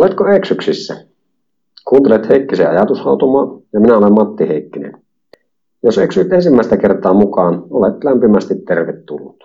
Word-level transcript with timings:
Oletko 0.00 0.28
eksyksissä? 0.28 1.06
Kuuntelet 1.84 2.28
Heikkisen 2.28 2.70
ajatushautomaa 2.70 3.60
ja 3.72 3.80
minä 3.80 3.96
olen 3.98 4.12
Matti 4.12 4.48
Heikkinen. 4.48 4.92
Jos 5.82 5.98
eksyit 5.98 6.32
ensimmäistä 6.32 6.76
kertaa 6.76 7.14
mukaan, 7.14 7.62
olet 7.70 8.04
lämpimästi 8.04 8.54
tervetullut. 8.54 9.44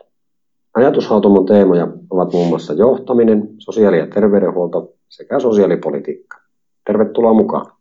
Ajatushautomon 0.74 1.46
teemoja 1.46 1.88
ovat 2.10 2.34
muun 2.34 2.48
muassa 2.48 2.74
johtaminen, 2.74 3.50
sosiaali- 3.58 4.00
ja 4.00 4.08
terveydenhuolto 4.08 4.94
sekä 5.10 5.40
sosiaalipolitiikka. 5.40 6.38
Tervetuloa 6.86 7.34
mukaan. 7.34 7.75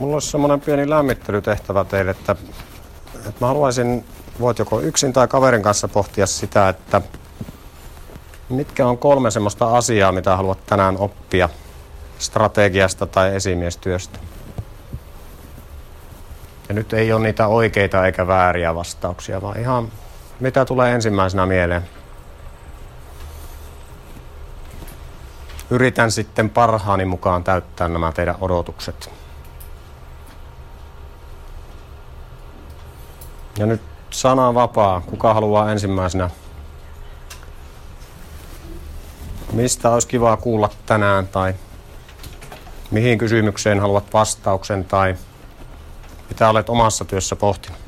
Mulla 0.00 0.14
olisi 0.14 0.30
semmoinen 0.30 0.60
pieni 0.60 0.90
lämmittelytehtävä 0.90 1.84
teille, 1.84 2.10
että, 2.10 2.36
että 3.14 3.32
mä 3.40 3.46
haluaisin, 3.46 4.04
voit 4.40 4.58
joko 4.58 4.80
yksin 4.80 5.12
tai 5.12 5.28
kaverin 5.28 5.62
kanssa 5.62 5.88
pohtia 5.88 6.26
sitä, 6.26 6.68
että 6.68 7.00
mitkä 8.48 8.86
on 8.86 8.98
kolme 8.98 9.30
semmoista 9.30 9.76
asiaa, 9.76 10.12
mitä 10.12 10.36
haluat 10.36 10.66
tänään 10.66 10.96
oppia 10.98 11.48
strategiasta 12.18 13.06
tai 13.06 13.34
esimiestyöstä. 13.34 14.18
Ja 16.68 16.74
nyt 16.74 16.92
ei 16.92 17.12
ole 17.12 17.22
niitä 17.22 17.46
oikeita 17.46 18.06
eikä 18.06 18.26
vääriä 18.26 18.74
vastauksia, 18.74 19.42
vaan 19.42 19.60
ihan 19.60 19.88
mitä 20.40 20.64
tulee 20.64 20.94
ensimmäisenä 20.94 21.46
mieleen. 21.46 21.82
Yritän 25.70 26.10
sitten 26.10 26.50
parhaani 26.50 27.04
mukaan 27.04 27.44
täyttää 27.44 27.88
nämä 27.88 28.12
teidän 28.12 28.36
odotukset. 28.40 29.19
Ja 33.58 33.66
nyt 33.66 33.80
sana 34.10 34.54
vapaa. 34.54 35.00
Kuka 35.00 35.34
haluaa 35.34 35.72
ensimmäisenä? 35.72 36.30
Mistä 39.52 39.90
olisi 39.90 40.08
kivaa 40.08 40.36
kuulla 40.36 40.70
tänään 40.86 41.28
tai 41.28 41.54
mihin 42.90 43.18
kysymykseen 43.18 43.80
haluat 43.80 44.12
vastauksen 44.12 44.84
tai 44.84 45.14
mitä 46.28 46.48
olet 46.48 46.68
omassa 46.68 47.04
työssä 47.04 47.36
pohtinut? 47.36 47.78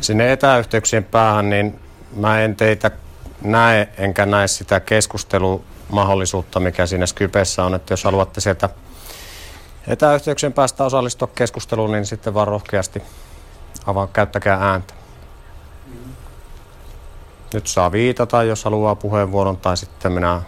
Sinne 0.00 0.32
etäyhteyksien 0.32 1.04
päähän, 1.04 1.50
niin 1.50 1.80
mä 2.16 2.40
en 2.40 2.56
teitä 2.56 2.90
näe, 3.42 3.88
enkä 3.98 4.26
näe 4.26 4.48
sitä 4.48 4.80
keskustelumahdollisuutta, 4.80 6.60
mikä 6.60 6.86
siinä 6.86 7.06
Skypessä 7.06 7.64
on, 7.64 7.74
että 7.74 7.92
jos 7.92 8.04
haluatte 8.04 8.40
sieltä 8.40 8.68
etäyhteyksien 9.88 10.52
päästä 10.52 10.84
osallistua 10.84 11.28
keskusteluun, 11.34 11.92
niin 11.92 12.06
sitten 12.06 12.34
vaan 12.34 12.48
rohkeasti 12.48 13.02
avaa, 13.86 14.06
käyttäkää 14.06 14.58
ääntä. 14.70 14.94
Nyt 17.54 17.66
saa 17.66 17.92
viitata, 17.92 18.42
jos 18.42 18.64
haluaa 18.64 18.94
puheenvuoron, 18.94 19.56
tai 19.56 19.76
sitten 19.76 20.12
minä 20.12 20.42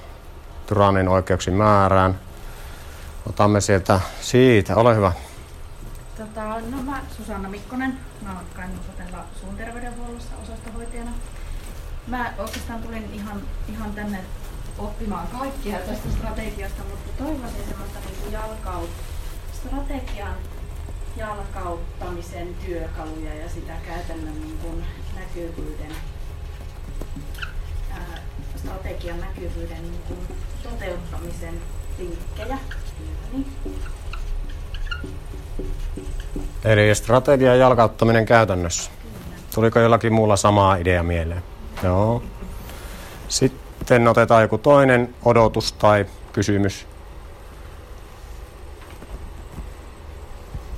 tyrannin 0.67 1.09
oikeuksi 1.09 1.51
määrään. 1.51 2.21
Otamme 3.29 3.61
sieltä 3.61 4.01
siitä. 4.21 4.77
Ole 4.77 4.97
hyvä. 4.97 5.13
Tota, 6.17 6.45
no 6.45 6.83
mä 6.83 7.01
Susanna 7.17 7.49
Mikkonen, 7.49 7.99
mä 8.23 8.33
oon 8.33 8.45
Kainuun 8.57 8.81
sotella 8.87 9.25
suun 9.41 9.57
terveydenhuollossa 9.57 10.35
osastohoitajana. 10.43 11.11
Mä 12.07 12.33
oikeastaan 12.39 12.83
tulin 12.83 13.11
ihan, 13.13 13.43
ihan 13.69 13.93
tänne 13.93 14.25
oppimaan 14.79 15.27
kaikkia 15.27 15.79
tästä 15.79 16.09
strategiasta, 16.19 16.83
mutta 16.91 17.25
toivoisin 17.25 17.65
semmoista 17.69 17.99
niin 18.07 18.33
jalkaut, 18.33 18.91
strategian 19.67 20.35
jalkauttamisen 21.17 22.49
työkaluja 22.67 23.35
ja 23.35 23.49
sitä 23.49 23.73
käytännön 23.87 24.41
niin 24.41 24.59
kuin 24.63 24.85
näkyvyyden, 25.15 25.97
ää, 27.93 28.19
strategian 28.57 29.21
näkyvyyden 29.21 29.83
niin 29.83 30.03
kuin 30.09 30.19
toteuttamisen 30.63 31.55
vinkkejä. 31.99 32.59
Niin. 33.33 33.47
Eli 36.65 36.95
strategian 36.95 37.59
jalkauttaminen 37.59 38.27
käytännössä. 38.27 38.91
Tuliko 39.55 39.81
jollakin 39.81 40.13
muulla 40.13 40.37
samaa 40.37 40.77
idea 40.77 41.03
mieleen? 41.03 41.43
Joo. 41.83 42.23
Sitten 43.29 44.09
otetaan 44.09 44.43
joku 44.43 44.59
toinen 44.59 45.15
odotus 45.25 45.73
tai 45.73 46.07
kysymys. 46.33 46.87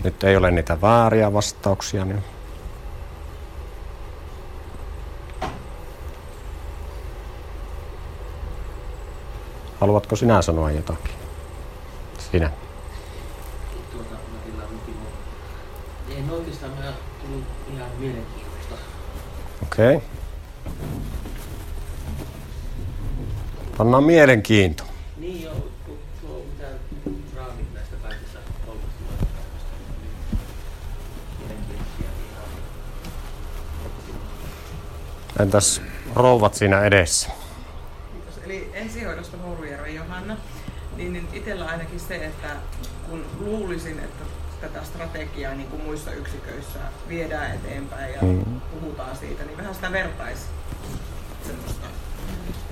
Nyt 0.04 0.24
ei 0.24 0.36
ole 0.36 0.50
niitä 0.50 0.80
vääriä 0.80 1.32
vastauksia. 1.32 2.04
Niin... 2.04 2.24
Haluatko 9.80 10.16
sinä 10.16 10.42
sanoa 10.42 10.70
jotakin? 10.70 11.14
Sinä. 12.32 12.50
Tuota, 13.92 14.14
en 16.16 16.30
oikeastaan 16.30 16.72
mä 16.72 16.92
tullut 17.22 17.44
ihan 17.74 17.90
mielenkiintoista. 17.98 18.74
Okei. 19.62 19.96
Okay. 19.96 20.08
Pannaan 23.78 24.04
mielenkiinto. 24.04 24.84
Niin 25.16 25.42
joo, 25.42 25.54
tuo, 25.54 25.96
tuo 26.20 26.42
mitä 26.50 26.66
raamit 27.36 27.74
näistä 27.74 27.96
kaikista 28.02 28.38
kolmesta 28.66 28.90
työpäivästä. 28.98 29.70
Mielenkiintoisia 31.38 32.10
ihan. 32.30 32.44
Entäs 35.42 35.82
rouvat 36.14 36.54
siinä 36.54 36.80
edessä? 36.80 37.30
Kiitos. 38.12 38.38
Eli 38.44 38.70
ensihoidosta 38.74 39.36
Mourujärven 39.36 39.94
Johanna, 39.94 40.36
niin, 40.96 41.12
niin 41.12 41.28
itsellä 41.32 41.64
ainakin 41.64 42.00
se, 42.00 42.14
että 42.16 42.48
kun 43.10 43.24
luulisin, 43.40 43.98
että 43.98 44.24
tätä 44.60 44.84
strategiaa 44.84 45.54
niin 45.54 45.68
kuin 45.68 45.82
muissa 45.82 46.12
yksiköissä 46.12 46.78
viedään 47.08 47.54
eteenpäin 47.54 48.14
ja 48.14 48.18
Mm. 48.22 48.44
puhutaan 48.80 49.16
siitä, 49.16 49.44
niin 49.44 49.56
vähän 49.56 49.74
sitä 49.74 49.92
vertaisi 49.92 50.42
semmoista 51.46 51.86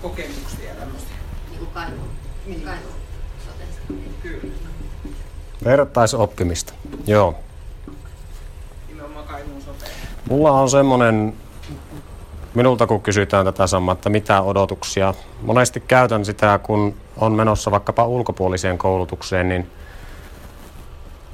kokemuksia 0.02 0.68
ja 0.68 0.74
tämmöisiä. 0.74 1.08
Niin 1.50 1.58
kuin 1.58 1.70
Kainuun, 1.74 2.08
Niin. 2.46 2.68
Sotessa. 3.46 3.80
Kyllä. 4.22 4.52
Vertaisoppimista. 5.64 6.72
Joo. 7.06 7.34
Nimenomaan 8.88 9.26
Kainuun 9.26 9.62
soteen. 9.62 9.90
Mulla 10.28 10.50
on 10.52 10.70
semmonen, 10.70 11.34
minulta 12.58 12.86
kun 12.86 13.02
kysytään 13.02 13.44
tätä 13.44 13.66
samaa, 13.66 13.92
että 13.92 14.10
mitä 14.10 14.42
odotuksia. 14.42 15.14
Monesti 15.42 15.80
käytän 15.80 16.24
sitä, 16.24 16.60
kun 16.62 16.94
on 17.16 17.32
menossa 17.32 17.70
vaikkapa 17.70 18.06
ulkopuoliseen 18.06 18.78
koulutukseen, 18.78 19.48
niin 19.48 19.70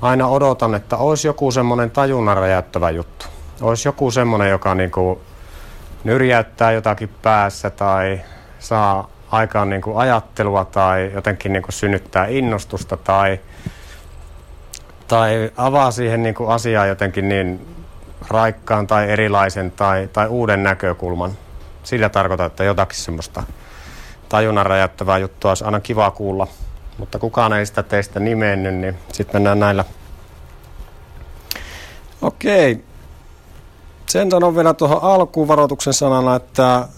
aina 0.02 0.28
odotan, 0.28 0.74
että 0.74 0.96
olisi 0.96 1.28
joku 1.28 1.50
semmoinen 1.50 1.90
tajunnan 1.90 2.36
räjäyttävä 2.36 2.90
juttu. 2.90 3.26
Olisi 3.60 3.88
joku 3.88 4.10
semmoinen, 4.10 4.50
joka 4.50 4.74
niinku 4.74 5.20
nyrjäyttää 6.04 6.72
jotakin 6.72 7.10
päässä 7.22 7.70
tai 7.70 8.20
saa 8.58 9.08
aikaan 9.30 9.70
niinku 9.70 9.96
ajattelua 9.96 10.64
tai 10.64 11.10
jotenkin 11.14 11.52
niinku 11.52 11.72
synnyttää 11.72 12.26
innostusta 12.26 12.96
tai, 12.96 13.40
tai 15.08 15.52
avaa 15.56 15.90
siihen 15.90 16.22
niinku 16.22 16.46
asiaan 16.46 16.88
jotenkin 16.88 17.28
niin 17.28 17.73
raikkaan 18.28 18.86
tai 18.86 19.10
erilaisen 19.10 19.70
tai, 19.70 20.08
tai 20.12 20.28
uuden 20.28 20.62
näkökulman. 20.62 21.30
Sillä 21.82 22.08
tarkoitan, 22.08 22.46
että 22.46 22.64
jotakin 22.64 22.98
semmoista 22.98 23.42
tajunnan 24.28 24.66
räjäyttävää 24.66 25.18
juttua 25.18 25.50
olisi 25.50 25.64
aina 25.64 25.80
kiva 25.80 26.10
kuulla. 26.10 26.46
Mutta 26.98 27.18
kukaan 27.18 27.52
ei 27.52 27.66
sitä 27.66 27.82
teistä 27.82 28.20
nimennyt, 28.20 28.74
niin 28.74 28.96
sitten 29.12 29.36
mennään 29.36 29.60
näillä. 29.60 29.84
Okei. 32.22 32.84
Sen 34.06 34.30
sanon 34.30 34.56
vielä 34.56 34.74
tuohon 34.74 35.02
alkuun 35.02 35.48
varoituksen 35.48 35.94
sanana, 35.94 36.36
että, 36.36 36.88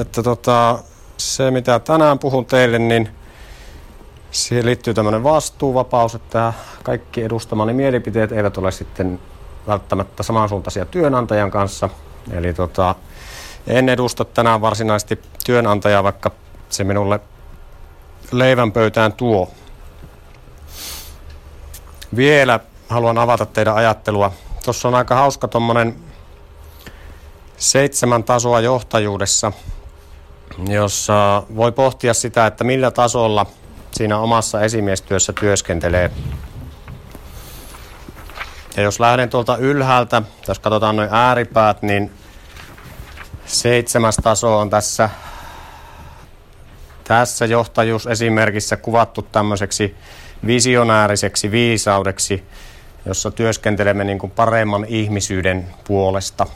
että 0.00 0.22
tota, 0.22 0.78
se 1.16 1.50
mitä 1.50 1.78
tänään 1.78 2.18
puhun 2.18 2.46
teille, 2.46 2.78
niin 2.78 3.08
siihen 4.30 4.66
liittyy 4.66 4.94
tämmöinen 4.94 5.22
vastuuvapaus, 5.22 6.14
että 6.14 6.52
kaikki 6.82 7.22
edustamani 7.22 7.72
mielipiteet 7.72 8.32
eivät 8.32 8.58
ole 8.58 8.72
sitten 8.72 9.20
välttämättä 9.66 10.22
samansuuntaisia 10.22 10.84
työnantajan 10.84 11.50
kanssa. 11.50 11.88
Eli 12.30 12.52
tota, 12.52 12.94
en 13.66 13.88
edusta 13.88 14.24
tänään 14.24 14.60
varsinaisesti 14.60 15.22
työnantajaa, 15.44 16.04
vaikka 16.04 16.30
se 16.68 16.84
minulle 16.84 17.20
leivän 18.32 18.72
pöytään 18.72 19.12
tuo. 19.12 19.50
Vielä 22.16 22.60
haluan 22.88 23.18
avata 23.18 23.46
teidän 23.46 23.74
ajattelua. 23.74 24.32
Tuossa 24.64 24.88
on 24.88 24.94
aika 24.94 25.14
hauska 25.14 25.48
tuommoinen 25.48 25.96
seitsemän 27.56 28.24
tasoa 28.24 28.60
johtajuudessa, 28.60 29.52
jossa 30.68 31.42
voi 31.56 31.72
pohtia 31.72 32.14
sitä, 32.14 32.46
että 32.46 32.64
millä 32.64 32.90
tasolla 32.90 33.46
siinä 33.92 34.18
omassa 34.18 34.60
esimiestyössä 34.60 35.32
työskentelee. 35.32 36.10
Ja 38.76 38.82
jos 38.82 39.00
lähden 39.00 39.30
tuolta 39.30 39.56
ylhäältä, 39.56 40.22
jos 40.48 40.58
katsotaan 40.58 40.96
noin 40.96 41.08
ääripäät, 41.12 41.82
niin 41.82 42.10
seitsemäs 43.46 44.16
taso 44.22 44.58
on 44.58 44.70
tässä, 44.70 45.10
tässä 47.04 47.46
johtajuusesimerkissä 47.46 48.76
kuvattu 48.76 49.22
tämmöiseksi 49.22 49.96
visionääriseksi 50.46 51.50
viisaudeksi, 51.50 52.44
jossa 53.06 53.30
työskentelemme 53.30 54.04
niin 54.04 54.18
kuin 54.18 54.32
paremman 54.32 54.84
ihmisyyden 54.88 55.66
puolesta. 55.84 56.46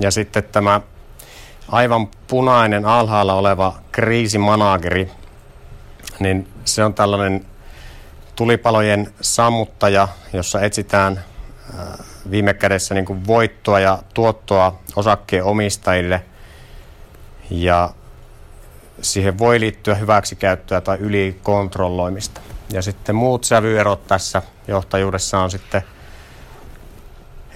Ja 0.00 0.10
sitten 0.10 0.44
tämä 0.44 0.80
aivan 1.68 2.08
punainen 2.26 2.86
alhaalla 2.86 3.34
oleva 3.34 3.74
kriisimanageri, 3.92 5.10
niin 6.18 6.48
se 6.64 6.84
on 6.84 6.94
tällainen 6.94 7.46
tulipalojen 8.36 9.14
sammuttaja, 9.20 10.08
jossa 10.32 10.60
etsitään 10.60 11.24
viime 12.30 12.54
kädessä 12.54 12.94
niin 12.94 13.04
kuin 13.04 13.26
voittoa 13.26 13.80
ja 13.80 14.02
tuottoa 14.14 14.78
osakkeen 14.96 15.44
omistajille 15.44 16.24
ja 17.50 17.90
siihen 19.02 19.38
voi 19.38 19.60
liittyä 19.60 19.94
hyväksikäyttöä 19.94 20.80
tai 20.80 20.96
ylikontrolloimista. 20.98 22.40
Ja 22.72 22.82
sitten 22.82 23.14
muut 23.14 23.44
sävyerot 23.44 24.06
tässä 24.06 24.42
johtajuudessa 24.68 25.38
on 25.38 25.50
sitten 25.50 25.82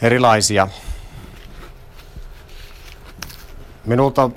erilaisia. 0.03 0.69
Minulta 3.85 4.31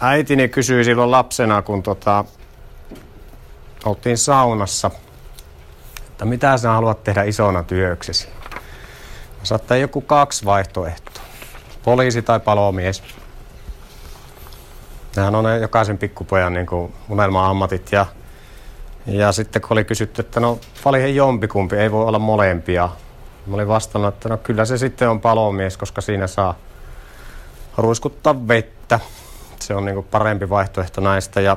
äitini 0.00 0.48
kysyi 0.48 0.84
silloin 0.84 1.10
lapsena, 1.10 1.62
kun 1.62 1.82
tota, 1.82 2.24
oltiin 3.84 4.18
saunassa, 4.18 4.90
että 6.20 6.28
mitä 6.28 6.56
sinä 6.56 6.72
haluat 6.72 7.04
tehdä 7.04 7.22
isona 7.22 7.62
työksesi. 7.62 8.28
Saattaa 9.42 9.76
joku 9.76 10.00
kaksi 10.00 10.44
vaihtoehtoa. 10.44 11.22
Poliisi 11.82 12.22
tai 12.22 12.40
palomies. 12.40 13.02
Nehän 15.16 15.34
on 15.34 15.44
ne 15.44 15.58
jokaisen 15.58 15.98
pikkupojan 15.98 16.54
niin 16.54 16.66
kuin 16.66 16.94
unelma-ammatit. 17.08 17.92
Ja, 17.92 18.06
ja 19.06 19.32
sitten 19.32 19.62
kun 19.62 19.72
oli 19.72 19.84
kysytty, 19.84 20.20
että 20.20 20.40
no 20.40 20.58
valihe 20.84 21.06
jompikumpi, 21.06 21.76
ei 21.76 21.92
voi 21.92 22.04
olla 22.04 22.18
molempia. 22.18 22.88
Mä 23.46 23.54
olin 23.54 23.68
vastannut, 23.68 24.14
että 24.14 24.28
no 24.28 24.36
kyllä 24.36 24.64
se 24.64 24.78
sitten 24.78 25.08
on 25.10 25.20
palomies, 25.20 25.76
koska 25.76 26.00
siinä 26.00 26.26
saa 26.26 26.54
ruiskuttaa 27.76 28.48
vettä. 28.48 29.00
Se 29.60 29.74
on 29.74 29.84
niin 29.84 29.94
kuin 29.94 30.06
parempi 30.10 30.50
vaihtoehto 30.50 31.00
näistä. 31.00 31.40
Ja 31.40 31.56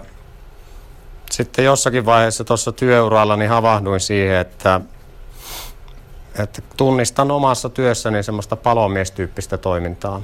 sitten 1.34 1.66
jossakin 1.66 2.06
vaiheessa 2.06 2.44
tuossa 2.44 2.72
työuralla 2.72 3.36
niin 3.36 3.50
havahduin 3.50 4.00
siihen, 4.00 4.38
että, 4.38 4.82
että 6.40 6.62
tunnistan 6.78 7.32
omassa 7.32 7.70
työssäni 7.70 8.24
semmoista 8.24 8.56
palomiestyyppistä 8.56 9.58
toimintaa. 9.58 10.22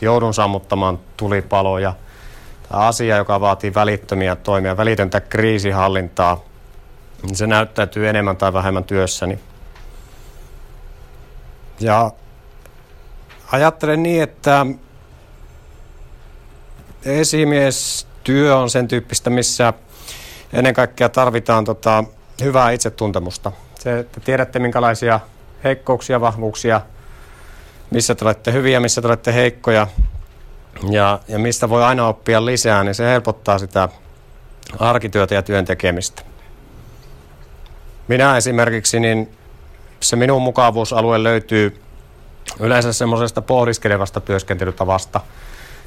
Joudun 0.00 0.34
sammuttamaan 0.34 0.98
tulipaloja. 1.16 1.94
Tämä 2.68 2.82
asia, 2.82 3.16
joka 3.16 3.40
vaatii 3.40 3.74
välittömiä 3.74 4.36
toimia, 4.36 4.76
välitöntä 4.76 5.20
kriisihallintaa, 5.20 6.44
niin 7.22 7.36
se 7.36 7.46
näyttäytyy 7.46 8.08
enemmän 8.08 8.36
tai 8.36 8.52
vähemmän 8.52 8.84
työssäni. 8.84 9.38
Ja 11.80 12.10
ajattelen 13.52 14.02
niin, 14.02 14.22
että 14.22 14.66
esimiestyö 17.04 18.56
on 18.56 18.70
sen 18.70 18.88
tyyppistä, 18.88 19.30
missä 19.30 19.72
ennen 20.52 20.74
kaikkea 20.74 21.08
tarvitaan 21.08 21.64
tota, 21.64 22.04
hyvää 22.42 22.70
itsetuntemusta. 22.70 23.52
Se, 23.78 23.98
että 23.98 24.20
tiedätte 24.20 24.58
minkälaisia 24.58 25.20
heikkouksia, 25.64 26.20
vahvuuksia, 26.20 26.80
missä 27.90 28.14
te 28.14 28.24
olette 28.24 28.52
hyviä, 28.52 28.80
missä 28.80 29.02
te 29.02 29.06
olette 29.06 29.34
heikkoja 29.34 29.86
ja, 30.90 31.20
ja 31.28 31.38
mistä 31.38 31.68
voi 31.68 31.84
aina 31.84 32.08
oppia 32.08 32.44
lisää, 32.44 32.84
niin 32.84 32.94
se 32.94 33.04
helpottaa 33.04 33.58
sitä 33.58 33.88
arkityötä 34.78 35.34
ja 35.34 35.42
työn 35.42 35.64
tekemistä. 35.64 36.22
Minä 38.08 38.36
esimerkiksi, 38.36 39.00
niin 39.00 39.36
se 40.00 40.16
minun 40.16 40.42
mukavuusalue 40.42 41.22
löytyy 41.22 41.82
yleensä 42.60 42.92
semmoisesta 42.92 43.42
pohdiskelevasta 43.42 44.20
työskentelytavasta– 44.20 45.20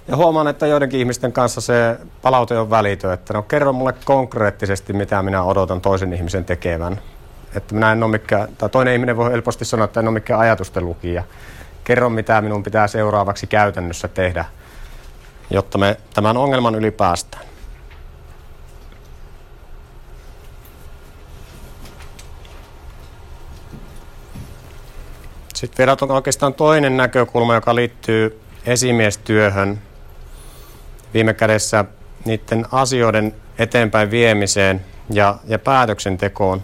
ja 0.07 0.15
huomaan, 0.15 0.47
että 0.47 0.67
joidenkin 0.67 0.99
ihmisten 0.99 1.31
kanssa 1.31 1.61
se 1.61 1.97
palaute 2.21 2.57
on 2.57 2.69
välitö, 2.69 3.13
että 3.13 3.33
no 3.33 3.41
kerro 3.41 3.73
mulle 3.73 3.93
konkreettisesti, 4.05 4.93
mitä 4.93 5.23
minä 5.23 5.43
odotan 5.43 5.81
toisen 5.81 6.13
ihmisen 6.13 6.45
tekevän. 6.45 7.01
Että 7.55 7.73
minä 7.75 7.91
en 7.91 8.03
ole 8.03 8.11
mikään, 8.11 8.49
tai 8.57 8.69
toinen 8.69 8.93
ihminen 8.93 9.17
voi 9.17 9.31
helposti 9.31 9.65
sanoa, 9.65 9.85
että 9.85 9.99
en 9.99 10.07
ole 10.07 10.13
mikään 10.13 10.39
ajatusten 10.39 10.85
lukija. 10.85 11.23
Kerro, 11.83 12.09
mitä 12.09 12.41
minun 12.41 12.63
pitää 12.63 12.87
seuraavaksi 12.87 13.47
käytännössä 13.47 14.07
tehdä, 14.07 14.45
jotta 15.49 15.77
me 15.77 15.97
tämän 16.13 16.37
ongelman 16.37 16.75
yli 16.75 16.91
päästään. 16.91 17.45
Sitten 25.55 25.77
vielä 25.77 25.97
on 26.01 26.11
oikeastaan 26.11 26.53
toinen 26.53 26.97
näkökulma, 26.97 27.55
joka 27.55 27.75
liittyy 27.75 28.41
esimiestyöhön 28.65 29.81
viime 31.15 31.33
kädessä 31.33 31.85
niiden 32.25 32.65
asioiden 32.71 33.35
eteenpäin 33.59 34.11
viemiseen 34.11 34.85
ja, 35.09 35.37
ja 35.47 35.59
päätöksentekoon. 35.59 36.63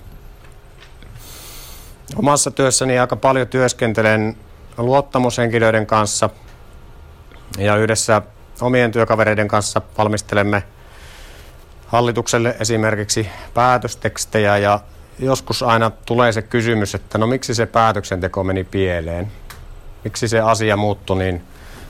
Omassa 2.16 2.52
työssäni 2.52 3.00
aika 3.00 3.16
paljon 3.16 3.48
työskentelen 3.48 4.38
luottamushenkilöiden 4.78 5.86
kanssa 5.86 6.30
ja 7.58 7.76
yhdessä 7.76 8.22
omien 8.62 8.92
työkavereiden 8.92 9.48
kanssa 9.48 9.82
valmistelemme 9.98 10.64
hallitukselle 11.88 12.56
esimerkiksi 12.60 13.30
päätöstekstejä 13.54 14.58
ja 14.58 14.80
joskus 15.20 15.64
aina 15.64 15.90
tulee 15.90 16.32
se 16.32 16.42
kysymys, 16.42 16.96
että 16.96 17.18
no 17.18 17.28
miksi 17.28 17.56
se 17.56 17.66
päätöksenteko 17.66 18.44
meni 18.44 18.64
pieleen? 18.64 19.32
Miksi 20.04 20.28
se 20.28 20.40
asia 20.40 20.78
muuttui 20.78 21.18
niin 21.18 21.42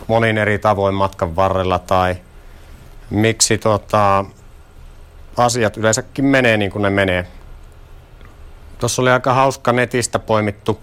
monin 0.08 0.38
eri 0.38 0.60
tavoin 0.60 0.96
matkan 0.96 1.36
varrella 1.36 1.80
tai– 1.80 2.16
miksi 3.12 3.58
tota, 3.58 4.26
asiat 5.38 5.78
yleensäkin 5.78 6.26
menee 6.26 6.58
niin 6.58 6.72
kuin 6.72 6.82
ne 6.82 6.90
menee. 6.90 7.28
Tuossa 8.80 9.02
oli 9.02 9.10
aika 9.10 9.34
hauska 9.34 9.72
netistä 9.72 10.20
poimittu 10.20 10.80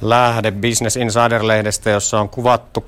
lähde 0.00 0.50
Business 0.50 0.96
Insider-lehdestä, 0.96 1.90
jossa 1.90 2.20
on 2.20 2.28
kuvattu 2.28 2.84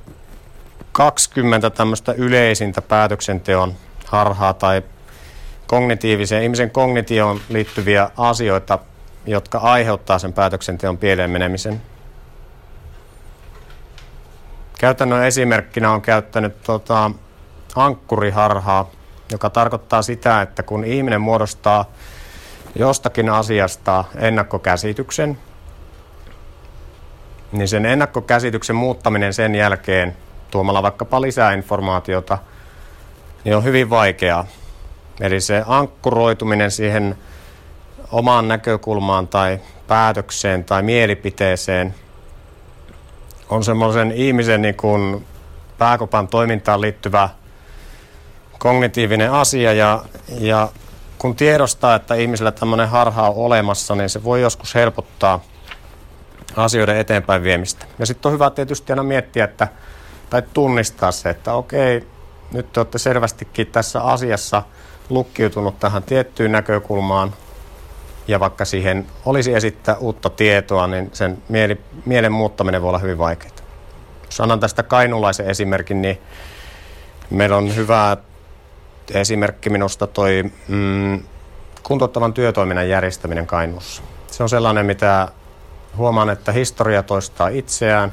20 0.92 1.70
tämmöistä 1.70 2.12
yleisintä 2.12 2.82
päätöksenteon 2.82 3.74
harhaa 4.06 4.54
tai 4.54 4.82
kognitiiviseen, 5.66 6.42
ihmisen 6.42 6.70
kognitioon 6.70 7.40
liittyviä 7.48 8.10
asioita, 8.16 8.78
jotka 9.26 9.58
aiheuttaa 9.58 10.18
sen 10.18 10.32
päätöksenteon 10.32 10.98
pieleen 10.98 11.30
menemisen. 11.30 11.82
Käytännön 14.78 15.26
esimerkkinä 15.26 15.92
on 15.92 16.02
käyttänyt 16.02 16.62
tota, 16.62 17.10
ankkuriharhaa, 17.74 18.90
joka 19.32 19.50
tarkoittaa 19.50 20.02
sitä, 20.02 20.42
että 20.42 20.62
kun 20.62 20.84
ihminen 20.84 21.20
muodostaa 21.20 21.84
jostakin 22.74 23.30
asiasta 23.30 24.04
ennakkokäsityksen, 24.16 25.38
niin 27.52 27.68
sen 27.68 27.86
ennakkokäsityksen 27.86 28.76
muuttaminen 28.76 29.34
sen 29.34 29.54
jälkeen 29.54 30.16
tuomalla 30.50 30.82
vaikkapa 30.82 31.20
lisää 31.20 31.52
informaatiota, 31.52 32.38
niin 33.44 33.56
on 33.56 33.64
hyvin 33.64 33.90
vaikeaa. 33.90 34.46
Eli 35.20 35.40
se 35.40 35.62
ankkuroituminen 35.66 36.70
siihen 36.70 37.16
omaan 38.12 38.48
näkökulmaan 38.48 39.28
tai 39.28 39.60
päätökseen 39.86 40.64
tai 40.64 40.82
mielipiteeseen 40.82 41.94
on 43.48 43.64
semmoisen 43.64 44.12
ihmisen 44.12 44.62
niin 44.62 44.74
kuin 44.74 45.26
pääkopan 45.78 46.28
toimintaan 46.28 46.80
liittyvä 46.80 47.28
kognitiivinen 48.64 49.32
asia 49.32 49.72
ja, 49.72 50.04
ja 50.40 50.68
kun 51.18 51.36
tiedostaa, 51.36 51.94
että 51.94 52.14
ihmisellä 52.14 52.52
tämmöinen 52.52 52.88
harha 52.88 53.28
on 53.28 53.36
olemassa, 53.36 53.94
niin 53.94 54.08
se 54.08 54.24
voi 54.24 54.40
joskus 54.40 54.74
helpottaa 54.74 55.40
asioiden 56.56 56.96
eteenpäin 56.96 57.42
viemistä. 57.42 57.86
Ja 57.98 58.06
sitten 58.06 58.28
on 58.28 58.32
hyvä 58.32 58.50
tietysti 58.50 58.92
aina 58.92 59.02
miettiä, 59.02 59.44
että, 59.44 59.68
tai 60.30 60.42
tunnistaa 60.54 61.12
se, 61.12 61.30
että 61.30 61.52
okei, 61.52 62.06
nyt 62.52 62.72
te 62.72 62.80
olette 62.80 62.98
selvästikin 62.98 63.66
tässä 63.66 64.02
asiassa 64.02 64.62
lukkiutunut 65.08 65.78
tähän 65.78 66.02
tiettyyn 66.02 66.52
näkökulmaan, 66.52 67.34
ja 68.28 68.40
vaikka 68.40 68.64
siihen 68.64 69.06
olisi 69.24 69.54
esittää 69.54 69.96
uutta 69.96 70.30
tietoa, 70.30 70.86
niin 70.86 71.10
sen 71.12 71.42
mieli, 71.48 71.80
mielen 72.04 72.32
muuttaminen 72.32 72.82
voi 72.82 72.88
olla 72.88 72.98
hyvin 72.98 73.18
vaikeaa. 73.18 73.54
Jos 74.26 74.40
annan 74.40 74.60
tästä 74.60 74.82
kainulaisen 74.82 75.46
esimerkin, 75.46 76.02
niin 76.02 76.20
meillä 77.30 77.56
on 77.56 77.76
hyvä 77.76 78.16
esimerkki 79.10 79.70
minusta 79.70 80.06
toi 80.06 80.44
mm, 80.68 81.22
kuntouttavan 81.82 82.34
työtoiminnan 82.34 82.88
järjestäminen 82.88 83.46
Kainuussa. 83.46 84.02
Se 84.26 84.42
on 84.42 84.48
sellainen, 84.48 84.86
mitä 84.86 85.28
huomaan, 85.96 86.30
että 86.30 86.52
historia 86.52 87.02
toistaa 87.02 87.48
itseään. 87.48 88.12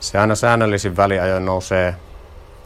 Se 0.00 0.18
aina 0.18 0.34
säännöllisin 0.34 0.96
väliajoin 0.96 1.46
nousee 1.46 1.94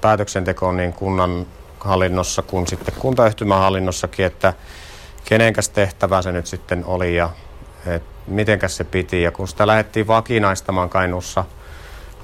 päätöksentekoon 0.00 0.76
niin 0.76 0.92
kunnan 0.92 1.46
hallinnossa 1.80 2.42
kuin 2.42 2.66
sitten 2.66 2.94
kuntayhtymän 2.98 3.58
hallinnossakin, 3.58 4.26
että 4.26 4.54
kenenkäs 5.24 5.68
tehtävä 5.68 6.22
se 6.22 6.32
nyt 6.32 6.46
sitten 6.46 6.84
oli 6.84 7.16
ja 7.16 7.30
mitenkäs 8.26 8.76
se 8.76 8.84
piti. 8.84 9.22
Ja 9.22 9.30
kun 9.30 9.48
sitä 9.48 9.66
lähdettiin 9.66 10.06
vakinaistamaan 10.06 10.90
Kainuussa 10.90 11.44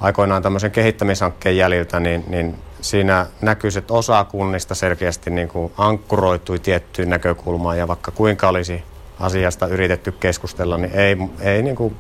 aikoinaan 0.01 0.43
tämmöisen 0.43 0.71
kehittämishankkeen 0.71 1.57
jäljiltä, 1.57 2.01
niin, 2.01 2.25
niin 2.29 2.59
siinä 2.81 3.27
näkyy, 3.41 3.71
että 3.77 3.95
osa 3.95 4.25
kunnista 4.25 4.75
selkeästi 4.75 5.31
niin 5.31 5.49
kuin 5.49 5.73
ankkuroitui 5.79 6.59
tiettyyn 6.59 7.11
näkökulmaan 7.11 7.79
ja 7.79 7.89
vaikka 7.89 8.11
kuinka 8.11 8.49
olisi 8.49 8.83
asiasta 9.21 9.67
yritetty 9.67 10.13
keskustella, 10.13 10.79
niin 10.79 10.93
ei, 10.95 11.17
ei, 11.41 11.63
niin 11.63 11.77
kuin, 11.77 11.97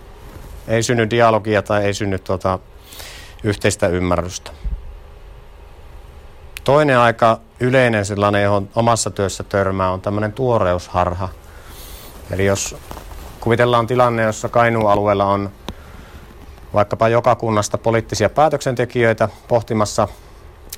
ei 0.68 0.83
synny 0.83 1.11
dialogia 1.11 1.62
tai 1.62 1.85
ei 1.85 1.95
synny 1.95 2.18
tuota, 2.18 2.59
yhteistä 3.45 3.88
ymmärrystä. 3.88 4.50
Toinen 6.64 6.99
aika 6.99 7.40
yleinen 7.61 8.04
sellainen, 8.04 8.42
johon 8.42 8.68
omassa 8.75 9.11
työssä 9.11 9.45
törmää, 9.45 9.90
on 9.90 10.00
tämmöinen 10.00 10.33
tuoreusharha. 10.33 11.28
Eli 12.30 12.47
jos 12.47 12.76
kuvitellaan 13.40 13.87
tilanne, 13.87 14.23
jossa 14.23 14.49
Kainuun 14.49 14.90
alueella 14.90 15.25
on 15.25 15.50
vaikkapa 16.75 17.09
joka 17.09 17.35
kunnasta 17.35 17.78
poliittisia 17.78 18.30
päätöksentekijöitä 18.30 19.28
pohtimassa 19.49 20.09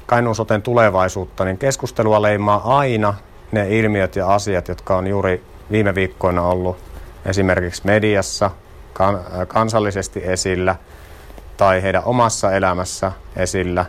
Kainuun 0.08 0.36
soten 0.36 0.62
tulevaisuutta, 0.62 1.44
niin 1.44 1.58
keskustelua 1.58 2.22
leimaa 2.22 2.78
aina 2.78 3.14
ne 3.52 3.78
ilmiöt 3.78 4.16
ja 4.16 4.34
asiat, 4.34 4.68
jotka 4.68 4.96
on 4.96 5.06
juuri 5.06 5.44
viime 5.70 5.94
viikkoina 5.94 6.42
ollut 6.42 6.76
esimerkiksi 7.26 7.82
mediassa 7.84 8.50
kansallisesti 9.48 10.20
esillä 10.24 10.76
tai 11.56 11.82
heidän 11.82 12.04
omassa 12.04 12.52
elämässä 12.52 13.12
esillä. 13.36 13.84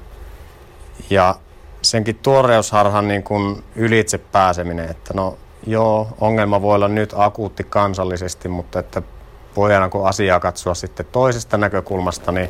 Ja 1.10 1.36
senkin 1.82 2.16
tuoreusharhan 2.16 3.08
niin 3.08 3.24
kuin 3.24 3.64
ylitse 3.76 4.18
pääseminen, 4.18 4.90
että 4.90 5.14
no 5.14 5.38
joo, 5.68 6.08
ongelma 6.22 6.62
voi 6.62 6.76
olla 6.76 6.88
nyt 6.88 7.14
akuutti 7.18 7.64
kansallisesti, 7.64 8.48
mutta 8.48 8.80
että 8.80 9.02
voidaan 9.56 9.90
kun 9.90 10.08
asiaa 10.08 10.40
katsoa 10.40 10.74
sitten 10.74 11.06
toisesta 11.12 11.58
näkökulmasta, 11.58 12.32
niin 12.32 12.50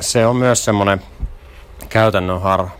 se 0.00 0.26
on 0.26 0.36
myös 0.36 0.64
semmoinen 0.64 1.02
käytännön 1.88 2.40
harha. 2.40 2.70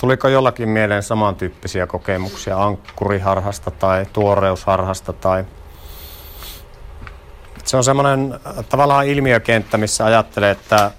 Tuliko 0.00 0.28
jollakin 0.28 0.68
mieleen 0.68 1.02
samantyyppisiä 1.02 1.86
kokemuksia 1.86 2.64
ankkuriharhasta 2.64 3.70
tai 3.70 4.06
tuoreusharhasta 4.12 5.12
tai 5.12 5.44
se 7.64 7.76
on 7.76 7.84
semmoinen 7.84 8.40
tavallaan 8.68 9.06
ilmiökenttä, 9.06 9.78
missä 9.78 10.04
ajattelee, 10.04 10.50
että, 10.50 10.90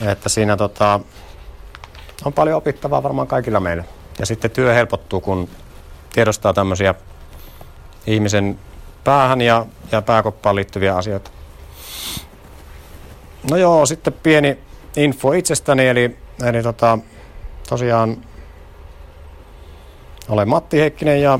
että 0.00 0.28
siinä 0.28 0.56
tota, 0.56 1.00
on 2.24 2.32
paljon 2.32 2.56
opittavaa 2.56 3.02
varmaan 3.02 3.28
kaikilla 3.28 3.60
meillä. 3.60 3.84
Ja 4.18 4.26
sitten 4.26 4.50
työ 4.50 4.74
helpottuu, 4.74 5.20
kun 5.20 5.48
tiedostaa 6.12 6.52
tämmöisiä 6.52 6.94
ihmisen 8.06 8.58
päähän 9.04 9.40
ja, 9.40 9.66
ja 9.92 10.02
pääkoppaan 10.02 10.56
liittyviä 10.56 10.96
asioita. 10.96 11.30
No 13.50 13.56
joo, 13.56 13.86
sitten 13.86 14.12
pieni 14.12 14.58
info 14.96 15.32
itsestäni, 15.32 15.88
eli, 15.88 16.16
eli 16.44 16.62
tota, 16.62 16.98
tosiaan 17.68 18.16
olen 20.28 20.48
Matti 20.48 20.80
Heikkinen 20.80 21.22
ja 21.22 21.38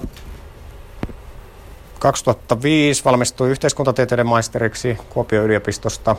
2005 1.98 3.04
valmistui 3.04 3.50
yhteiskuntatieteiden 3.50 4.26
maisteriksi 4.26 4.98
Kuopion 5.08 5.44
yliopistosta. 5.44 6.16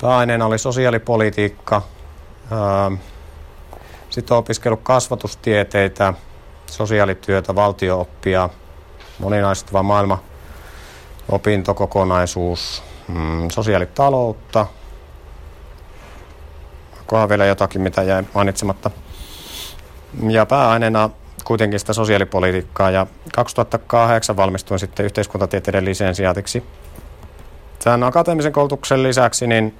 Pääaineena 0.00 0.46
oli 0.46 0.58
sosiaalipolitiikka. 0.58 1.82
Sitten 4.10 4.34
olen 4.34 4.38
opiskellut 4.38 4.80
kasvatustieteitä, 4.82 6.14
sosiaalityötä, 6.66 7.54
valtiooppia, 7.54 8.48
moninaistava 9.18 9.82
maailma, 9.82 10.22
opintokokonaisuus, 11.28 12.82
mm, 13.08 13.48
sosiaalitaloutta. 13.50 14.66
Onkohan 17.00 17.28
vielä 17.28 17.46
jotakin, 17.46 17.80
mitä 17.80 18.02
jäi 18.02 18.24
mainitsematta. 18.34 18.90
Ja 20.28 20.46
pääaineena 20.46 21.10
kuitenkin 21.44 21.80
sitä 21.80 21.92
sosiaalipolitiikkaa 21.92 22.90
ja 22.90 23.06
2008 23.34 24.36
valmistuin 24.36 24.80
sitten 24.80 25.06
yhteiskuntatieteiden 25.06 25.84
lisensiaatiksi. 25.84 26.62
Tämän 27.84 28.02
akateemisen 28.02 28.52
koulutuksen 28.52 29.02
lisäksi 29.02 29.46
niin 29.46 29.74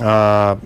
ää, 0.00 0.56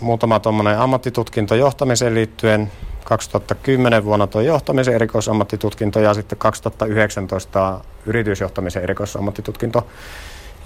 muutama 0.00 0.40
tuommoinen 0.40 0.78
ammattitutkinto 0.78 1.54
johtamiseen 1.54 2.14
liittyen. 2.14 2.72
2010 3.04 4.04
vuonna 4.04 4.26
tuo 4.26 4.40
johtamisen 4.40 4.94
erikoisammattitutkinto 4.94 6.00
ja 6.00 6.14
sitten 6.14 6.38
2019 6.38 7.80
yritysjohtamisen 8.06 8.82
erikoisammattitutkinto. 8.82 9.86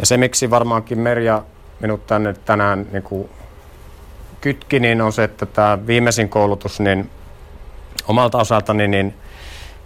Ja 0.00 0.06
se, 0.06 0.16
miksi 0.16 0.50
varmaankin 0.50 0.98
Merja 0.98 1.42
minut 1.80 2.06
tänne 2.06 2.34
tänään 2.44 2.86
niin 2.92 3.02
kuin 3.02 3.30
kytki, 4.40 4.80
niin 4.80 5.02
on 5.02 5.12
se, 5.12 5.24
että 5.24 5.46
tämä 5.46 5.78
viimeisin 5.86 6.28
koulutus, 6.28 6.80
niin 6.80 7.10
omalta 8.08 8.38
osaltani 8.38 8.88
niin 8.88 9.14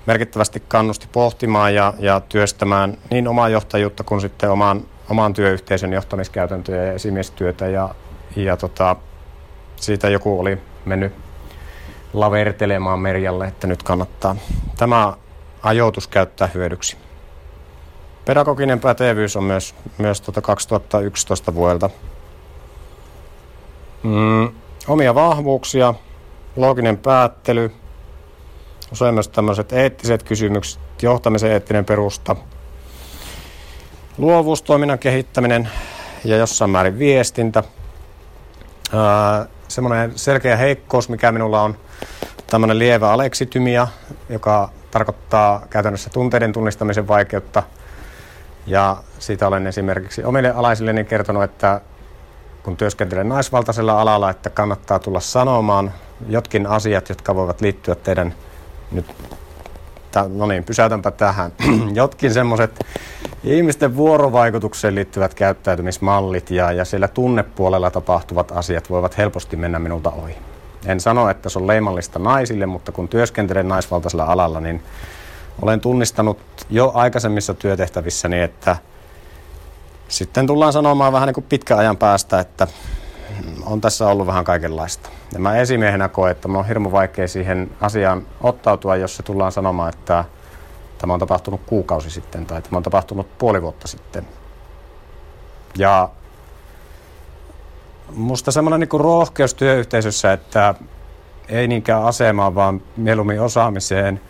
merkittävästi 0.06 0.62
kannusti 0.68 1.08
pohtimaan 1.12 1.74
ja, 1.74 1.94
ja 1.98 2.20
työstämään 2.20 2.98
niin 3.10 3.28
omaa 3.28 3.48
johtajuutta 3.48 4.04
kuin 4.04 4.20
sitten 4.20 4.50
oman, 4.50 4.82
oman 5.10 5.34
työyhteisön 5.34 5.92
johtamiskäytäntöjä 5.92 6.84
ja 6.84 6.92
esimiestyötä. 6.92 7.66
Ja, 7.68 7.94
ja 8.36 8.56
tota, 8.56 8.96
siitä 9.76 10.08
joku 10.08 10.40
oli 10.40 10.58
mennyt 10.84 11.12
lavertelemaan 12.12 12.98
Merjalle, 12.98 13.46
että 13.46 13.66
nyt 13.66 13.82
kannattaa 13.82 14.36
tämä 14.76 15.12
ajoitus 15.62 16.08
käyttää 16.08 16.48
hyödyksi. 16.54 17.03
Pedagoginen 18.24 18.80
pätevyys 18.80 19.36
on 19.36 19.44
myös, 19.44 19.74
myös 19.98 20.20
tuota 20.20 20.42
2011 20.42 21.54
vuodelta. 21.54 21.90
Mm, 24.02 24.52
omia 24.88 25.14
vahvuuksia, 25.14 25.94
looginen 26.56 26.98
päättely, 26.98 27.72
usein 28.92 29.14
myös 29.14 29.28
tämmöiset 29.28 29.72
eettiset 29.72 30.22
kysymykset, 30.22 30.80
johtamisen 31.02 31.50
eettinen 31.52 31.84
perusta, 31.84 32.36
luovuustoiminnan 34.18 34.98
kehittäminen 34.98 35.68
ja 36.24 36.36
jossain 36.36 36.70
määrin 36.70 36.98
viestintä. 36.98 37.62
semmoinen 39.68 40.18
selkeä 40.18 40.56
heikkous, 40.56 41.08
mikä 41.08 41.32
minulla 41.32 41.62
on, 41.62 41.76
tämmöinen 42.46 42.78
lievä 42.78 43.12
aleksitymia, 43.12 43.88
joka 44.28 44.70
tarkoittaa 44.90 45.66
käytännössä 45.70 46.10
tunteiden 46.10 46.52
tunnistamisen 46.52 47.08
vaikeutta. 47.08 47.62
Ja 48.66 48.96
siitä 49.18 49.46
olen 49.46 49.66
esimerkiksi 49.66 50.24
omille 50.24 50.50
alaisilleni 50.50 51.04
kertonut, 51.04 51.42
että 51.42 51.80
kun 52.62 52.76
työskentelen 52.76 53.28
naisvaltaisella 53.28 54.00
alalla, 54.00 54.30
että 54.30 54.50
kannattaa 54.50 54.98
tulla 54.98 55.20
sanomaan 55.20 55.92
jotkin 56.28 56.66
asiat, 56.66 57.08
jotka 57.08 57.34
voivat 57.34 57.60
liittyä 57.60 57.94
teidän 57.94 58.34
nyt, 58.92 59.06
no 60.28 60.46
niin, 60.46 60.64
pysäytänpä 60.64 61.10
tähän. 61.10 61.52
Jotkin 61.94 62.34
semmoiset 62.34 62.86
ihmisten 63.44 63.96
vuorovaikutukseen 63.96 64.94
liittyvät 64.94 65.34
käyttäytymismallit 65.34 66.50
ja, 66.50 66.72
ja 66.72 66.84
siellä 66.84 67.08
tunnepuolella 67.08 67.90
tapahtuvat 67.90 68.52
asiat 68.52 68.90
voivat 68.90 69.18
helposti 69.18 69.56
mennä 69.56 69.78
minulta 69.78 70.10
ohi. 70.10 70.36
En 70.86 71.00
sano, 71.00 71.30
että 71.30 71.48
se 71.48 71.58
on 71.58 71.66
leimallista 71.66 72.18
naisille, 72.18 72.66
mutta 72.66 72.92
kun 72.92 73.08
työskentelen 73.08 73.68
naisvaltaisella 73.68 74.24
alalla, 74.24 74.60
niin 74.60 74.82
olen 75.62 75.80
tunnistanut 75.80 76.38
jo 76.70 76.92
aikaisemmissa 76.94 77.54
työtehtävissäni, 77.54 78.40
että 78.40 78.76
sitten 80.08 80.46
tullaan 80.46 80.72
sanomaan 80.72 81.12
vähän 81.12 81.26
niin 81.26 81.34
kuin 81.34 81.46
pitkän 81.48 81.78
ajan 81.78 81.96
päästä, 81.96 82.40
että 82.40 82.66
on 83.66 83.80
tässä 83.80 84.06
ollut 84.06 84.26
vähän 84.26 84.44
kaikenlaista. 84.44 85.10
Ja 85.32 85.38
mä 85.38 85.56
esimiehenä 85.56 86.08
koen, 86.08 86.32
että 86.32 86.48
on 86.48 86.66
hirmu 86.66 86.92
vaikea 86.92 87.28
siihen 87.28 87.70
asiaan 87.80 88.26
ottautua, 88.40 88.96
jos 88.96 89.16
se 89.16 89.22
tullaan 89.22 89.52
sanomaan, 89.52 89.88
että 89.88 90.24
tämä 90.98 91.12
on 91.12 91.20
tapahtunut 91.20 91.60
kuukausi 91.66 92.10
sitten 92.10 92.46
tai 92.46 92.62
tämä 92.62 92.76
on 92.76 92.82
tapahtunut 92.82 93.38
puoli 93.38 93.62
vuotta 93.62 93.88
sitten. 93.88 94.28
Ja 95.78 96.08
musta 98.12 98.52
semmoinen 98.52 98.80
niin 98.80 99.00
rohkeus 99.00 99.54
työyhteisössä, 99.54 100.32
että 100.32 100.74
ei 101.48 101.68
niinkään 101.68 102.04
asemaan, 102.04 102.54
vaan 102.54 102.82
mieluummin 102.96 103.40
osaamiseen 103.40 104.20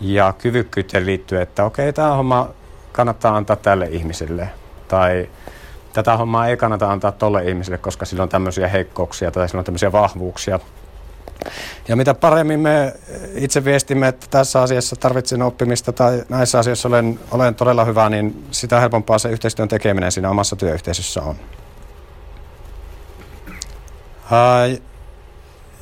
ja 0.00 0.34
kyvykkyyteen 0.38 1.06
liittyen, 1.06 1.42
että 1.42 1.64
okei, 1.64 1.92
tämä 1.92 2.14
homma 2.14 2.50
kannattaa 2.92 3.36
antaa 3.36 3.56
tälle 3.56 3.86
ihmiselle. 3.86 4.50
Tai 4.88 5.28
tätä 5.92 6.16
hommaa 6.16 6.48
ei 6.48 6.56
kannata 6.56 6.92
antaa 6.92 7.12
tolle 7.12 7.44
ihmiselle, 7.44 7.78
koska 7.78 8.04
sillä 8.04 8.22
on 8.22 8.28
tämmöisiä 8.28 8.68
heikkouksia 8.68 9.30
tai 9.30 9.48
sillä 9.48 9.58
on 9.58 9.64
tämmöisiä 9.64 9.92
vahvuuksia. 9.92 10.60
Ja 11.88 11.96
mitä 11.96 12.14
paremmin 12.14 12.60
me 12.60 12.94
itse 13.34 13.64
viestimme, 13.64 14.08
että 14.08 14.26
tässä 14.30 14.62
asiassa 14.62 14.96
tarvitsen 14.96 15.42
oppimista 15.42 15.92
tai 15.92 16.24
näissä 16.28 16.58
asioissa 16.58 16.88
olen, 16.88 17.20
olen 17.30 17.54
todella 17.54 17.84
hyvä, 17.84 18.08
niin 18.08 18.44
sitä 18.50 18.80
helpompaa 18.80 19.18
se 19.18 19.28
yhteistyön 19.30 19.68
tekeminen 19.68 20.12
siinä 20.12 20.30
omassa 20.30 20.56
työyhteisössä 20.56 21.22
on. 21.22 21.36
Ää, 24.30 24.68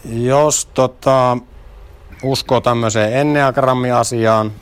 jos 0.04 0.68
tota, 0.74 1.38
uskoo 2.22 2.60
tämmöiseen 2.60 3.12
enneagrammi-asiaan, 3.12 4.52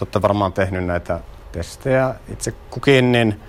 olette 0.00 0.22
varmaan 0.22 0.52
tehnyt 0.52 0.84
näitä 0.84 1.20
testejä 1.52 2.14
itse 2.32 2.54
kukin, 2.70 3.12
niin 3.12 3.40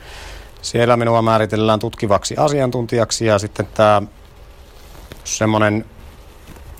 siellä 0.61 0.97
minua 0.97 1.21
määritellään 1.21 1.79
tutkivaksi 1.79 2.35
asiantuntijaksi 2.37 3.25
ja 3.25 3.39
sitten 3.39 3.67
tämä 3.73 4.01
semmoinen 5.23 5.85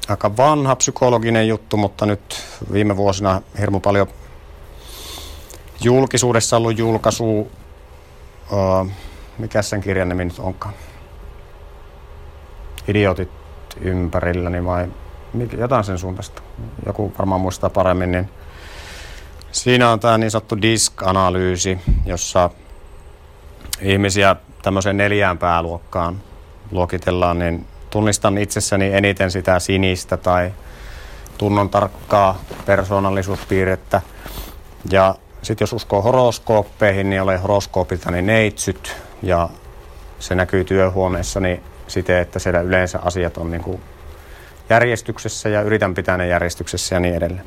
aika 0.07 0.37
vanha 0.37 0.75
psykologinen 0.75 1.47
juttu, 1.47 1.77
mutta 1.77 2.05
nyt 2.05 2.43
viime 2.71 2.97
vuosina 2.97 3.41
hirmu 3.59 3.79
paljon 3.79 4.07
julkisuudessa 5.83 6.57
ollut 6.57 6.77
julkaisu, 6.77 7.39
uh, 7.39 8.87
mikä 9.37 9.61
sen 9.61 9.81
kirjan 9.81 10.09
nimi 10.09 10.25
nyt 10.25 10.39
onkaan? 10.39 10.73
Idiotit 12.87 13.29
ympärilläni 13.81 14.65
vai 14.65 14.87
jotain 15.57 15.83
sen 15.83 15.97
suuntaista. 15.97 16.41
Joku 16.85 17.13
varmaan 17.17 17.41
muistaa 17.41 17.69
paremmin, 17.69 18.11
niin 18.11 18.29
siinä 19.51 19.89
on 19.89 19.99
tämä 19.99 20.17
niin 20.17 20.31
sanottu 20.31 20.61
disk-analyysi, 20.61 21.79
jossa 22.05 22.49
ihmisiä 23.81 24.35
tämmöiseen 24.61 24.97
neljään 24.97 25.37
pääluokkaan 25.37 26.21
luokitellaan, 26.71 27.39
niin 27.39 27.65
tunnistan 27.89 28.37
itsessäni 28.37 28.93
eniten 28.93 29.31
sitä 29.31 29.59
sinistä 29.59 30.17
tai 30.17 30.51
tunnon 31.37 31.69
tarkkaa 31.69 32.39
persoonallisuuspiirrettä. 32.65 34.01
Ja 34.91 35.15
sitten 35.41 35.63
jos 35.63 35.73
uskoo 35.73 36.01
horoskooppeihin, 36.01 37.09
niin 37.09 37.21
olen 37.21 37.41
horoskoopiltani 37.41 38.21
neitsyt 38.21 38.95
ja 39.21 39.49
se 40.19 40.35
näkyy 40.35 40.63
työhuoneessani 40.63 41.63
siten, 41.87 42.17
että 42.17 42.39
siellä 42.39 42.61
yleensä 42.61 42.99
asiat 42.99 43.37
on 43.37 43.51
niin 43.51 43.63
kuin 43.63 43.81
järjestyksessä 44.71 45.49
ja 45.49 45.61
yritän 45.61 45.93
pitää 45.93 46.17
ne 46.17 46.27
järjestyksessä 46.27 46.95
ja 46.95 46.99
niin 46.99 47.15
edelleen. 47.15 47.45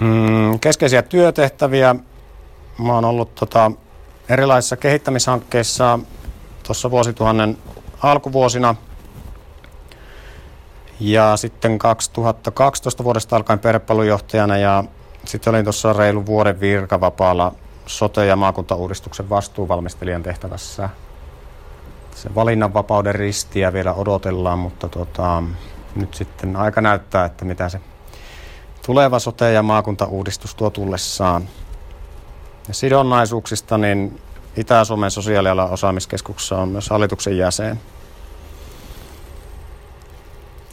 Mm, 0.00 0.58
keskeisiä 0.60 1.02
työtehtäviä. 1.02 1.94
Mä 2.78 2.94
oon 2.94 3.04
ollut 3.04 3.34
tota, 3.34 3.72
erilaisissa 4.28 4.76
kehittämishankkeissa 4.76 5.98
tuossa 6.62 6.90
vuosituhannen 6.90 7.58
alkuvuosina. 8.02 8.74
Ja 11.00 11.36
sitten 11.36 11.78
2012 11.78 13.04
vuodesta 13.04 13.36
alkaen 13.36 13.58
perhepalujohtajana 13.58 14.56
ja 14.56 14.84
sitten 15.24 15.54
olin 15.54 15.64
tuossa 15.64 15.92
reilu 15.92 16.26
vuoden 16.26 16.60
virkavapaalla 16.60 17.52
sote- 17.86 18.26
ja 18.26 18.36
maakuntauudistuksen 18.36 19.30
vastuuvalmistelijan 19.30 20.22
tehtävässä. 20.22 20.88
Se 22.16 22.34
valinnanvapauden 22.34 23.14
ristiä 23.14 23.72
vielä 23.72 23.94
odotellaan, 23.94 24.58
mutta 24.58 24.88
tota, 24.88 25.42
nyt 25.96 26.14
sitten 26.14 26.56
aika 26.56 26.80
näyttää, 26.80 27.24
että 27.24 27.44
mitä 27.44 27.68
se 27.68 27.80
tuleva 28.86 29.18
sote- 29.18 29.52
ja 29.52 29.62
maakuntauudistus 29.62 30.54
tuo 30.54 30.70
tullessaan. 30.70 31.48
Ja 32.68 32.74
sidonnaisuuksista, 32.74 33.78
niin 33.78 34.20
Itä-Suomen 34.56 35.10
sosiaalialan 35.10 35.70
osaamiskeskuksessa 35.70 36.58
on 36.58 36.68
myös 36.68 36.90
hallituksen 36.90 37.38
jäsen. 37.38 37.80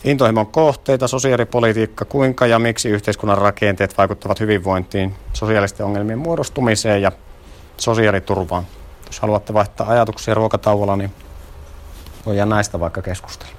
Intohimon 0.04 0.48
kohteita, 0.48 1.08
sosiaalipolitiikka, 1.08 2.06
kuinka 2.06 2.48
ja 2.48 2.60
miksi 2.60 2.90
yhteiskunnan 2.90 3.38
rakenteet 3.38 3.98
vaikuttavat 3.98 4.40
hyvinvointiin, 4.40 5.16
sosiaalisten 5.34 5.86
ongelmien 5.86 6.20
muodostumiseen 6.20 7.02
ja 7.02 7.12
sosiaaliturvaan. 7.78 8.64
Jos 9.06 9.20
haluatte 9.20 9.54
vaihtaa 9.54 9.90
ajatuksia 9.90 10.34
ruokatauolla, 10.34 10.96
niin 10.96 11.14
voidaan 12.26 12.50
näistä 12.50 12.80
vaikka 12.80 13.02
keskustella. 13.02 13.54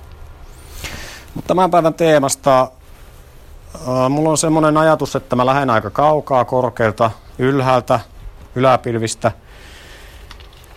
Mutta 1.35 1.49
tämän 1.49 1.71
päivän 1.71 1.95
teemasta 1.95 2.61
äh, 2.61 4.11
mulla 4.11 4.31
on 4.31 4.39
semmoinen 4.39 4.77
ajatus, 4.77 5.17
että 5.17 5.37
mä 5.37 5.47
lähden 5.47 5.71
aika 5.71 5.91
kaukaa, 5.91 6.45
korkealta, 6.45 7.11
ylhäältä, 7.39 8.01
yläpilvistä– 8.55 9.33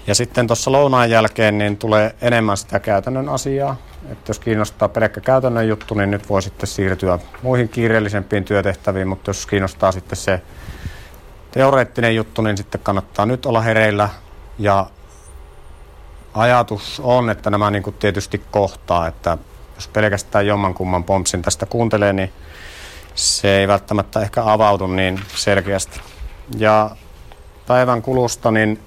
ja 0.08 0.15
sitten 0.15 0.47
tuossa 0.47 0.71
lounaan 0.71 1.10
jälkeen 1.10 1.58
niin 1.58 1.78
tulee 1.78 2.15
enemmän 2.21 2.58
sitä 2.58 2.80
käytännön 2.80 3.30
asiaa. 3.30 3.76
Että 4.12 4.30
jos 4.30 4.39
kiinnostaa 4.39 4.89
pelkkä 4.89 5.21
käytännön 5.21 5.67
juttu, 5.67 5.93
niin 5.93 6.12
nyt 6.12 6.30
voi 6.30 6.41
sitten 6.41 6.67
siirtyä 6.67 7.19
muihin 7.41 7.69
kiireellisempiin 7.69 8.43
työtehtäviin, 8.43 9.08
mutta 9.08 9.30
jos 9.30 9.45
kiinnostaa 9.45 9.91
sitten 9.91 10.17
se 10.17 10.41
teoreettinen 11.52 12.15
juttu, 12.15 12.41
niin 12.41 12.58
sitten 12.58 12.82
kannattaa 12.84 13.26
nyt 13.26 13.45
olla 13.45 13.62
hereillä. 13.62 14.10
Ja 14.60 14.86
ajatus 16.38 17.02
on, 17.04 17.30
että 17.30 17.50
nämä 17.50 17.71
niin 17.71 17.84
kuin 17.84 17.95
tietysti 18.00 18.41
kohtaa, 18.52 19.08
että 19.08 19.38
jos 19.76 19.88
pelkästään 19.88 20.47
jommankumman 20.47 21.04
pompsin 21.04 21.41
tästä 21.41 21.65
kuuntelee, 21.65 22.13
niin 22.13 22.34
se 23.15 23.58
ei 23.58 23.67
välttämättä 23.67 24.21
ehkä 24.21 24.43
avaudu 24.45 24.88
niin 24.88 25.19
selkeästi. 25.36 26.00
Ja 26.58 26.89
päivän 27.67 28.02
kulusta, 28.02 28.52
niin 28.52 28.80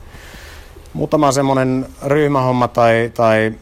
muutama 0.93 1.33
semmoinen 1.33 1.87
ryhmähomma 2.03 2.69
tai, 2.69 3.11
tai 3.15 3.53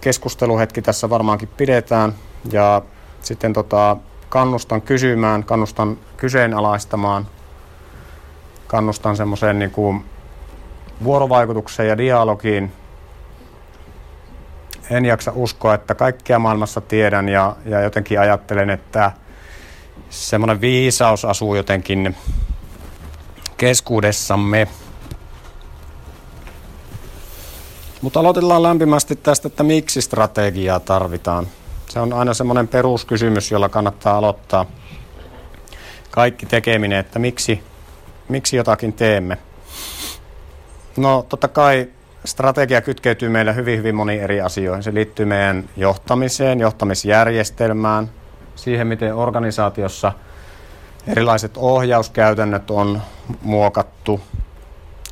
keskusteluhetki 0.00 0.82
tässä 0.82 1.10
varmaankin 1.10 1.48
pidetään. 1.56 2.14
Ja 2.52 2.82
sitten 3.22 3.52
tota, 3.52 3.96
kannustan 4.28 4.82
kysymään, 4.82 5.44
kannustan 5.44 5.98
kyseenalaistamaan, 6.16 7.26
kannustan 8.66 9.16
semmoiseen 9.16 9.58
niin 9.58 9.70
kuin 9.70 10.04
vuorovaikutukseen 11.04 11.88
ja 11.88 11.98
dialogiin. 11.98 12.72
En 14.90 15.04
jaksa 15.04 15.32
uskoa, 15.34 15.74
että 15.74 15.94
kaikkia 15.94 16.38
maailmassa 16.38 16.80
tiedän 16.80 17.28
ja, 17.28 17.56
ja 17.64 17.80
jotenkin 17.80 18.20
ajattelen, 18.20 18.70
että 18.70 19.12
semmoinen 20.10 20.60
viisaus 20.60 21.24
asuu 21.24 21.54
jotenkin 21.54 22.16
keskuudessamme. 23.56 24.68
Mutta 28.02 28.20
aloitellaan 28.20 28.62
lämpimästi 28.62 29.16
tästä, 29.16 29.48
että 29.48 29.62
miksi 29.62 30.02
strategiaa 30.02 30.80
tarvitaan. 30.80 31.46
Se 31.88 32.00
on 32.00 32.12
aina 32.12 32.34
semmoinen 32.34 32.68
peruskysymys, 32.68 33.50
jolla 33.50 33.68
kannattaa 33.68 34.16
aloittaa 34.16 34.66
kaikki 36.10 36.46
tekeminen, 36.46 36.98
että 36.98 37.18
miksi, 37.18 37.62
miksi 38.28 38.56
jotakin 38.56 38.92
teemme. 38.92 39.38
No 40.96 41.26
totta 41.28 41.48
kai 41.48 41.88
strategia 42.26 42.80
kytkeytyy 42.80 43.28
meillä 43.28 43.52
hyvin, 43.52 43.78
hyvin 43.78 43.94
moniin 43.94 44.22
eri 44.22 44.40
asioihin. 44.40 44.82
Se 44.82 44.94
liittyy 44.94 45.26
meidän 45.26 45.68
johtamiseen, 45.76 46.60
johtamisjärjestelmään, 46.60 48.10
siihen 48.54 48.86
miten 48.86 49.14
organisaatiossa 49.14 50.12
erilaiset 51.06 51.56
ohjauskäytännöt 51.56 52.70
on 52.70 53.02
muokattu, 53.42 54.20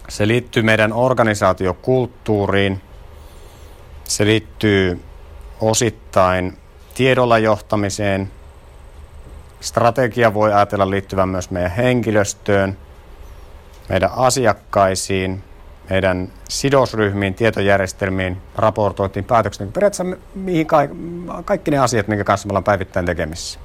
se 0.09 0.29
liittyy 0.29 0.63
meidän 0.63 0.93
organisaatiokulttuuriin. 0.93 2.81
Se 4.05 4.25
liittyy 4.25 5.01
osittain 5.61 6.59
tiedolla 6.95 7.39
johtamiseen. 7.39 8.31
Strategia 9.61 10.35
voi 10.35 10.53
ajatella 10.53 10.91
liittyvän 10.91 11.29
myös 11.29 11.51
meidän 11.51 11.71
henkilöstöön, 11.71 12.79
meidän 13.89 14.11
asiakkaisiin, 14.17 15.45
meidän 15.91 16.33
sidosryhmiin, 16.49 17.35
tietojärjestelmiin, 17.35 18.37
raportointiin, 18.57 19.25
päätöksiin. 19.25 19.73
Periaatteessa 19.73 20.17
mihin 20.35 20.67
kaikki 21.45 21.71
ne 21.71 21.79
asiat, 21.79 22.09
minkä 22.09 22.25
kanssa 22.25 22.49
me 22.49 22.51
ollaan 22.51 22.65
päivittäin 22.65 23.07
tekemissä. 23.07 23.59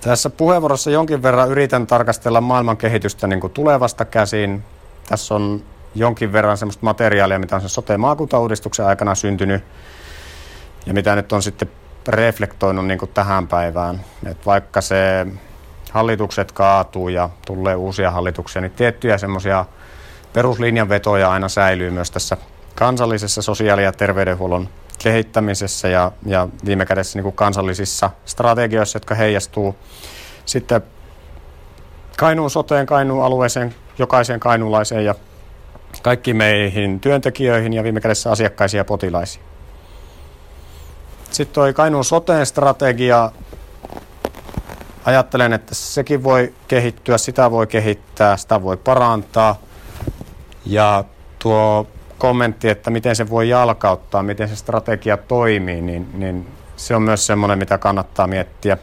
Tässä 0.00 0.30
puheenvuorossa 0.30 0.90
jonkin 0.90 1.22
verran 1.22 1.50
yritän 1.50 1.86
tarkastella 1.86 2.40
maailman 2.40 2.76
kehitystä 2.76 3.26
niin 3.26 3.40
kuin 3.40 3.52
tulevasta 3.52 4.04
käsin. 4.04 4.64
Tässä 5.08 5.34
on 5.34 5.62
jonkin 5.94 6.32
verran 6.32 6.58
sellaista 6.58 6.84
materiaalia, 6.84 7.38
mitä 7.38 7.54
on 7.54 7.60
sen 7.60 7.70
sote-maakuntauudistuksen 7.70 8.86
aikana 8.86 9.14
syntynyt 9.14 9.64
ja 10.86 10.94
mitä 10.94 11.16
nyt 11.16 11.32
on 11.32 11.42
sitten 11.42 11.70
reflektoinut 12.08 12.86
niin 12.86 12.98
kuin 12.98 13.10
tähän 13.14 13.48
päivään. 13.48 14.00
Et 14.26 14.46
vaikka 14.46 14.80
se 14.80 15.26
hallitukset 15.92 16.52
kaatuu 16.52 17.08
ja 17.08 17.30
tulee 17.46 17.74
uusia 17.74 18.10
hallituksia, 18.10 18.62
niin 18.62 18.72
tiettyjä 18.72 19.18
semmoisia 19.18 19.64
peruslinjanvetoja 20.32 21.30
aina 21.30 21.48
säilyy 21.48 21.90
myös 21.90 22.10
tässä 22.10 22.36
kansallisessa 22.74 23.42
sosiaali- 23.42 23.84
ja 23.84 23.92
terveydenhuollon 23.92 24.68
kehittämisessä 25.02 25.88
ja, 25.88 26.12
ja 26.26 26.48
viime 26.64 26.86
kädessä 26.86 27.18
niin 27.18 27.22
kuin 27.22 27.36
kansallisissa 27.36 28.10
strategioissa, 28.24 28.96
jotka 28.96 29.14
heijastuu 29.14 29.76
sitten 30.46 30.82
Kainuun 32.18 32.50
soteen, 32.50 32.86
Kainuun 32.86 33.24
alueeseen, 33.24 33.74
jokaiseen 33.98 34.40
kainuulaiseen 34.40 35.04
ja 35.04 35.14
kaikki 36.02 36.34
meihin 36.34 37.00
työntekijöihin 37.00 37.72
ja 37.72 37.82
viime 37.82 38.00
kädessä 38.00 38.30
asiakkaisiin 38.30 38.78
ja 38.78 38.84
potilaisiin. 38.84 39.44
Sitten 41.30 41.54
toi 41.54 41.74
Kainuun 41.74 42.04
soteen 42.04 42.46
strategia, 42.46 43.32
ajattelen, 45.04 45.52
että 45.52 45.74
sekin 45.74 46.22
voi 46.22 46.54
kehittyä, 46.68 47.18
sitä 47.18 47.50
voi 47.50 47.66
kehittää, 47.66 48.36
sitä 48.36 48.62
voi 48.62 48.76
parantaa. 48.76 49.58
Ja 50.66 51.04
tuo 51.38 51.86
kommentti, 52.18 52.68
että 52.68 52.90
miten 52.90 53.16
se 53.16 53.30
voi 53.30 53.48
jalkauttaa, 53.48 54.22
miten 54.22 54.48
se 54.48 54.56
strategia 54.56 55.16
toimii, 55.16 55.80
niin, 55.80 56.10
niin 56.14 56.46
se 56.76 56.96
on 56.96 57.02
myös 57.02 57.26
semmoinen, 57.26 57.58
mitä 57.58 57.78
kannattaa 57.78 58.26
miettiä. 58.26 58.78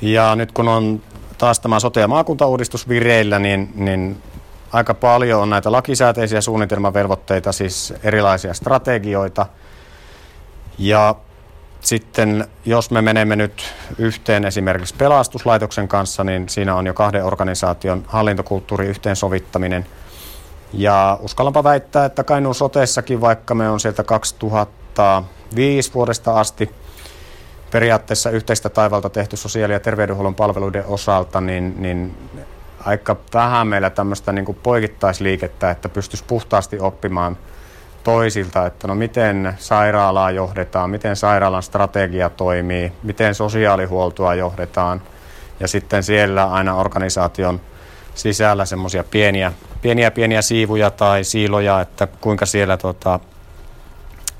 Ja 0.00 0.36
nyt 0.36 0.52
kun 0.52 0.68
on 0.68 1.02
taas 1.38 1.60
tämä 1.60 1.78
sote- 1.78 2.00
ja 2.00 2.08
maakuntauudistus 2.08 2.88
vireillä, 2.88 3.38
niin, 3.38 3.72
niin 3.74 4.22
aika 4.72 4.94
paljon 4.94 5.42
on 5.42 5.50
näitä 5.50 5.72
lakisääteisiä 5.72 6.40
suunnitelmavelvoitteita, 6.40 7.52
siis 7.52 7.94
erilaisia 8.02 8.54
strategioita. 8.54 9.46
Ja 10.78 11.14
sitten 11.82 12.46
jos 12.64 12.90
me 12.90 13.02
menemme 13.02 13.36
nyt 13.36 13.74
yhteen 13.98 14.44
esimerkiksi 14.44 14.94
pelastuslaitoksen 14.98 15.88
kanssa, 15.88 16.24
niin 16.24 16.48
siinä 16.48 16.74
on 16.74 16.86
jo 16.86 16.94
kahden 16.94 17.24
organisaation 17.24 18.04
hallintokulttuuri 18.06 18.86
yhteensovittaminen. 18.86 19.86
Ja 20.72 21.18
uskallanpa 21.20 21.64
väittää, 21.64 22.04
että 22.04 22.24
Kainuun 22.24 22.54
sotessakin, 22.54 23.20
vaikka 23.20 23.54
me 23.54 23.68
on 23.68 23.80
sieltä 23.80 24.02
2005 24.02 25.94
vuodesta 25.94 26.40
asti 26.40 26.70
periaatteessa 27.70 28.30
yhteistä 28.30 28.68
taivalta 28.68 29.10
tehty 29.10 29.36
sosiaali- 29.36 29.72
ja 29.72 29.80
terveydenhuollon 29.80 30.34
palveluiden 30.34 30.84
osalta, 30.86 31.40
niin, 31.40 31.74
niin 31.78 32.16
aika 32.84 33.16
vähän 33.34 33.66
meillä 33.66 33.90
tämmöistä 33.90 34.32
niin 34.32 34.58
poikittaisliikettä, 34.62 35.70
että 35.70 35.88
pystyisi 35.88 36.24
puhtaasti 36.24 36.78
oppimaan 36.80 37.36
toisilta, 38.04 38.66
että 38.66 38.88
no 38.88 38.94
miten 38.94 39.54
sairaalaa 39.58 40.30
johdetaan, 40.30 40.90
miten 40.90 41.16
sairaalan 41.16 41.62
strategia 41.62 42.30
toimii, 42.30 42.92
miten 43.02 43.34
sosiaalihuoltoa 43.34 44.34
johdetaan 44.34 45.02
ja 45.60 45.68
sitten 45.68 46.02
siellä 46.02 46.44
aina 46.44 46.74
organisaation 46.74 47.60
sisällä 48.14 48.64
semmoisia 48.64 49.04
pieniä, 49.04 49.52
pieniä 49.82 50.10
pieniä 50.10 50.42
siivuja 50.42 50.90
tai 50.90 51.24
siiloja, 51.24 51.80
että 51.80 52.06
kuinka 52.06 52.46
siellä 52.46 52.76
tota, 52.76 53.20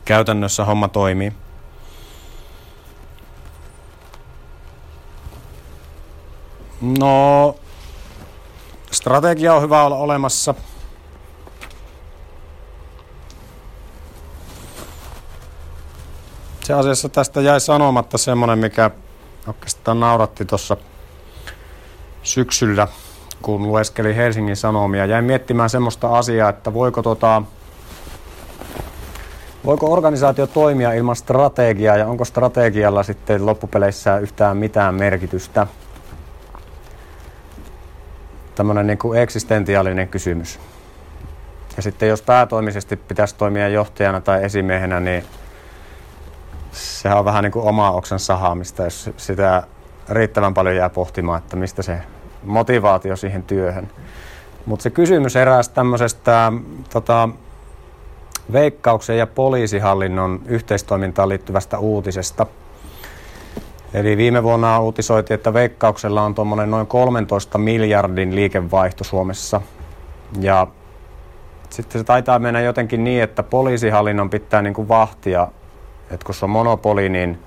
käytännössä 0.05 0.65
homma 0.65 0.89
toimii. 0.89 1.33
No, 6.81 7.57
strategia 8.91 9.55
on 9.55 9.63
hyvä 9.63 9.85
olla 9.85 9.97
olemassa. 9.97 10.55
Se 16.73 16.77
asiassa 16.77 17.09
tästä 17.09 17.41
jäi 17.41 17.61
sanomatta 17.61 18.19
semmoinen, 18.19 18.59
mikä 18.59 18.91
oikeastaan 19.47 20.01
nauratti 20.01 20.45
tuossa 20.45 20.77
syksyllä, 22.23 22.89
kun 23.43 23.63
lueskeli 23.63 24.17
Helsingin 24.17 24.57
Sanomia. 24.57 25.07
Jäin 25.07 25.25
miettimään 25.25 25.71
semmoista 25.71 26.19
asiaa, 26.19 26.49
että 26.49 26.75
voiko, 26.75 27.03
tota, 27.03 27.43
voiko 29.65 29.93
organisaatio 29.93 30.47
toimia 30.47 30.93
ilman 30.93 31.17
strategiaa 31.17 31.97
ja 31.97 32.07
onko 32.07 32.25
strategialla 32.25 33.03
sitten 33.03 33.47
loppupeleissä 33.47 34.19
yhtään 34.19 34.57
mitään 34.57 34.95
merkitystä 34.95 35.67
tämmöinen 38.55 38.87
niin 38.87 38.99
kuin 38.99 39.21
eksistentiaalinen 39.21 40.09
kysymys. 40.09 40.61
Ja 41.77 41.83
sitten 41.83 42.09
jos 42.09 42.23
päätoimisesti 42.23 42.97
pitäisi 42.97 43.35
toimia 43.37 43.69
johtajana 43.69 44.21
tai 44.21 44.45
esimiehenä, 44.45 45.01
niin 45.01 45.25
sehän 46.73 47.19
on 47.19 47.25
vähän 47.25 47.45
niin 47.45 47.53
kuin 47.53 47.69
oma 47.69 47.91
oksan 47.91 48.19
sahaamista, 48.19 48.83
jos 48.83 49.11
sitä 49.17 49.63
riittävän 50.09 50.55
paljon 50.55 50.77
jää 50.77 50.89
pohtimaan, 50.89 51.39
että 51.39 51.57
mistä 51.57 51.83
se 51.83 51.99
motivaatio 52.43 53.17
siihen 53.17 53.43
työhön. 53.43 53.91
Mutta 54.67 54.83
se 54.83 54.91
kysymys 54.91 55.37
eräs 55.37 55.69
tämmöisestä 55.69 56.53
tota, 56.93 57.29
veikkauksen 58.53 59.19
ja 59.19 59.27
poliisihallinnon 59.27 60.41
yhteistoimintaan 60.47 61.29
liittyvästä 61.29 61.79
uutisesta– 61.79 62.47
Eli 63.95 64.17
viime 64.17 64.43
vuonna 64.43 64.81
uutisoitiin, 64.81 65.35
että 65.35 65.55
Veikkauksella 65.55 66.23
on 66.23 66.35
tuommoinen 66.35 66.71
noin 66.71 66.87
13 66.87 67.59
miljardin 67.59 68.37
liikevaihto 68.37 69.05
Suomessa. 69.05 69.61
Ja 70.41 70.67
sitten 71.71 72.01
se 72.01 72.05
taitaa 72.05 72.39
mennä 72.39 72.61
jotenkin 72.61 73.05
niin, 73.05 73.23
että 73.23 73.43
poliisihallinnon 73.43 74.31
pitää 74.31 74.63
niin 74.63 74.75
kuin 74.75 74.89
vahtia, 74.89 75.49
että 76.11 76.27
kun 76.27 76.35
se 76.35 76.45
on 76.45 76.51
monopoli, 76.51 77.09
niin 77.09 77.39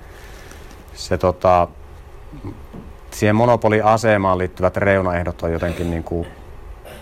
se 0.94 1.18
tota, 1.18 1.68
siihen 3.10 3.36
monopoliasemaan 3.36 4.38
liittyvät 4.38 4.76
reunaehdot 4.76 5.42
on 5.42 5.52
jotenkin 5.52 5.90
niin 5.90 6.04
kuin 6.04 6.26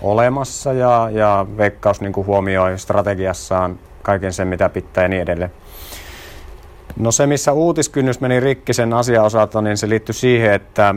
olemassa 0.03 0.73
ja, 0.73 1.09
ja 1.13 1.47
Veikkaus 1.57 2.01
niin 2.01 2.13
kuin 2.13 2.27
huomioi 2.27 2.79
strategiassaan 2.79 3.79
kaiken 4.03 4.33
sen, 4.33 4.49
mitä 4.49 4.69
pitää 4.69 5.05
ja 5.05 5.09
niin 5.09 5.23
edelleen. 5.23 5.53
No 6.97 7.13
se, 7.13 7.27
missä 7.27 7.53
uutiskynnys 7.53 8.21
meni 8.21 8.41
rikki 8.41 8.73
sen 8.73 8.93
asian 8.93 9.25
osalta, 9.25 9.63
niin 9.63 9.77
se 9.77 9.89
liittyi 9.89 10.15
siihen, 10.15 10.53
että 10.53 10.95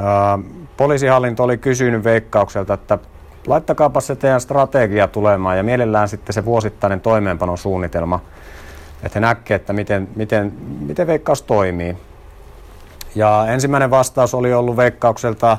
ää, 0.00 0.38
poliisihallinto 0.76 1.44
oli 1.44 1.58
kysynyt 1.58 2.04
veikkaukselta, 2.04 2.74
että 2.74 2.98
laittakaapa 3.46 4.00
se 4.00 4.16
teidän 4.16 4.40
strategia 4.40 5.08
tulemaan 5.08 5.56
ja 5.56 5.62
mielellään 5.62 6.08
sitten 6.08 6.32
se 6.32 6.44
vuosittainen 6.44 7.00
toimeenpanosuunnitelma, 7.00 8.20
että 9.02 9.16
he 9.16 9.20
näkee, 9.20 9.54
että 9.54 9.72
miten, 9.72 10.08
miten, 10.16 10.52
miten 10.80 11.06
veikkaus 11.06 11.42
toimii. 11.42 11.96
Ja 13.14 13.46
ensimmäinen 13.48 13.90
vastaus 13.90 14.34
oli 14.34 14.54
ollut 14.54 14.76
veikkaukselta, 14.76 15.58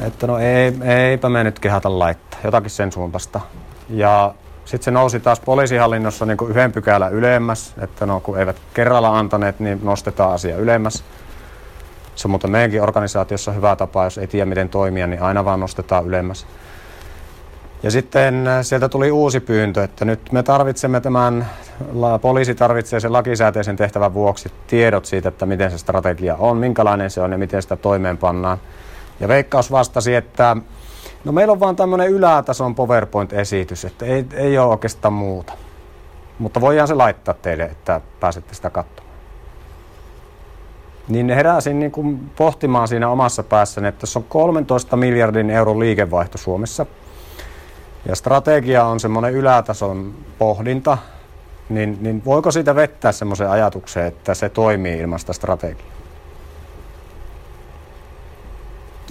että 0.00 0.26
no 0.26 0.38
ei, 0.38 0.72
eipä 0.84 1.28
me 1.28 1.44
nyt 1.44 1.58
kehata 1.58 1.98
laittaa, 1.98 2.40
jotakin 2.44 2.70
sen 2.70 2.92
suuntaista. 2.92 3.40
Ja 3.88 4.34
sitten 4.64 4.84
se 4.84 4.90
nousi 4.90 5.20
taas 5.20 5.40
poliisihallinnossa 5.40 6.26
niin 6.26 6.38
yhden 6.48 6.72
pykälän 6.72 7.12
ylemmäs, 7.12 7.74
että 7.80 8.06
no, 8.06 8.20
kun 8.20 8.38
eivät 8.38 8.56
kerralla 8.74 9.18
antaneet, 9.18 9.60
niin 9.60 9.80
nostetaan 9.82 10.32
asia 10.32 10.56
ylemmäs. 10.56 11.04
Se 12.14 12.28
on 12.28 12.30
muuten 12.30 12.50
meidänkin 12.50 12.82
organisaatiossa 12.82 13.52
hyvä 13.52 13.76
tapa, 13.76 14.04
jos 14.04 14.18
ei 14.18 14.26
tiedä 14.26 14.46
miten 14.46 14.68
toimia, 14.68 15.06
niin 15.06 15.22
aina 15.22 15.44
vaan 15.44 15.60
nostetaan 15.60 16.06
ylemmäs. 16.06 16.46
Ja 17.84 17.90
sitten 17.90 18.46
äh, 18.46 18.64
sieltä 18.64 18.88
tuli 18.88 19.10
uusi 19.10 19.40
pyyntö, 19.40 19.84
että 19.84 20.04
nyt 20.04 20.32
me 20.32 20.42
tarvitsemme 20.42 21.00
tämän, 21.00 21.46
poliisi 22.22 22.54
tarvitsee 22.54 23.00
sen 23.00 23.12
lakisääteisen 23.12 23.76
tehtävän 23.76 24.14
vuoksi 24.14 24.52
tiedot 24.66 25.04
siitä, 25.04 25.28
että 25.28 25.46
miten 25.46 25.70
se 25.70 25.78
strategia 25.78 26.36
on, 26.38 26.56
minkälainen 26.56 27.10
se 27.10 27.20
on 27.20 27.32
ja 27.32 27.38
miten 27.38 27.62
sitä 27.62 27.76
toimeenpannaan. 27.76 28.58
Ja 29.20 29.28
Veikkaus 29.28 29.70
vastasi, 29.70 30.14
että 30.14 30.56
No 31.24 31.32
meillä 31.32 31.52
on 31.52 31.60
vaan 31.60 31.76
tämmöinen 31.76 32.08
ylätason 32.08 32.74
PowerPoint-esitys, 32.74 33.84
että 33.84 34.04
ei, 34.06 34.24
ei 34.34 34.58
ole 34.58 34.70
oikeastaan 34.70 35.14
muuta. 35.14 35.52
Mutta 36.38 36.60
voidaan 36.60 36.88
se 36.88 36.94
laittaa 36.94 37.34
teille, 37.34 37.64
että 37.64 38.00
pääsette 38.20 38.54
sitä 38.54 38.70
katsomaan. 38.70 39.14
Niin 41.08 41.30
heräsin 41.30 41.78
niin 41.78 41.92
kuin 41.92 42.30
pohtimaan 42.36 42.88
siinä 42.88 43.08
omassa 43.08 43.42
päässäni, 43.42 43.88
että 43.88 44.06
se 44.06 44.18
on 44.18 44.24
13 44.28 44.96
miljardin 44.96 45.50
euron 45.50 45.78
liikevaihto 45.78 46.38
Suomessa. 46.38 46.86
Ja 48.06 48.16
strategia 48.16 48.84
on 48.84 49.00
semmoinen 49.00 49.32
ylätason 49.32 50.14
pohdinta, 50.38 50.98
niin, 51.68 51.98
niin 52.00 52.22
voiko 52.24 52.50
siitä 52.50 52.74
vettää 52.74 53.12
semmoisen 53.12 53.50
ajatuksen, 53.50 54.06
että 54.06 54.34
se 54.34 54.48
toimii 54.48 54.98
ilman 54.98 55.18
sitä 55.18 55.32
strategiaa? 55.32 55.88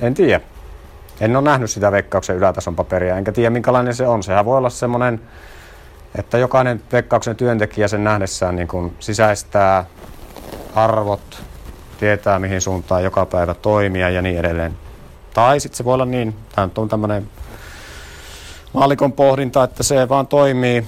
En 0.01 0.13
tiedä. 0.13 0.41
En 1.19 1.35
ole 1.35 1.43
nähnyt 1.43 1.69
sitä 1.69 1.91
veikkauksen 1.91 2.35
ylätason 2.35 2.75
paperia, 2.75 3.17
enkä 3.17 3.31
tiedä 3.31 3.49
minkälainen 3.49 3.95
se 3.95 4.07
on. 4.07 4.23
Sehän 4.23 4.45
voi 4.45 4.57
olla 4.57 4.69
semmoinen, 4.69 5.21
että 6.15 6.37
jokainen 6.37 6.81
veikkauksen 6.91 7.35
työntekijä 7.35 7.87
sen 7.87 8.03
nähdessään 8.03 8.55
niin 8.55 8.67
kuin 8.67 8.95
sisäistää 8.99 9.85
arvot, 10.75 11.43
tietää 11.99 12.39
mihin 12.39 12.61
suuntaan 12.61 13.03
joka 13.03 13.25
päivä 13.25 13.53
toimia 13.53 14.09
ja 14.09 14.21
niin 14.21 14.37
edelleen. 14.37 14.77
Tai 15.33 15.59
sitten 15.59 15.77
se 15.77 15.85
voi 15.85 15.93
olla 15.93 16.05
niin, 16.05 16.35
tämä 16.55 16.69
on 16.77 16.89
tämmöinen 16.89 17.29
maalikon 18.73 19.13
pohdinta, 19.13 19.63
että 19.63 19.83
se 19.83 20.09
vaan 20.09 20.27
toimii 20.27 20.87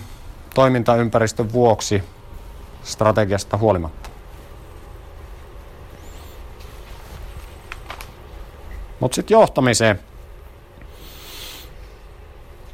toimintaympäristön 0.53 1.53
vuoksi 1.53 2.03
strategiasta 2.83 3.57
huolimatta. 3.57 4.09
Mutta 8.99 9.15
sitten 9.15 9.35
johtamiseen. 9.35 9.99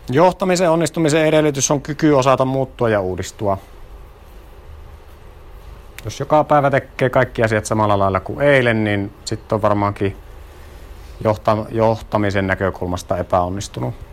Johtamisen 0.10 0.70
onnistumisen 0.70 1.26
edellytys 1.26 1.72
on 1.72 1.82
kyky 1.82 2.14
osata 2.14 2.46
muuttua 2.46 2.90
ja 2.90 3.02
uudistua. 3.02 3.58
Jos 6.04 6.20
joka 6.20 6.44
päivä 6.44 6.70
tekee 6.70 7.10
kaikki 7.10 7.44
asiat 7.44 7.66
samalla 7.66 8.00
lailla 8.00 8.20
kuin 8.20 8.42
eilen, 8.42 8.84
niin 8.84 9.14
sitten 9.26 9.56
on 9.56 9.62
varmaankin 9.62 10.18
johtamisen 11.72 12.48
näkökulmasta 12.48 13.18
epäonnistunut. 13.18 14.11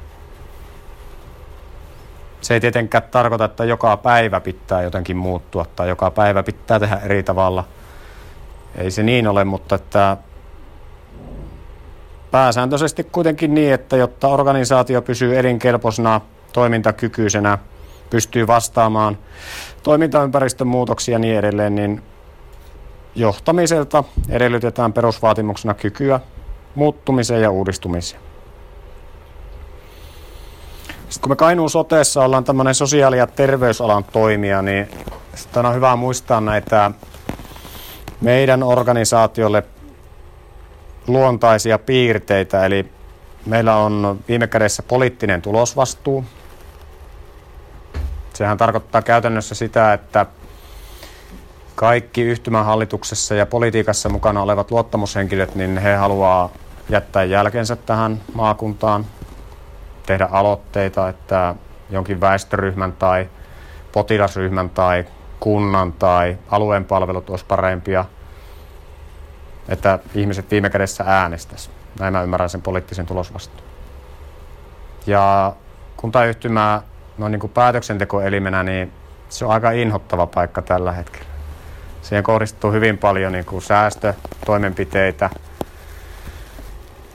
Se 2.40 2.55
ei 2.55 2.61
tietenkään 2.61 3.03
tarkoita, 3.11 3.44
että 3.44 3.64
joka 3.64 3.96
päivä 3.96 4.40
pitää 4.40 4.83
jotenkin 4.83 5.16
muuttua 5.16 5.66
tai 5.77 5.88
joka 5.88 6.11
päivä 6.11 6.42
pitää 6.42 6.81
tehdä 6.81 7.01
eri 7.05 7.22
tavalla. 7.22 7.64
Ei 8.77 8.90
se 8.90 9.03
niin 9.03 9.29
ole, 9.29 9.44
mutta 9.44 9.74
että 9.74 10.16
pääsääntöisesti 12.31 13.05
kuitenkin 13.05 13.55
niin, 13.55 13.74
että 13.74 13.96
jotta 13.96 14.29
organisaatio 14.29 15.03
pysyy 15.03 15.38
elinkelpoisena, 15.38 16.20
toimintakykyisenä, 16.53 17.59
pystyy 18.11 18.46
vastaamaan 18.46 19.18
toimintaympäristön 19.83 20.66
muutoksia 20.66 21.12
ja 21.12 21.18
niin 21.18 21.38
edelleen, 21.38 21.74
niin 21.74 22.03
johtamiselta 23.14 24.05
edellytetään 24.29 24.92
perusvaatimuksena 24.92 25.74
kykyä 25.74 26.20
muuttumiseen 26.74 27.42
ja 27.42 27.51
uudistumiseen. 27.51 28.27
Kun 31.20 31.31
me 31.33 31.37
Kainuun 31.37 31.70
soteessa 31.70 32.24
ollaan 32.24 32.44
tämmöinen 32.44 32.74
sosiaali- 32.74 33.18
ja 33.18 33.26
terveysalan 33.26 34.04
toimija, 34.04 34.62
niin 34.62 34.90
sitten 35.35 35.66
on 35.66 35.74
hyvä 35.74 35.96
muistaa 35.96 36.40
näitä 36.40 36.90
meidän 38.20 38.62
organisaatiolle 38.62 39.62
luontaisia 41.07 41.78
piirteitä. 41.78 42.66
Eli 42.66 42.92
meillä 43.46 43.76
on 43.76 44.18
viime 44.28 44.46
kädessä 44.46 44.83
poliittinen 44.83 45.42
tulosvastuu. 45.42 46.24
Sehän 48.35 48.59
tarkoittaa 48.59 49.02
käytännössä 49.02 49.54
sitä, 49.54 49.92
että 49.92 50.26
kaikki 51.74 52.22
yhtymän 52.22 52.64
hallituksessa 52.64 53.35
ja 53.35 53.46
politiikassa 53.46 54.09
mukana 54.09 54.42
olevat 54.42 54.70
luottamushenkilöt, 54.70 55.54
niin 55.54 55.78
he 55.78 55.94
haluaa 55.94 56.50
jättää 56.88 57.24
jälkensä 57.24 57.76
tähän 57.76 58.20
maakuntaan, 58.35 59.07
tehdä 60.08 60.28
aloitteita, 60.30 61.08
että 61.08 61.54
jonkin 61.90 62.20
väestöryhmän 62.20 62.92
tai 62.92 63.28
potilasryhmän 63.92 64.70
tai 64.70 65.04
kunnan 65.40 65.92
tai 65.92 66.38
alueen 66.50 66.84
palvelut 66.84 67.30
olisi 67.30 67.44
parempia, 67.44 68.04
että 69.68 69.98
ihmiset 70.14 70.50
viime 70.50 70.70
kädessä 70.70 71.04
äänestäisi. 71.06 71.70
Näin 72.00 72.12
mä 72.12 72.22
ymmärrän 72.22 72.50
sen 72.50 72.62
poliittisen 72.62 73.06
tulosvastuun. 73.06 73.68
Ja 75.06 75.52
kuntayhtymä 75.96 76.82
no 77.18 77.28
niin 77.28 77.40
kuin 77.40 77.52
päätöksentekoelimenä, 77.52 78.62
niin 78.62 78.92
se 79.28 79.44
on 79.44 79.50
aika 79.50 79.70
inhottava 79.70 80.26
paikka 80.26 80.62
tällä 80.62 80.92
hetkellä. 80.92 81.28
Siihen 82.02 82.24
kohdistuu 82.24 82.72
hyvin 82.72 82.98
paljon 82.98 83.32
niin 83.32 83.44
kuin 83.44 83.62
säästötoimenpiteitä. 83.62 85.30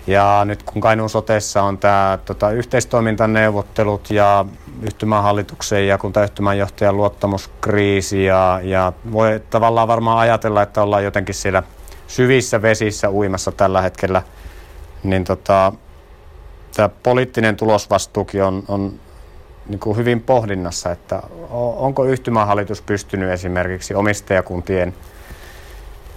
Ja 0.08 0.42
nyt 0.46 0.64
kun 0.64 0.82
Kainuun 0.82 1.10
sotessa 1.10 1.64
on 1.64 1.78
tämä 1.78 2.20
tota, 2.26 2.52
yhteistoimintaneuvottelut 2.52 4.10
ja 4.12 4.46
yhtymän 4.82 5.24
hallituksen 5.24 5.88
ja 5.88 5.98
kuntayhtymän 5.98 6.58
johtajan 6.58 6.98
luottamuskriisi 6.98 8.26
ja, 8.26 8.60
ja 8.64 8.94
voi 9.12 9.42
tavallaan 9.50 9.88
varmaan 9.88 10.18
ajatella, 10.18 10.62
että 10.62 10.82
ollaan 10.82 11.04
jotenkin 11.04 11.36
siellä 11.36 11.64
syvissä 12.08 12.62
vesissä 12.62 13.12
uimassa 13.12 13.52
tällä 13.52 13.82
hetkellä, 13.82 14.22
niin 15.04 15.24
tota, 15.24 15.74
tämä 16.76 16.90
poliittinen 17.04 17.56
tulosvastuukin 17.56 18.44
on, 18.44 18.64
on 18.68 19.00
niin 19.68 19.80
kuin 19.80 19.98
hyvin 19.98 20.22
pohdinnassa, 20.22 20.92
että 20.92 21.24
onko 21.78 22.06
yhtymähallitus 22.06 22.82
pystynyt 22.82 23.30
esimerkiksi 23.30 23.96
omistajakuntien 23.96 24.94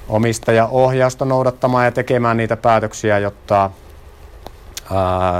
omistajaohjausta 0.09 1.25
noudattamaan 1.25 1.85
ja 1.85 1.93
tekemään 1.93 2.37
niitä 2.37 2.57
päätöksiä, 2.57 3.19
jotta 3.19 3.71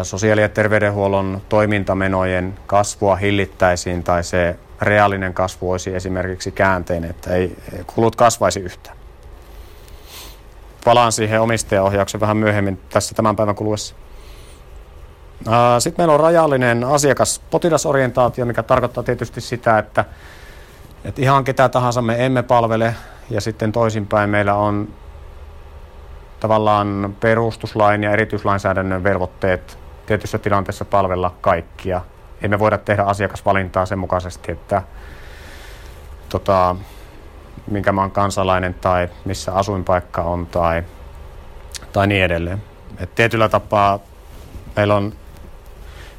sosiaali- 0.03 0.41
ja 0.41 0.49
terveydenhuollon 0.49 1.43
toimintamenojen 1.49 2.59
kasvua 2.67 3.17
hillittäisiin 3.17 4.03
tai 4.03 4.25
se 4.25 4.57
reaalinen 4.81 5.35
kasvu 5.35 5.71
olisi 5.71 5.95
esimerkiksi 5.95 6.51
käänteinen, 6.51 7.11
että 7.11 7.35
ei 7.35 7.57
kulut 7.87 8.17
kasvaisi 8.17 8.61
yhtään. 8.61 8.97
Palaan 10.85 11.13
siihen 11.13 11.41
omistajaohjauksen 11.41 12.21
vähän 12.21 12.37
myöhemmin 12.37 12.81
tässä 12.91 13.15
tämän 13.15 13.37
päivän 13.37 13.55
kuluessa. 13.55 13.95
Sitten 15.79 16.03
meillä 16.03 16.15
on 16.15 16.21
rajallinen 16.21 16.85
asiakas 16.85 17.43
potilasorientaatio, 17.51 18.47
mikä 18.47 18.63
tarkoittaa 18.63 19.03
tietysti 19.03 19.41
sitä, 19.41 19.79
että, 19.79 20.05
että 21.05 21.23
ihan 21.23 21.45
ketä 21.45 21.69
tahansa 21.69 22.03
me 22.03 22.27
emme 22.27 22.43
palvele 22.43 22.95
ja 23.31 23.41
sitten 23.41 23.73
toisinpäin 23.73 24.31
meillä 24.31 24.55
on 24.55 24.89
tavallaan 26.41 27.17
perustuslain 27.21 28.03
ja 28.03 28.11
erityislainsäädännön 28.11 29.05
velvoitteet 29.05 29.79
tietyssä 30.07 30.39
tilanteessa 30.39 30.85
palvella 30.85 31.35
kaikkia. 31.41 32.01
Ei 32.43 32.49
me 32.49 32.59
voida 32.59 32.79
tehdä 32.79 33.03
asiakasvalintaa 33.03 33.87
sen 33.87 33.99
mukaisesti, 33.99 34.53
että 34.53 34.83
tota, 36.29 36.77
minkä 37.71 37.93
maan 37.93 38.11
kansalainen 38.11 38.75
tai 38.75 39.09
missä 39.25 39.53
asuinpaikka 39.53 40.23
on 40.23 40.47
tai, 40.47 40.83
tai 41.93 42.07
niin 42.07 42.25
edelleen. 42.25 42.63
Et 42.99 43.15
tietyllä 43.15 43.49
tapaa 43.49 43.99
meillä 44.77 44.95
on 44.95 45.13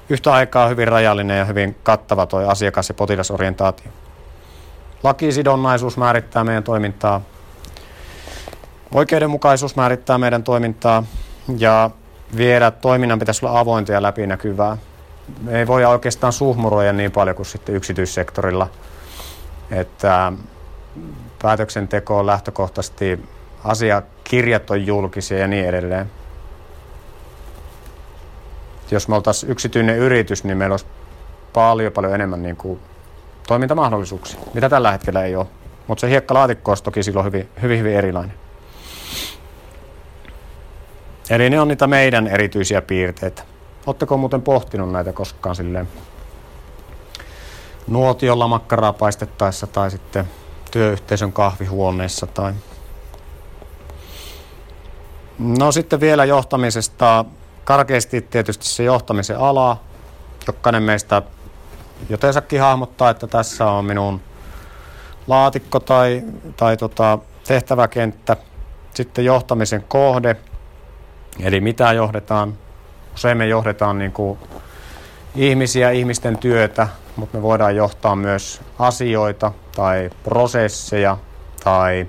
yhtä 0.09 0.33
aikaa 0.33 0.67
hyvin 0.67 0.87
rajallinen 0.87 1.37
ja 1.37 1.45
hyvin 1.45 1.77
kattava 1.83 2.25
tuo 2.25 2.47
asiakas- 2.47 2.89
ja 2.89 2.95
potilasorientaatio. 2.95 3.91
Lakisidonnaisuus 5.03 5.97
määrittää 5.97 6.43
meidän 6.43 6.63
toimintaa. 6.63 7.21
Oikeudenmukaisuus 8.93 9.75
määrittää 9.75 10.17
meidän 10.17 10.43
toimintaa 10.43 11.03
ja 11.57 11.89
viedä 12.37 12.71
toiminnan 12.71 13.19
pitäisi 13.19 13.45
olla 13.45 13.59
avointa 13.59 13.91
ja 13.91 14.01
läpinäkyvää. 14.01 14.77
Me 15.41 15.59
ei 15.59 15.67
voi 15.67 15.85
oikeastaan 15.85 16.33
suhmuroida 16.33 16.93
niin 16.93 17.11
paljon 17.11 17.35
kuin 17.35 17.45
sitten 17.45 17.75
yksityissektorilla, 17.75 18.69
että 19.71 20.33
päätöksenteko 21.41 22.17
on 22.19 22.25
lähtökohtaisesti 22.25 23.25
asiakirjat 23.63 24.69
on 24.69 24.85
julkisia 24.85 25.37
ja 25.37 25.47
niin 25.47 25.65
edelleen 25.65 26.11
jos 28.91 29.07
me 29.07 29.15
oltaisiin 29.15 29.51
yksityinen 29.51 29.97
yritys, 29.97 30.43
niin 30.43 30.57
meillä 30.57 30.73
olisi 30.73 30.85
paljon 31.53 31.93
paljon 31.93 32.15
enemmän 32.15 32.43
niin 32.43 32.55
kuin 32.55 32.79
toimintamahdollisuuksia, 33.47 34.39
mitä 34.53 34.69
tällä 34.69 34.91
hetkellä 34.91 35.23
ei 35.23 35.35
ole. 35.35 35.47
Mutta 35.87 36.01
se 36.01 36.09
hiekkalaatikko 36.09 36.71
olisi 36.71 36.83
toki 36.83 37.03
silloin 37.03 37.25
hyvin, 37.25 37.49
hyvin, 37.61 37.79
hyvin 37.79 37.95
erilainen. 37.95 38.33
Eli 41.29 41.49
ne 41.49 41.61
on 41.61 41.67
niitä 41.67 41.87
meidän 41.87 42.27
erityisiä 42.27 42.81
piirteitä. 42.81 43.43
Oletteko 43.85 44.17
muuten 44.17 44.41
pohtinut 44.41 44.91
näitä 44.91 45.13
koskaan 45.13 45.55
silleen 45.55 45.87
nuotiolla 47.87 48.47
makkaraa 48.47 48.93
paistettaessa 48.93 49.67
tai 49.67 49.91
sitten 49.91 50.27
työyhteisön 50.71 51.33
kahvihuoneessa 51.33 52.27
tai... 52.27 52.53
No 55.39 55.71
sitten 55.71 55.99
vielä 55.99 56.25
johtamisesta 56.25 57.25
karkeasti 57.63 58.21
tietysti 58.21 58.65
se 58.65 58.83
johtamisen 58.83 59.39
ala. 59.39 59.77
Jokainen 60.47 60.83
meistä 60.83 61.21
jotensakin 62.09 62.61
hahmottaa, 62.61 63.09
että 63.09 63.27
tässä 63.27 63.65
on 63.65 63.85
minun 63.85 64.21
laatikko 65.27 65.79
tai, 65.79 66.23
tai 66.57 66.77
tota, 66.77 67.19
tehtäväkenttä. 67.47 68.37
Sitten 68.93 69.25
johtamisen 69.25 69.83
kohde, 69.87 70.35
eli 71.39 71.61
mitä 71.61 71.93
johdetaan. 71.93 72.53
Usein 73.15 73.37
me 73.37 73.47
johdetaan 73.47 73.97
niin 73.97 74.11
kuin 74.11 74.39
ihmisiä, 75.35 75.91
ihmisten 75.91 76.37
työtä, 76.37 76.87
mutta 77.15 77.37
me 77.37 77.41
voidaan 77.41 77.75
johtaa 77.75 78.15
myös 78.15 78.61
asioita 78.79 79.51
tai 79.75 80.09
prosesseja 80.23 81.17
tai 81.63 82.07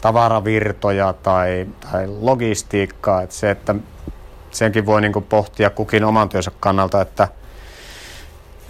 tavaravirtoja 0.00 1.12
tai, 1.12 1.66
tai 1.80 2.06
logistiikkaa. 2.20 3.22
Että 3.22 3.36
se, 3.36 3.50
että 3.50 3.74
senkin 4.50 4.86
voi 4.86 5.00
niin 5.00 5.12
kuin 5.12 5.24
pohtia 5.24 5.70
kukin 5.70 6.04
oman 6.04 6.28
työnsä 6.28 6.50
kannalta, 6.60 7.00
että 7.00 7.28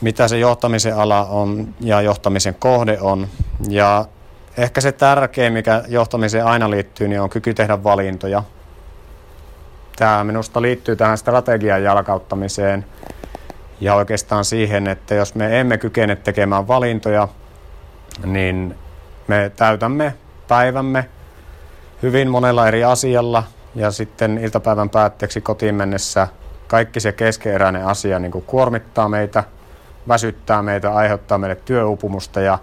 mitä 0.00 0.28
se 0.28 0.38
johtamisen 0.38 0.96
ala 0.96 1.24
on 1.24 1.74
ja 1.80 2.00
johtamisen 2.00 2.54
kohde 2.54 2.98
on. 3.00 3.28
Ja 3.68 4.04
ehkä 4.56 4.80
se 4.80 4.92
tärkein, 4.92 5.52
mikä 5.52 5.84
johtamiseen 5.88 6.44
aina 6.44 6.70
liittyy, 6.70 7.08
niin 7.08 7.20
on 7.20 7.30
kyky 7.30 7.54
tehdä 7.54 7.84
valintoja. 7.84 8.42
Tämä 9.96 10.24
minusta 10.24 10.62
liittyy 10.62 10.96
tähän 10.96 11.18
strategian 11.18 11.82
jalkauttamiseen 11.82 12.86
ja 13.80 13.94
oikeastaan 13.94 14.44
siihen, 14.44 14.86
että 14.86 15.14
jos 15.14 15.34
me 15.34 15.60
emme 15.60 15.78
kykene 15.78 16.16
tekemään 16.16 16.68
valintoja, 16.68 17.28
niin 18.24 18.74
me 19.28 19.52
täytämme 19.56 20.14
päivämme 20.48 21.08
hyvin 22.02 22.30
monella 22.30 22.68
eri 22.68 22.84
asialla– 22.84 23.44
ja 23.76 23.90
sitten 23.90 24.38
iltapäivän 24.38 24.90
päätteeksi 24.90 25.40
kotiin 25.40 25.74
mennessä 25.74 26.28
kaikki 26.66 27.00
se 27.00 27.12
keskeeräinen 27.12 27.86
asia 27.86 28.18
niin 28.18 28.32
kuin 28.32 28.44
kuormittaa 28.44 29.08
meitä, 29.08 29.44
väsyttää 30.08 30.62
meitä, 30.62 30.94
aiheuttaa 30.94 31.38
meille 31.38 31.56
työupumusta 31.64 32.40
ja, 32.40 32.58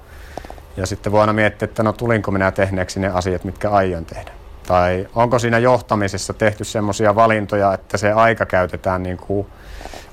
ja 0.78 0.86
sitten 0.86 1.12
voi 1.12 1.22
aina 1.22 1.34
miettiä, 1.34 1.66
että 1.66 1.84
no 1.84 1.94
tulinko 1.94 2.32
minä 2.32 2.52
tehneeksi 2.52 3.00
ne 3.00 3.08
asiat, 3.08 3.44
mitkä 3.44 3.70
aion 3.70 4.06
tehdä. 4.06 4.32
Tai 4.68 5.08
onko 5.16 5.40
siinä 5.40 5.58
johtamisessa 5.58 6.34
tehty 6.34 6.64
semmoisia 6.64 7.16
valintoja, 7.16 7.74
että 7.74 7.98
se 7.98 8.12
aika 8.12 8.46
käytetään 8.46 9.04
niin 9.04 9.18
kuin 9.18 9.48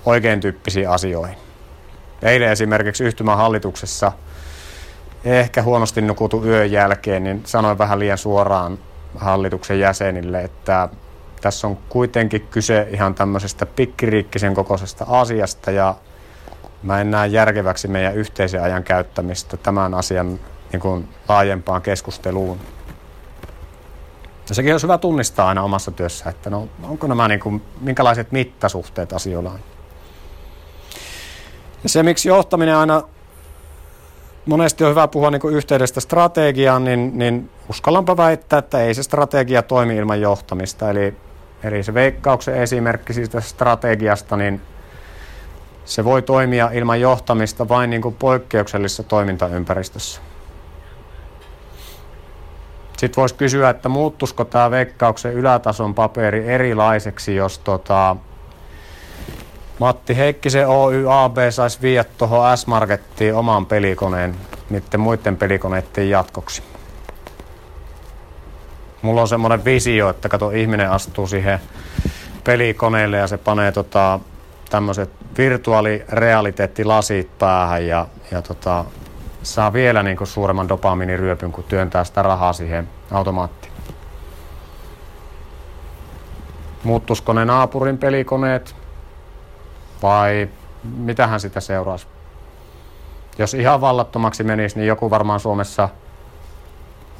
oikein 0.06 0.40
tyyppisiin 0.40 0.88
asioihin. 0.88 1.36
Eilen 2.22 2.50
esimerkiksi 2.50 3.04
yhtymän 3.04 3.36
hallituksessa 3.36 4.12
ehkä 5.24 5.62
huonosti 5.62 6.02
nukutu 6.02 6.44
yön 6.44 6.72
jälkeen, 6.72 7.24
niin 7.24 7.42
sanoin 7.46 7.78
vähän 7.78 7.98
liian 7.98 8.18
suoraan 8.18 8.78
hallituksen 9.16 9.80
jäsenille, 9.80 10.42
että 10.42 10.88
tässä 11.40 11.66
on 11.66 11.78
kuitenkin 11.88 12.48
kyse 12.50 12.88
ihan 12.90 13.14
tämmöisestä 13.14 13.66
pikkiriikkisen 13.66 14.54
kokoisesta 14.54 15.06
asiasta 15.08 15.70
ja 15.70 15.94
mä 16.82 17.00
en 17.00 17.10
näe 17.10 17.26
järkeväksi 17.26 17.88
meidän 17.88 18.16
yhteisen 18.16 18.62
ajan 18.62 18.84
käyttämistä 18.84 19.56
tämän 19.56 19.94
asian 19.94 20.40
niin 20.72 20.80
kuin 20.80 21.08
laajempaan 21.28 21.82
keskusteluun. 21.82 22.60
Ja 24.48 24.54
sekin 24.54 24.72
olisi 24.72 24.84
hyvä 24.84 24.98
tunnistaa 24.98 25.48
aina 25.48 25.62
omassa 25.62 25.90
työssä, 25.90 26.30
että 26.30 26.50
no, 26.50 26.68
onko 26.82 27.06
nämä 27.06 27.28
niin 27.28 27.40
kuin, 27.40 27.62
minkälaiset 27.80 28.32
mittasuhteet 28.32 29.12
asioilla 29.12 29.50
on. 29.50 29.60
Ja 31.82 31.88
se, 31.88 32.02
miksi 32.02 32.28
johtaminen 32.28 32.76
aina 32.76 33.02
monesti 34.46 34.84
on 34.84 34.90
hyvä 34.90 35.08
puhua 35.08 35.30
niin 35.30 35.40
kuin 35.40 35.54
yhteydestä 35.54 36.00
strategiaan, 36.00 36.84
niin, 36.84 37.18
niin 37.18 37.50
uskallanpa 37.68 38.16
väittää, 38.16 38.58
että 38.58 38.80
ei 38.80 38.94
se 38.94 39.02
strategia 39.02 39.62
toimi 39.62 39.96
ilman 39.96 40.20
johtamista. 40.20 40.90
Eli, 40.90 41.16
eli 41.62 41.82
se 41.82 41.94
veikkauksen 41.94 42.54
esimerkki 42.54 43.12
siitä 43.12 43.40
strategiasta, 43.40 44.36
niin 44.36 44.60
se 45.90 46.04
voi 46.04 46.22
toimia 46.22 46.70
ilman 46.72 47.00
johtamista 47.00 47.68
vain 47.68 47.90
niin 47.90 48.02
kuin 48.02 48.14
poikkeuksellisessa 48.14 49.02
toimintaympäristössä. 49.02 50.20
Sitten 52.96 53.20
voisi 53.20 53.34
kysyä, 53.34 53.70
että 53.70 53.88
muuttuisiko 53.88 54.44
tämä 54.44 54.70
veikkauksen 54.70 55.32
ylätason 55.32 55.94
paperi 55.94 56.48
erilaiseksi, 56.48 57.36
jos 57.36 57.58
tota, 57.58 58.16
Matti 59.78 60.16
Heikkisen 60.16 60.68
Oy 60.68 61.04
AB 61.08 61.36
saisi 61.50 61.78
viedä 61.82 62.04
tuohon 62.18 62.58
S-Markettiin 62.58 63.34
oman 63.34 63.66
pelikoneen 63.66 64.36
niiden 64.70 65.00
muiden 65.00 65.36
pelikoneiden 65.36 66.10
jatkoksi. 66.10 66.62
Mulla 69.02 69.20
on 69.20 69.28
semmoinen 69.28 69.64
visio, 69.64 70.08
että 70.08 70.28
kato 70.28 70.50
ihminen 70.50 70.90
astuu 70.90 71.26
siihen 71.26 71.60
pelikoneelle 72.44 73.16
ja 73.16 73.26
se 73.26 73.38
panee 73.38 73.72
tota, 73.72 74.20
tämmöiset 74.70 75.10
virtuaalirealiteettilasit 75.38 77.38
päähän 77.38 77.86
ja, 77.86 78.06
ja 78.30 78.42
tota, 78.42 78.84
saa 79.42 79.72
vielä 79.72 80.02
niin 80.02 80.16
kuin 80.16 80.28
suuremman 80.28 80.68
dopaminiryöpyn, 80.68 81.52
kun 81.52 81.64
työntää 81.64 82.04
sitä 82.04 82.22
rahaa 82.22 82.52
siihen 82.52 82.88
automaattiin. 83.10 83.72
Muuttuisiko 86.84 87.32
ne 87.32 87.44
naapurin 87.44 87.98
pelikoneet 87.98 88.76
vai 90.02 90.48
mitähän 90.96 91.40
sitä 91.40 91.60
seuraisi? 91.60 92.06
Jos 93.38 93.54
ihan 93.54 93.80
vallattomaksi 93.80 94.44
menisi, 94.44 94.76
niin 94.76 94.86
joku 94.86 95.10
varmaan 95.10 95.40
Suomessa 95.40 95.88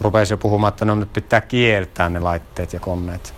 rupeisi 0.00 0.32
jo 0.32 0.38
puhumaan, 0.38 0.72
että 0.72 0.84
no 0.84 0.94
nyt 0.94 1.12
pitää 1.12 1.40
kieltää 1.40 2.08
ne 2.08 2.20
laitteet 2.20 2.72
ja 2.72 2.80
koneet. 2.80 3.34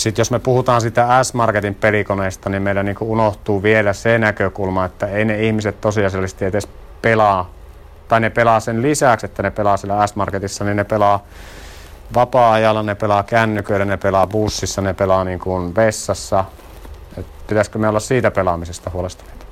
Sitten 0.00 0.20
jos 0.20 0.30
me 0.30 0.38
puhutaan 0.38 0.80
sitä 0.80 1.24
S-Marketin 1.24 1.74
pelikoneista, 1.74 2.50
niin 2.50 2.62
meillä 2.62 2.82
niin 2.82 2.96
unohtuu 3.00 3.62
vielä 3.62 3.92
se 3.92 4.18
näkökulma, 4.18 4.84
että 4.84 5.06
ei 5.06 5.24
ne 5.24 5.42
ihmiset 5.42 5.80
tosiasiallisesti 5.80 6.44
edes 6.44 6.68
pelaa, 7.02 7.50
tai 8.08 8.20
ne 8.20 8.30
pelaa 8.30 8.60
sen 8.60 8.82
lisäksi, 8.82 9.26
että 9.26 9.42
ne 9.42 9.50
pelaa 9.50 9.76
siellä 9.76 10.06
S-Marketissa, 10.06 10.64
niin 10.64 10.76
ne 10.76 10.84
pelaa 10.84 11.24
vapaa-ajalla, 12.14 12.82
ne 12.82 12.94
pelaa 12.94 13.22
kännyköillä, 13.22 13.84
ne 13.84 13.96
pelaa 13.96 14.26
bussissa, 14.26 14.82
ne 14.82 14.94
pelaa 14.94 15.24
niin 15.24 15.38
kuin 15.38 15.76
vessassa. 15.76 16.44
Et 17.16 17.26
pitäisikö 17.46 17.78
me 17.78 17.88
olla 17.88 18.00
siitä 18.00 18.30
pelaamisesta 18.30 18.90
huolestuneita? 18.90 19.46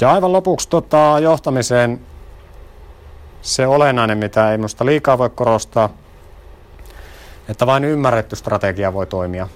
Ja 0.00 0.12
aivan 0.12 0.32
lopuksi 0.32 0.68
tota, 0.68 1.18
johtamiseen 1.22 2.00
se 3.42 3.66
olennainen, 3.66 4.18
mitä 4.18 4.50
ei 4.50 4.58
minusta 4.58 4.86
liikaa 4.86 5.18
voi 5.18 5.30
korostaa, 5.30 5.88
että 7.48 7.66
vain 7.66 7.84
ymmärretty 7.84 8.36
strategia 8.36 8.92
voi 8.92 9.06
toimia. 9.06 9.48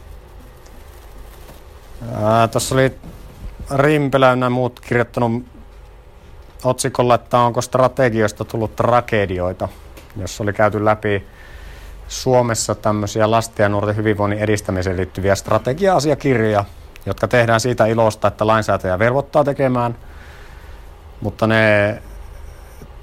Tuossa 2.52 2.74
oli 2.74 2.98
Rimpelä 3.76 4.36
ja 4.40 4.50
muut 4.50 4.80
kirjoittanut 4.80 5.44
otsikolla, 6.64 7.14
että 7.14 7.38
onko 7.38 7.60
strategioista 7.60 8.44
tullut 8.44 8.76
tragedioita, 8.76 9.68
jos 10.16 10.40
oli 10.40 10.52
käyty 10.52 10.84
läpi 10.84 11.26
Suomessa 12.08 12.74
tämmöisiä 12.74 13.30
lasten 13.30 13.64
ja 13.64 13.68
nuorten 13.68 13.96
hyvinvoinnin 13.96 14.38
edistämiseen 14.38 14.96
liittyviä 14.96 15.34
strategia-asiakirjoja, 15.34 16.64
jotka 17.06 17.28
tehdään 17.28 17.60
siitä 17.60 17.86
ilosta, 17.86 18.28
että 18.28 18.46
lainsäätäjä 18.46 18.98
velvoittaa 18.98 19.44
tekemään, 19.44 19.98
mutta 21.20 21.46
ne 21.46 22.02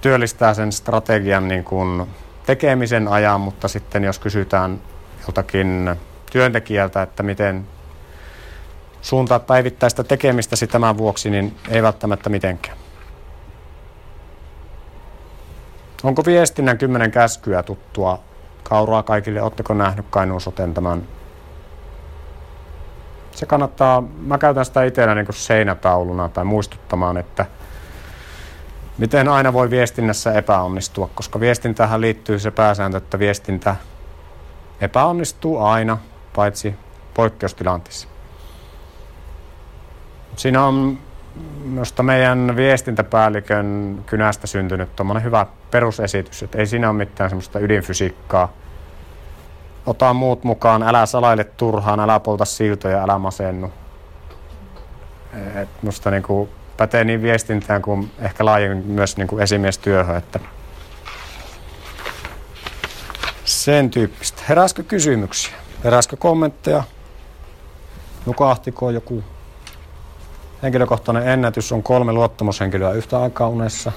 työllistää 0.04 0.54
sen 0.54 0.72
strategian 0.72 1.48
niin 1.48 1.64
kuin 1.64 2.08
tekemisen 2.46 3.08
ajan, 3.08 3.42
mutta 3.42 3.68
sitten 3.68 4.04
jos 4.04 4.20
kysytään 4.20 4.82
joltakin 5.22 5.96
työntekijältä, 6.32 7.02
että 7.02 7.24
miten 7.24 7.68
suuntaa 9.02 9.40
päivittäistä 9.40 10.04
tekemistäsi 10.04 10.68
tämän 10.68 10.98
vuoksi, 10.98 11.30
niin 11.30 11.56
ei 11.70 11.84
välttämättä 11.84 12.30
mitenkään. 12.30 12.78
Onko 16.04 16.24
viestinnän 16.26 16.78
kymmenen 16.78 17.12
käskyä 17.12 17.64
tuttua 17.64 18.20
kauraa 18.64 19.04
kaikille? 19.04 19.42
Oletteko 19.42 19.74
nähnyt 19.74 20.06
Kainuun 20.10 20.42
soten 20.42 20.74
tämän? 20.74 21.04
Se 23.32 23.46
kannattaa, 23.46 24.02
mä 24.02 24.38
käytän 24.38 24.66
sitä 24.66 24.84
itsellä 24.84 25.16
niin 25.16 25.28
seinätauluna 25.32 26.30
tai 26.30 26.44
muistuttamaan, 26.44 27.18
että 27.18 27.46
miten 28.98 29.30
aina 29.30 29.54
voi 29.54 29.70
viestinnässä 29.70 30.34
epäonnistua, 30.34 31.10
koska 31.16 31.40
viestintähän 31.40 32.02
liittyy 32.02 32.40
se 32.40 32.52
pääsääntö, 32.52 32.98
että 32.98 33.20
viestintä 33.20 33.76
epäonnistuu 34.82 35.60
aina, 35.60 35.98
paitsi 36.36 36.76
poikkeustilanteissa. 37.14 38.08
Siinä 40.36 40.66
on 40.66 41.00
minusta 41.64 42.04
meidän 42.04 42.54
viestintäpäällikön 42.56 44.00
kynästä 44.06 44.48
syntynyt 44.48 44.96
tuommoinen 44.96 45.24
hyvä 45.24 45.46
perusesitys, 45.72 46.44
että 46.44 46.58
ei 46.58 46.66
siinä 46.66 46.90
ole 46.90 46.98
mitään 46.98 47.30
semmoista 47.30 47.60
ydinfysiikkaa. 47.60 48.54
Ota 49.86 50.14
muut 50.14 50.44
mukaan, 50.44 50.84
älä 50.84 51.06
salaile 51.06 51.44
turhaan, 51.44 52.00
älä 52.00 52.20
polta 52.20 52.46
siltoja, 52.46 53.04
älä 53.04 53.18
masennu. 53.18 53.72
Et 55.56 55.70
musta 55.82 56.12
niinku 56.12 56.50
pätee 56.78 57.04
niin 57.04 57.22
viestintään 57.22 57.82
kuin 57.82 58.12
ehkä 58.20 58.46
laajemmin 58.46 58.86
myös 58.86 59.18
niinku 59.18 59.38
esimiestyöhön, 59.38 60.18
että 60.18 60.40
sen 63.46 63.90
tyyppistä. 63.90 64.42
Heräskö 64.50 64.84
kysymyksiä? 64.84 65.54
Heräskö 65.84 66.18
kommentteja? 66.18 66.84
Nukahtiko 68.26 68.90
joku? 68.90 69.24
Henkilökohtainen 70.64 71.28
ennätys 71.28 71.72
on 71.72 71.84
kolme 71.84 72.12
luottamushenkilöä 72.14 72.92
yhtä 72.92 73.22
aikaa 73.22 73.48
unessa. 73.48 73.92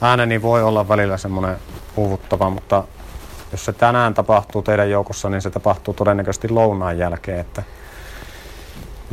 Ääneni 0.00 0.42
voi 0.42 0.62
olla 0.62 0.88
välillä 0.88 1.16
semmoinen 1.16 1.56
uuvuttava, 1.96 2.50
mutta 2.50 2.84
jos 3.52 3.64
se 3.64 3.72
tänään 3.72 4.14
tapahtuu 4.14 4.62
teidän 4.62 4.90
joukossa, 4.90 5.30
niin 5.30 5.42
se 5.42 5.50
tapahtuu 5.50 5.94
todennäköisesti 5.94 6.48
lounaan 6.48 6.98
jälkeen, 6.98 7.38
että 7.38 7.62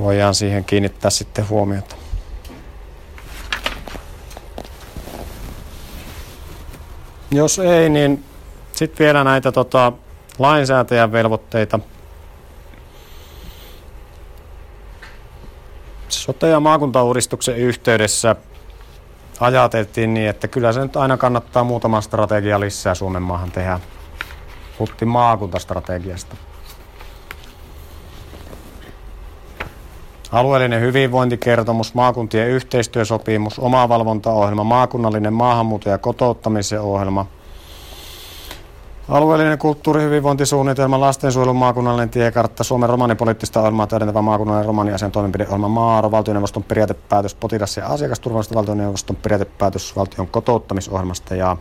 voidaan 0.02 0.36
siihen 0.36 0.66
kiinnittää 0.66 1.12
sitten 1.12 1.49
huomiota. 1.49 1.95
Jos 7.32 7.60
ei, 7.60 7.89
niin 7.89 8.24
sitten 8.74 9.06
vielä 9.06 9.24
näitä 9.24 9.52
tota, 9.52 9.91
lainsäätäjän 10.39 11.12
velvoitteita– 11.12 11.80
sote- 16.22 16.47
ja 16.47 16.60
maakuntauudistuksen 16.60 17.58
yhteydessä 17.58 18.36
ajateltiin 19.39 20.14
niin, 20.14 20.30
että 20.30 20.47
kyllä 20.47 20.74
se 20.74 20.80
nyt 20.80 20.95
aina 20.95 21.18
kannattaa 21.18 21.64
muutama 21.64 22.02
strategia 22.02 22.60
lisää 22.60 22.95
Suomen 22.95 23.22
maahan 23.22 23.52
tehdä. 23.52 23.80
Puhuttiin 24.78 25.10
maakuntastrategiasta. 25.10 26.36
Alueellinen 30.32 30.82
hyvinvointikertomus, 30.82 31.93
maakuntien 31.93 32.47
yhteistyösopimus, 32.47 33.59
omavalvontaohjelma, 33.59 34.63
maakunnallinen 34.63 35.34
maahanmuutto- 35.34 35.89
ja 35.89 35.97
kotouttamisen 35.97 36.82
ohjelma, 36.82 37.25
Alueellinen 39.09 39.57
kulttuuri- 39.57 40.01
hyvinvointisuunnitelma, 40.01 40.99
lastensuojelun 40.99 41.55
maakunnallinen 41.55 42.09
tiekartta, 42.09 42.63
Suomen 42.63 42.89
romanipoliittista 42.89 43.59
ohjelmaa 43.59 43.88
täydentävä 43.88 44.21
maakunnallinen 44.21 44.67
romaniasian 44.67 45.11
toimenpideohjelma 45.11 45.67
Maaro, 45.67 46.11
valtioneuvoston 46.11 46.63
periaatepäätös 46.63 47.36
potilas- 47.36 47.77
ja 47.77 47.88
asiakasturvallisuudesta, 47.88 48.55
valtioneuvoston 48.55 49.15
periaatepäätös 49.15 49.95
valtion 49.95 50.27
kotouttamisohjelmasta 50.27 51.36
ja 51.36 51.57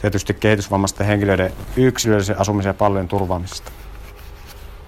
tietysti 0.00 0.34
kehitysvammaisten 0.34 1.06
henkilöiden 1.06 1.52
yksilöllisen 1.76 2.40
asumisen 2.40 2.70
ja 2.70 2.74
palvelujen 2.74 3.08
turvaamisesta. 3.08 3.72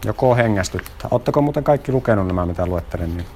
Joko 0.05 0.35
hengästyttää. 0.35 1.09
Oletteko 1.11 1.43
muuten 1.43 1.65
kaikki 1.65 1.93
lukenut 1.93 2.27
nämä, 2.27 2.47
mitä 2.47 2.67
luettelen? 2.67 3.17
Niin 3.17 3.27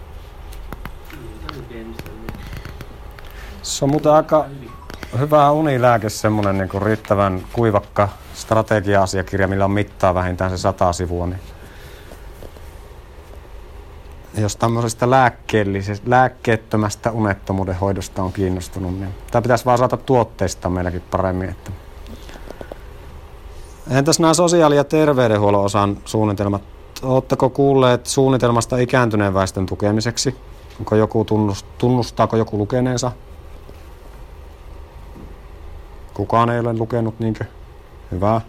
se 3.63 3.85
on 3.85 3.91
muuten 3.91 4.13
aika 4.13 4.47
hyvä 5.19 5.51
unilääke, 5.51 6.09
semmoinen 6.09 6.59
niin 6.59 6.83
riittävän 6.83 7.43
kuivakka 7.53 8.09
strategia-asiakirja, 8.35 9.49
millä 9.49 9.65
on 9.65 9.71
mittaa 9.71 10.15
vähintään 10.15 10.51
se 10.51 10.59
sata 10.59 10.93
sivua. 10.93 11.27
Niin 11.27 11.41
jos 14.37 14.57
tämmöisestä 14.57 15.11
lääkkeellisestä, 15.11 16.11
lääkkeettömästä 16.11 17.11
unettomuuden 17.11 17.75
hoidosta 17.75 18.23
on 18.23 18.33
kiinnostunut, 18.33 18.99
niin 19.01 19.15
tämä 19.31 19.43
pitäisi 19.43 19.65
vaan 19.65 19.79
saada 19.79 19.97
tuotteista 19.97 20.71
meilläkin 20.71 21.03
paremmin. 21.11 21.49
Että. 21.49 21.71
Entäs 23.91 24.21
nämä 24.21 24.35
sosiaali- 24.35 24.77
ja 24.77 24.85
terveydenhuollon 24.85 25.65
osan 25.65 25.99
suunnitelmat? 26.05 26.63
Oletteko 27.03 27.51
kuulleet 27.51 28.07
suunnitelmasta 28.07 28.77
ikääntyneen 28.77 29.35
väestön 29.35 29.67
tukemiseksi? 29.67 30.37
Onko 30.79 30.97
joku 30.97 31.25
tunnust, 31.25 31.67
tunnustaako 31.79 32.37
joku 32.37 32.59
lukeneensa? 32.59 33.13
Kukaan 36.15 36.51
ei 36.51 36.61
ole 36.61 36.77
lukenut, 36.77 37.21
niinkö? 37.21 37.45
Hyvä. 38.11 38.41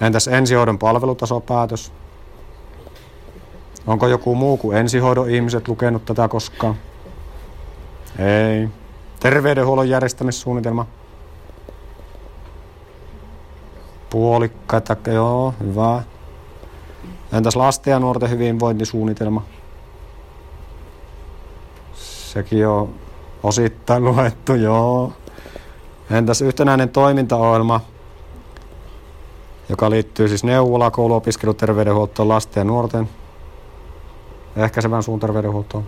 Entäs 0.00 0.28
ensihoidon 0.28 0.78
palvelutasopäätös? 0.78 1.92
Onko 3.86 4.08
joku 4.08 4.34
muu 4.34 4.56
kuin 4.56 4.76
ensihoidon 4.76 5.30
ihmiset 5.30 5.68
lukenut 5.68 6.04
tätä 6.04 6.28
koskaan? 6.28 6.74
Ei. 8.18 8.68
Terveydenhuollon 9.20 9.88
järjestämissuunnitelma? 9.88 10.86
Puolikkaita, 14.10 14.96
joo, 15.10 15.54
hyvä. 15.60 16.02
Entäs 17.32 17.56
lasten 17.56 17.90
ja 17.90 17.98
nuorten 17.98 18.30
hyvinvointisuunnitelma? 18.30 19.42
Sekin 21.94 22.68
on 22.68 22.94
osittain 23.42 24.04
luettu, 24.04 24.54
joo. 24.54 25.12
Entäs 26.10 26.42
yhtenäinen 26.42 26.88
toimintaohjelma, 26.88 27.80
joka 29.68 29.90
liittyy 29.90 30.28
siis 30.28 30.44
neuvola, 30.44 30.90
kouluopiskelu, 30.90 31.54
terveydenhuoltoon, 31.54 32.28
lasten 32.28 32.60
ja 32.60 32.64
nuorten, 32.64 33.08
ehkäisevän 34.56 35.02
suun 35.02 35.20
terveydenhuoltoon. 35.20 35.84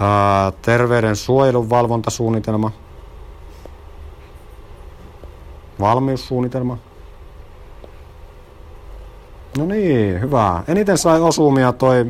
Ää, 0.00 0.52
terveyden 0.62 1.16
suojelun 1.16 1.70
valvontasuunnitelma, 1.70 2.70
valmiussuunnitelma. 5.80 6.78
No 9.58 9.66
niin, 9.66 10.20
hyvä. 10.20 10.62
Eniten 10.68 10.98
sai 10.98 11.20
osumia 11.20 11.72
toi, 11.72 12.06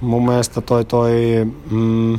mun 0.00 0.26
mielestä 0.26 0.60
toi 0.60 0.84
toi, 0.84 1.46
mm, 1.70 2.18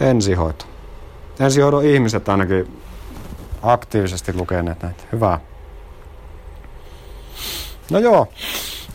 ensihoito. 0.00 0.64
Ensihoidon 1.40 1.84
ihmiset 1.84 2.28
ainakin 2.28 2.80
aktiivisesti 3.62 4.32
lukeneet 4.34 4.82
näitä. 4.82 5.02
Hyvä. 5.12 5.40
No 7.90 7.98
joo, 7.98 8.26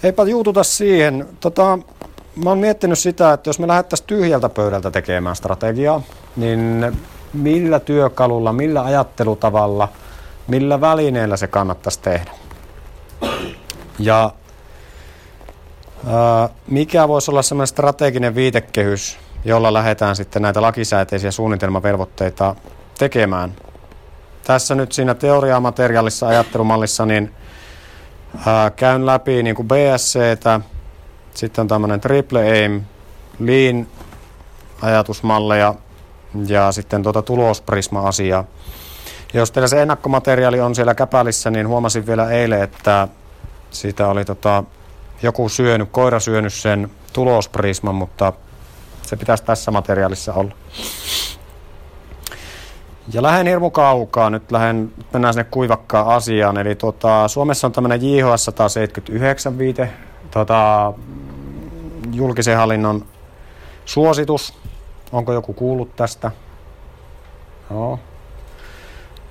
eipä 0.03 0.23
juututa 0.23 0.63
siihen. 0.63 1.27
Tota, 1.39 1.79
mä 2.43 2.49
oon 2.49 2.57
miettinyt 2.59 2.99
sitä, 2.99 3.33
että 3.33 3.49
jos 3.49 3.59
me 3.59 3.67
lähdettäisiin 3.67 4.07
tyhjältä 4.07 4.49
pöydältä 4.49 4.91
tekemään 4.91 5.35
strategiaa, 5.35 6.01
niin 6.35 6.85
millä 7.33 7.79
työkalulla, 7.79 8.53
millä 8.53 8.83
ajattelutavalla, 8.83 9.89
millä 10.47 10.81
välineellä 10.81 11.37
se 11.37 11.47
kannattaisi 11.47 11.99
tehdä. 12.01 12.31
Ja 13.99 14.31
ää, 16.07 16.49
mikä 16.67 17.07
voisi 17.07 17.31
olla 17.31 17.41
semmoinen 17.41 17.67
strateginen 17.67 18.35
viitekehys, 18.35 19.17
jolla 19.45 19.73
lähdetään 19.73 20.15
sitten 20.15 20.41
näitä 20.41 20.61
lakisääteisiä 20.61 21.31
suunnitelmavelvoitteita 21.31 22.55
tekemään. 22.97 23.55
Tässä 24.43 24.75
nyt 24.75 24.91
siinä 24.91 25.13
teoriamateriaalissa 25.13 26.27
ajattelumallissa 26.27 27.05
niin 27.05 27.33
ää, 28.45 28.69
käyn 28.69 29.05
läpi 29.05 29.43
niin 29.43 29.55
kuin 29.55 29.67
BSCtä, 29.67 30.59
sitten 31.35 31.61
on 31.61 31.67
tämmöinen 31.67 32.01
triple 32.01 32.51
aim, 32.51 32.81
lean 33.39 33.87
ajatusmalleja 34.81 35.75
ja 36.47 36.71
sitten 36.71 37.03
tuota 37.03 37.21
tulosprisma-asiaa. 37.21 38.43
Ja 39.33 39.39
jos 39.39 39.51
teillä 39.51 39.67
se 39.67 39.81
ennakkomateriaali 39.81 40.59
on 40.59 40.75
siellä 40.75 40.95
käpälissä, 40.95 41.51
niin 41.51 41.67
huomasin 41.67 42.07
vielä 42.07 42.29
eilen, 42.29 42.63
että 42.63 43.07
siitä 43.71 44.07
oli 44.07 44.25
tota, 44.25 44.63
joku 45.21 45.49
syönyt, 45.49 45.89
koira 45.91 46.19
syönyt 46.19 46.53
sen 46.53 46.91
tulosprisman, 47.13 47.95
mutta 47.95 48.33
se 49.01 49.15
pitäisi 49.15 49.43
tässä 49.43 49.71
materiaalissa 49.71 50.33
olla. 50.33 50.55
Ja 53.13 53.21
lähden 53.21 53.47
hirmu 53.47 53.69
kaukaa, 53.69 54.29
nyt 54.29 54.51
lähden, 54.51 54.93
mennään 55.13 55.33
sinne 55.33 55.43
kuivakkaan 55.43 56.07
asiaan. 56.07 56.57
Eli 56.57 56.75
tota, 56.75 57.27
Suomessa 57.27 57.67
on 57.67 57.73
tämmöinen 57.73 58.01
JHS 58.01 58.45
179 58.45 59.57
viite, 59.57 59.89
tota, 60.35 60.93
julkisen 62.13 62.57
hallinnon 62.57 63.05
suositus. 63.85 64.53
Onko 65.11 65.33
joku 65.33 65.53
kuullut 65.53 65.95
tästä? 65.95 66.31
Joo. 67.71 67.99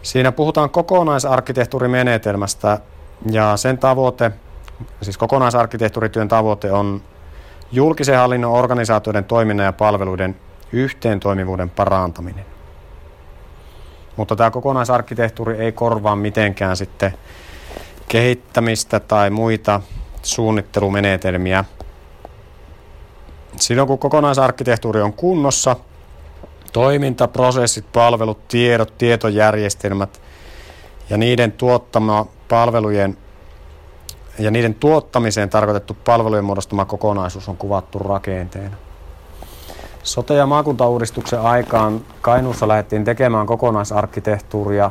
Siinä 0.03 0.33
puhutaan 0.33 0.71
kokonaisarkkitehtuurimenetelmästä 0.71 2.79
ja 3.31 3.57
sen 3.57 3.79
tavoite, 3.79 4.31
siis 5.03 5.19
kokonaisarkkitehtuurityön 5.19 6.29
tavoite 6.29 6.73
on 6.73 7.03
julkisen 7.73 8.19
hallinnon 8.19 8.53
organisaatioiden 8.53 9.25
toiminnan 9.25 9.67
ja 9.67 9.73
palveluiden 9.73 10.37
yhteentoimivuuden 10.73 11.71
parantaminen. 11.71 12.47
Mutta 14.17 14.37
tämä 14.37 14.51
kokonaisarkkitehtuuri 14.51 15.59
ei 15.59 15.73
korvaa 15.73 16.17
mitenkään 16.17 16.77
sitten 16.77 17.15
kehittämistä 18.09 19.01
tai 19.01 19.31
muita 19.31 19.81
suunnittelumenetelmiä. 20.25 21.65
Silloin 23.57 23.89
kun 23.89 23.99
kokonaisarkkitehtuuri 23.99 25.03
on 25.03 25.13
kunnossa, 25.13 25.77
toiminta, 26.73 27.29
prosessit, 27.29 27.93
palvelut, 27.93 28.49
tiedot, 28.49 28.99
tietojärjestelmät 28.99 30.21
ja 31.11 31.17
niiden 31.17 31.53
tuottama 31.53 32.27
palvelujen 32.49 33.19
ja 34.39 34.51
niiden 34.51 34.75
tuottamiseen 34.75 35.51
tarkoitettu 35.51 35.97
palvelujen 36.05 36.45
muodostama 36.45 36.85
kokonaisuus 36.85 37.49
on 37.49 37.57
kuvattu 37.57 37.99
rakenteena. 37.99 38.77
Sote- 40.03 40.35
ja 40.35 40.47
maakuntauudistuksen 40.47 41.41
aikaan 41.41 42.01
Kainuussa 42.21 42.69
lähdettiin 42.69 43.05
tekemään 43.05 43.47
kokonaisarkkitehtuuria 43.47 44.91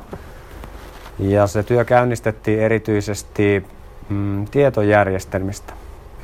ja 1.20 1.48
se 1.48 1.64
työ 1.64 1.86
käynnistettiin 1.86 2.60
erityisesti 2.60 3.66
mm, 4.14 4.46
tietojärjestelmistä. 4.46 5.74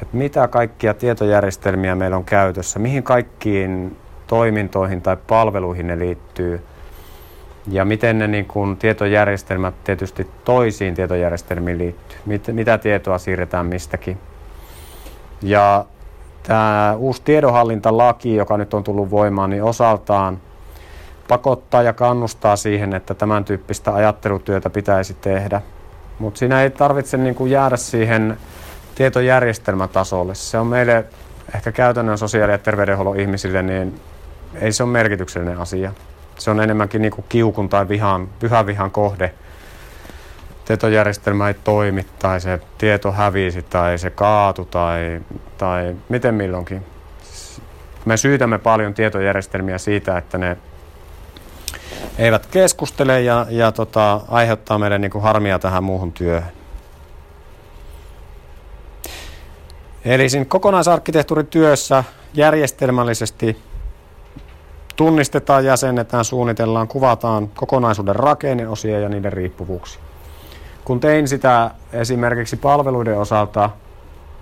Et 0.02 0.14
mitä 0.14 0.48
kaikkia 0.48 0.94
tietojärjestelmiä 0.94 1.96
meillä 1.96 2.18
on 2.18 2.26
käytössä, 2.26 2.80
mihin 2.80 3.04
kaikkiin 3.04 3.98
toimintoihin 4.28 5.02
tai 5.02 5.18
palveluihin 5.28 5.88
ne 5.88 6.00
liittyy 6.00 6.62
ja 7.68 7.86
miten 7.86 8.20
ne 8.20 8.28
niin 8.28 8.46
kun, 8.46 8.78
tietojärjestelmät 8.78 9.74
tietysti 9.84 10.28
toisiin 10.44 10.96
tietojärjestelmiin 10.96 11.78
liittyy, 11.78 12.18
mit, 12.26 12.48
mitä 12.48 12.78
tietoa 12.78 13.18
siirretään 13.18 13.66
mistäkin. 13.66 14.18
Ja 15.42 15.86
tämä 16.44 16.96
uusi 16.98 17.22
tiedonhallintalaki, 17.26 18.36
joka 18.36 18.58
nyt 18.58 18.74
on 18.74 18.84
tullut 18.84 19.12
voimaan, 19.12 19.50
niin 19.50 19.64
osaltaan 19.64 20.40
pakottaa 21.28 21.84
ja 21.84 21.94
kannustaa 21.94 22.56
siihen, 22.56 22.94
että 22.94 23.14
tämän 23.14 23.46
tyyppistä 23.46 23.94
ajattelutyötä 23.94 24.70
pitäisi 24.70 25.14
tehdä. 25.14 25.62
Mutta 26.20 26.38
siinä 26.38 26.64
ei 26.64 26.70
tarvitse 26.70 27.18
niin 27.18 27.36
kuin 27.36 27.52
jäädä 27.52 27.78
siihen 27.78 28.38
tietojärjestelmätasolle. 28.96 30.36
Se 30.36 30.58
on 30.58 30.68
meille 30.68 31.06
ehkä 31.56 31.72
käytännön 31.72 32.18
sosiaali- 32.18 32.52
ja 32.52 32.58
terveydenhuollon 32.58 33.20
ihmisille, 33.20 33.64
niin 33.64 34.02
ei 34.54 34.72
se 34.72 34.84
ole 34.84 34.92
merkityksellinen 34.92 35.58
asia. 35.58 35.94
Se 36.38 36.52
on 36.52 36.62
enemmänkin 36.62 37.02
niin 37.02 37.12
kuin 37.12 37.26
kiukun 37.30 37.70
tai 37.70 37.90
vihan, 37.90 38.30
pyhän 38.40 38.66
vihan 38.66 38.92
kohde. 38.92 39.34
Tietojärjestelmä 40.66 41.48
ei 41.48 41.54
toimi 41.54 42.06
tai 42.20 42.42
se 42.42 42.60
tieto 42.78 43.12
hävisi 43.12 43.64
tai 43.64 43.98
se 43.98 44.10
kaatu 44.10 44.66
tai, 44.66 45.22
tai 45.58 45.96
miten 46.10 46.36
milloinkin. 46.36 46.86
me 48.06 48.18
syytämme 48.18 48.58
paljon 48.58 48.94
tietojärjestelmiä 48.94 49.78
siitä, 49.78 50.18
että 50.18 50.38
ne 50.38 50.58
eivät 52.18 52.46
keskustele 52.46 53.22
ja, 53.22 53.46
ja 53.50 53.72
tota, 53.72 54.22
aiheuttaa 54.28 54.78
meille 54.78 55.00
niin 55.00 55.12
kuin 55.12 55.24
harmia 55.24 55.60
tähän 55.60 55.84
muuhun 55.84 56.12
työhön. 56.12 56.52
Eli 60.06 60.30
siinä 60.30 60.46
kokonaisarkkitehtuurityössä 60.46 62.04
järjestelmällisesti 62.34 63.58
tunnistetaan, 64.96 65.66
jäsennetään, 65.66 66.26
suunnitellaan, 66.26 66.88
kuvataan 66.88 67.50
kokonaisuuden 67.50 68.16
rakenneosia 68.16 69.00
ja 69.00 69.10
niiden 69.10 69.34
riippuvuuksia. 69.34 70.02
Kun 70.86 71.00
tein 71.00 71.28
sitä 71.28 71.72
esimerkiksi 71.94 72.58
palveluiden 72.58 73.18
osalta, 73.18 73.70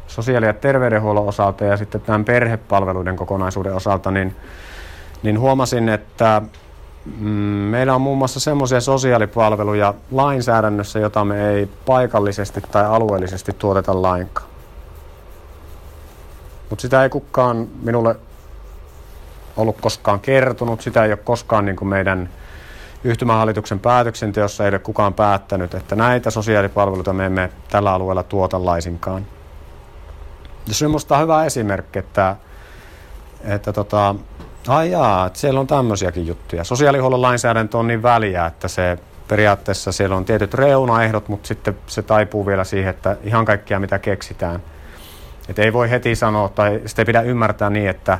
sosiaali- 0.07 0.45
ja 0.45 0.53
terveydenhuollon 0.53 1.27
osalta 1.27 1.65
ja 1.65 1.77
sitten 1.77 2.01
tämän 2.01 2.25
perhepalveluiden 2.25 3.15
kokonaisuuden 3.15 3.75
osalta, 3.75 4.11
niin, 4.11 4.35
niin 5.23 5.39
huomasin, 5.39 5.89
että 5.89 6.41
meillä 7.71 7.95
on 7.95 8.01
muun 8.01 8.17
muassa 8.17 8.39
semmoisia 8.39 8.81
sosiaalipalveluja 8.81 9.93
lainsäädännössä, 10.11 10.99
jota 10.99 11.25
me 11.25 11.49
ei 11.49 11.69
paikallisesti 11.85 12.61
tai 12.61 12.85
alueellisesti 12.85 13.53
tuoteta 13.53 14.01
lainkaan. 14.01 14.47
Mutta 16.69 16.81
sitä 16.81 17.03
ei 17.03 17.09
kukaan 17.09 17.67
minulle 17.83 18.15
ollut 19.57 19.81
koskaan 19.81 20.19
kertonut, 20.19 20.81
sitä 20.81 21.03
ei 21.03 21.11
ole 21.11 21.17
koskaan 21.17 21.65
niin 21.65 21.75
kuin 21.75 21.89
meidän 21.89 22.29
yhtymähallituksen 23.03 23.79
päätöksenteossa 23.79 24.63
ei 24.63 24.69
ole 24.69 24.79
kukaan 24.79 25.13
päättänyt, 25.13 25.73
että 25.73 25.95
näitä 25.95 26.31
sosiaalipalveluita 26.31 27.13
me 27.13 27.25
emme 27.25 27.49
tällä 27.69 27.93
alueella 27.93 28.23
tuota 28.23 28.65
laisinkaan. 28.65 29.25
Ja 30.67 30.73
se 30.73 30.85
on 30.85 30.91
minusta 30.91 31.17
hyvä 31.17 31.45
esimerkki, 31.45 31.99
että, 31.99 32.35
että 33.43 33.73
tota, 33.73 34.15
ai 34.69 34.91
jaa, 34.91 35.25
että 35.25 35.39
siellä 35.39 35.59
on 35.59 35.67
tämmöisiäkin 35.67 36.27
juttuja. 36.27 36.63
Sosiaalihuollon 36.63 37.21
lainsäädäntö 37.21 37.77
on 37.77 37.87
niin 37.87 38.03
väliä, 38.03 38.45
että 38.45 38.67
se 38.67 38.97
periaatteessa 39.27 39.91
siellä 39.91 40.15
on 40.15 40.25
tietyt 40.25 40.53
reunaehdot, 40.53 41.27
mutta 41.27 41.47
sitten 41.47 41.77
se 41.87 42.01
taipuu 42.01 42.45
vielä 42.45 42.63
siihen, 42.63 42.89
että 42.89 43.17
ihan 43.23 43.45
kaikkia 43.45 43.79
mitä 43.79 43.99
keksitään. 43.99 44.63
Että 45.49 45.61
ei 45.61 45.73
voi 45.73 45.89
heti 45.89 46.15
sanoa, 46.15 46.49
tai 46.49 46.81
sitä 46.85 47.01
ei 47.01 47.05
pidä 47.05 47.21
ymmärtää 47.21 47.69
niin, 47.69 47.89
että 47.89 48.19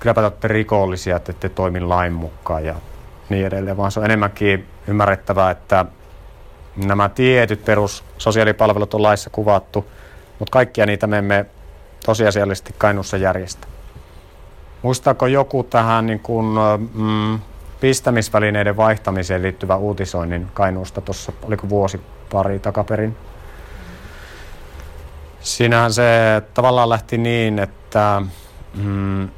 kylläpä 0.00 0.20
te 0.20 0.24
olette 0.24 0.48
rikollisia, 0.48 1.16
että 1.16 1.32
ette 1.32 1.48
toimi 1.48 1.80
lain 1.80 2.12
mukaan 2.12 2.64
ja 2.64 2.74
niin 3.28 3.46
edelleen, 3.46 3.76
vaan 3.76 3.92
se 3.92 4.00
on 4.00 4.04
enemmänkin 4.04 4.66
ymmärrettävää, 4.88 5.50
että 5.50 5.84
nämä 6.76 7.08
tietyt 7.08 7.64
perus 7.64 8.04
sosiaalipalvelut 8.18 8.94
on 8.94 9.02
laissa 9.02 9.30
kuvattu, 9.30 9.86
mutta 10.38 10.52
kaikkia 10.52 10.86
niitä 10.86 11.06
me 11.06 11.18
emme 11.18 11.46
tosiasiallisesti 12.06 12.74
Kainuussa 12.78 13.16
järjestä. 13.16 13.73
Muistaako 14.84 15.26
joku 15.26 15.62
tähän 15.62 16.06
niin 16.06 16.20
kuin, 16.20 16.46
mm, 16.94 17.40
pistämisvälineiden 17.80 18.76
vaihtamiseen 18.76 19.42
liittyvä 19.42 19.76
uutisoinnin 19.76 20.48
Kainuusta 20.54 21.00
tuossa, 21.00 21.32
oliko 21.42 21.68
vuosi 21.68 22.00
pari 22.32 22.58
takaperin? 22.58 23.16
Siinähän 25.40 25.92
se 25.92 26.02
tavallaan 26.54 26.88
lähti 26.88 27.18
niin, 27.18 27.58
että 27.58 28.22
mm, 28.74 29.28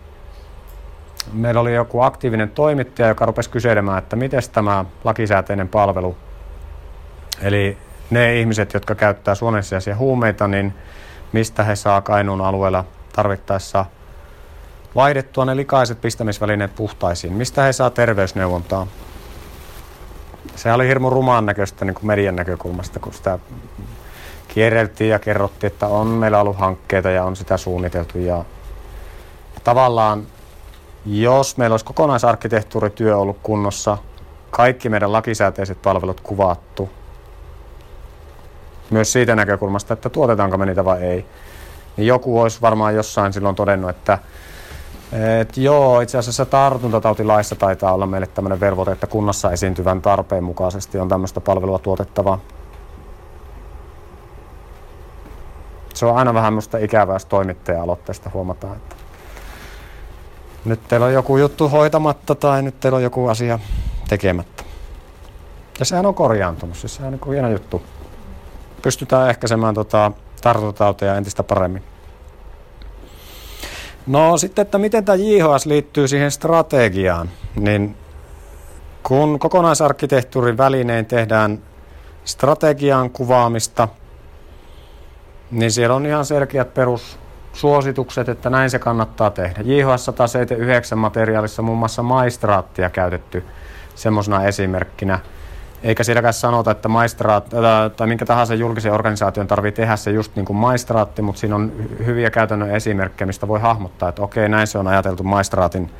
meillä 1.33 1.61
oli 1.61 1.75
joku 1.75 2.01
aktiivinen 2.01 2.51
toimittaja, 2.51 3.09
joka 3.09 3.27
rupesi 3.27 3.51
kyselemään, 3.51 3.99
että 3.99 4.17
miten 4.17 4.43
tämä 4.53 4.85
lakisääteinen 5.05 5.69
palvelu, 5.69 6.17
eli 7.43 7.79
ne 8.11 8.41
ihmiset, 8.41 8.75
jotka 8.75 8.95
käyttää 8.95 9.35
suonensijaisia 9.35 9.97
huumeita, 9.97 10.49
niin 10.49 10.75
mistä 11.33 11.65
he 11.65 11.77
saa 11.77 12.01
Kainuun 12.01 12.41
alueella 12.41 12.85
tarvittaessa 13.13 13.87
vaihdettua 14.97 15.45
ne 15.45 15.57
likaiset 15.57 16.01
pistämisvälineet 16.01 16.75
puhtaisiin, 16.75 17.33
mistä 17.33 17.63
he 17.63 17.73
saa 17.73 17.91
terveysneuvontaa. 17.91 18.87
Se 20.57 20.73
oli 20.73 20.89
hirmu 20.89 21.11
rumaan 21.11 21.47
näköistä 21.47 21.85
niin 21.85 21.95
kuin 21.95 22.07
median 22.07 22.37
näkökulmasta, 22.37 23.01
kun 23.01 23.13
sitä 23.13 23.39
kierreltiin 24.49 25.11
ja 25.11 25.19
kerrottiin, 25.19 25.73
että 25.73 25.87
on 25.87 26.07
meillä 26.07 26.41
ollut 26.41 26.57
hankkeita 26.57 27.11
ja 27.11 27.25
on 27.25 27.37
sitä 27.37 27.57
suunniteltu. 27.57 28.19
Ja 28.19 28.45
tavallaan 29.65 30.27
jos 31.07 31.57
meillä 31.57 31.75
olisi 31.75 31.85
kokonaisarkkitehtuurityö 31.85 33.19
ollut 33.19 33.39
kunnossa, 33.43 33.99
kaikki 34.51 34.89
meidän 34.89 35.13
lakisääteiset 35.13 35.83
palvelut 35.83 36.21
kuvattu, 36.21 36.91
myös 38.91 39.13
siitä 39.13 39.37
näkökulmasta, 39.37 39.95
että 39.95 40.09
tuotetaanko 40.09 40.59
me 40.59 40.67
niitä 40.67 40.85
vai 40.85 41.03
ei, 41.03 41.27
niin 41.97 42.07
joku 42.07 42.41
olisi 42.41 42.61
varmaan 42.61 42.95
jossain 42.95 43.33
silloin 43.33 43.57
todennut, 43.57 43.91
että 43.91 44.19
et 45.13 45.57
joo, 45.57 46.01
itse 46.01 46.19
asiassa 46.19 46.47
tartuntatautilaissa 46.47 47.57
taitaa 47.57 47.95
olla 47.95 48.07
meille 48.07 48.27
tämmöinen 48.27 48.61
velvoite, 48.61 48.93
että 48.93 49.07
kunnassa 49.07 49.51
esiintyvän 49.51 50.03
tarpeen 50.03 50.45
mukaisesti 50.45 50.99
on 50.99 51.09
tämmöistä 51.09 51.41
palvelua 51.41 51.79
tuotettava. 51.79 52.39
Se 55.95 56.07
on 56.07 56.17
aina 56.17 56.35
vähän 56.35 56.53
minusta 56.53 56.79
ikävää, 56.79 57.15
jos 57.15 57.25
toimittaja-aloitteesta 57.25 58.31
huomataan, 58.35 58.77
että 58.77 58.97
nyt 60.65 60.81
teillä 60.89 61.07
on 61.07 61.13
joku 61.13 61.37
juttu 61.37 61.69
hoitamatta 61.69 62.35
tai 62.35 62.63
nyt 62.63 62.81
teillä 62.81 62.97
on 62.97 63.03
joku 63.03 63.29
asia 63.29 63.59
tekemättä. 64.09 64.65
Ja 65.79 65.85
sehän 65.85 66.07
on 66.07 66.15
korjaantunut, 66.15 66.77
siis 66.77 66.95
sehän 66.95 67.15
on 67.15 67.21
niin 67.21 67.33
hieno 67.33 67.51
juttu. 67.51 67.83
Pystytään 68.83 69.31
ehkäisemään 69.31 69.75
tota, 69.75 70.13
tartuntatauteja 70.43 71.17
entistä 71.17 71.43
paremmin. 71.43 71.83
No 74.07 74.39
sitten, 74.39 74.63
että 74.63 74.79
miten 74.79 75.05
tämä 75.05 75.17
JHS 75.17 75.67
liittyy 75.67 76.09
siihen 76.09 76.31
strategiaan, 76.31 77.31
niin 77.57 77.97
kun 79.03 79.39
kokonaisarkkitehtuurin 79.39 80.57
välinein 80.57 81.07
tehdään 81.07 81.59
strategian 82.25 83.11
kuvaamista, 83.11 83.89
niin 85.51 85.73
siellä 85.73 85.97
on 85.97 86.07
ihan 86.07 86.25
selkeät 86.25 86.75
perus 86.75 87.19
suositukset, 87.53 88.29
että 88.29 88.51
näin 88.51 88.71
se 88.71 88.79
kannattaa 88.79 89.31
tehdä. 89.31 89.61
JHS 89.63 90.05
179 90.05 90.99
materiaalissa 90.99 91.63
muun 91.63 91.79
muassa 91.79 92.03
maistraattia 92.03 92.91
käytetty 92.91 93.45
semmoisena 93.95 94.45
esimerkkinä. 94.45 95.19
Eikä 95.83 96.05
sielläkään 96.05 96.35
sanota, 96.35 96.71
että 96.71 96.89
maistraat, 96.89 97.51
tai 97.97 98.07
minkä 98.07 98.27
tahansa 98.27 98.55
julkisen 98.55 98.93
organisaation 98.93 99.47
tarvii 99.47 99.73
tehdä 99.73 99.97
se 99.97 100.11
just 100.11 100.37
niin 100.37 100.47
kuin 100.47 100.57
maistraatti, 100.57 101.23
mutta 101.23 101.41
siinä 101.41 101.55
on 101.55 101.73
hyviä 102.07 102.31
käytännön 102.31 102.71
esimerkkejä, 102.71 103.27
mistä 103.27 103.49
voi 103.49 103.61
hahmottaa, 103.61 104.09
että 104.09 104.23
okei, 104.23 104.49
näin 104.49 104.67
se 104.67 104.79
on 104.79 104.87
ajateltu 104.87 105.23
maistraatin 105.23 105.91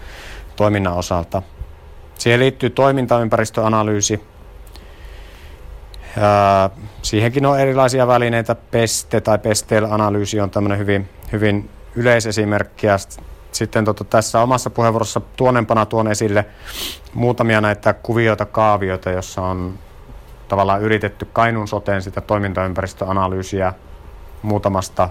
toiminnan 0.57 0.95
osalta. 0.95 1.43
Siihen 2.19 2.41
liittyy 2.41 2.71
toimintaympäristöanalyysi. 2.71 4.25
siihenkin 7.03 7.47
on 7.47 7.61
erilaisia 7.61 8.07
välineitä. 8.07 8.55
PESTE 8.55 9.21
tai 9.21 9.39
PESTEL-analyysi 9.39 10.41
on 10.41 10.51
tämmöinen 10.51 10.79
hyvin 10.79 11.09
hyvin 11.33 11.71
yleisesimerkkiä. 11.97 12.97
Sitten 13.57 13.85
tota, 13.85 14.05
tässä 14.05 14.41
omassa 14.41 14.71
puheenvuorossa 14.71 15.21
tuonempana 15.37 15.87
tuon 15.87 16.09
esille 16.09 16.47
muutamia 17.15 17.61
näitä 17.61 17.93
kuvioita, 17.93 18.47
kaavioita, 18.47 19.11
jossa 19.11 19.43
on 19.43 19.79
tavallaan 20.49 20.83
yritetty 20.83 21.29
Kainuun 21.33 21.69
soteen 21.69 22.03
sitä 22.03 22.21
toimintaympäristöanalyysiä 22.21 23.73
muutamasta 24.43 25.09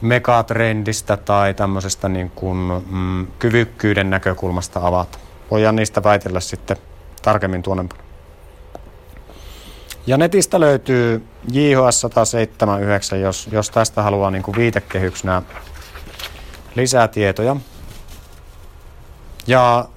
megatrendistä 0.00 1.16
tai 1.16 1.54
tämmöisestä 1.54 2.08
niin 2.08 2.30
kuin, 2.30 2.82
mm, 2.90 3.26
kyvykkyyden 3.38 4.10
näkökulmasta 4.10 4.80
avata. 4.82 5.18
Voidaan 5.50 5.76
niistä 5.76 6.02
väitellä 6.02 6.40
sitten 6.40 6.76
tarkemmin 7.22 7.62
tuonempana. 7.62 8.02
Ja 10.06 10.16
netistä 10.16 10.60
löytyy 10.60 11.24
JHS 11.52 12.00
179, 12.00 13.20
jos, 13.20 13.48
jos 13.52 13.70
tästä 13.70 14.02
haluaa 14.02 14.30
niin 14.30 14.42
kuin 14.42 14.56
viitekehyksenä 14.56 15.42
lisää 16.74 17.08
tietoja. 17.08 17.56
Ja 19.46 19.88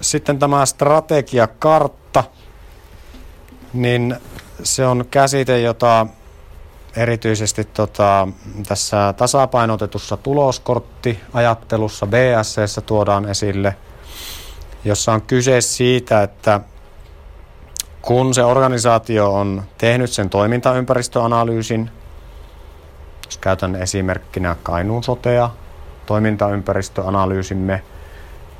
sitten 0.00 0.38
tämä 0.38 0.66
strategiakartta, 0.66 2.24
niin 3.72 4.16
se 4.62 4.86
on 4.86 5.04
käsite, 5.10 5.60
jota 5.60 6.06
erityisesti 6.96 7.64
tota, 7.64 8.28
tässä 8.68 9.14
tasapainotetussa 9.16 10.16
tuloskorttiajattelussa 10.16 12.06
BSC 12.06 12.84
tuodaan 12.86 13.28
esille, 13.28 13.76
jossa 14.84 15.12
on 15.12 15.22
kyse 15.22 15.60
siitä, 15.60 16.22
että 16.22 16.60
kun 18.02 18.34
se 18.34 18.44
organisaatio 18.44 19.34
on 19.34 19.62
tehnyt 19.78 20.10
sen 20.10 20.30
toimintaympäristöanalyysin, 20.30 21.90
jos 23.32 23.38
käytän 23.38 23.76
esimerkkinä 23.76 24.56
Kainuun 24.62 25.02
sotea, 25.02 25.50
toimintaympäristöanalyysimme 26.06 27.82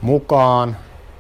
mukaan, 0.01 0.77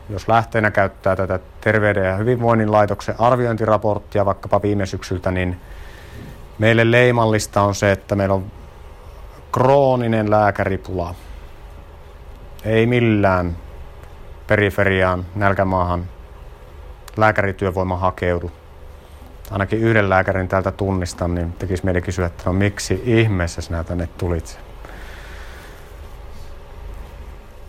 jos 0.08 0.28
lähteenä 0.28 0.70
käyttää 0.70 1.16
tätä 1.16 1.38
Terveyden 1.60 2.04
ja 2.04 2.16
hyvinvoinnin 2.16 2.72
laitoksen 2.72 3.14
arviointiraporttia 3.18 4.24
vaikkapa 4.24 4.62
viime 4.62 4.86
syksyltä, 4.86 5.30
niin 5.30 5.60
meille 6.58 6.90
leimallista 6.90 7.62
on 7.62 7.74
se, 7.74 7.92
että 7.92 8.16
meillä 8.16 8.34
on 8.34 8.52
krooninen 9.52 10.30
lääkäripula. 10.30 11.14
ei 12.64 12.86
millään 12.86 13.56
periferiaan, 14.46 15.26
nälkämaahan 15.34 16.04
lääkärityövoima 17.16 17.96
hakeudu. 17.96 18.50
Ainakin 19.52 19.78
yhden 19.78 20.10
lääkärin 20.10 20.48
täältä 20.48 20.70
tunnistan, 20.70 21.34
niin 21.34 21.52
tekisi 21.52 21.84
mieli 21.84 22.02
kysyä, 22.02 22.26
että 22.26 22.42
no 22.46 22.52
miksi 22.52 23.02
ihmeessä 23.04 23.62
sinä 23.62 23.84
tänne 23.84 24.08
tulit? 24.18 24.58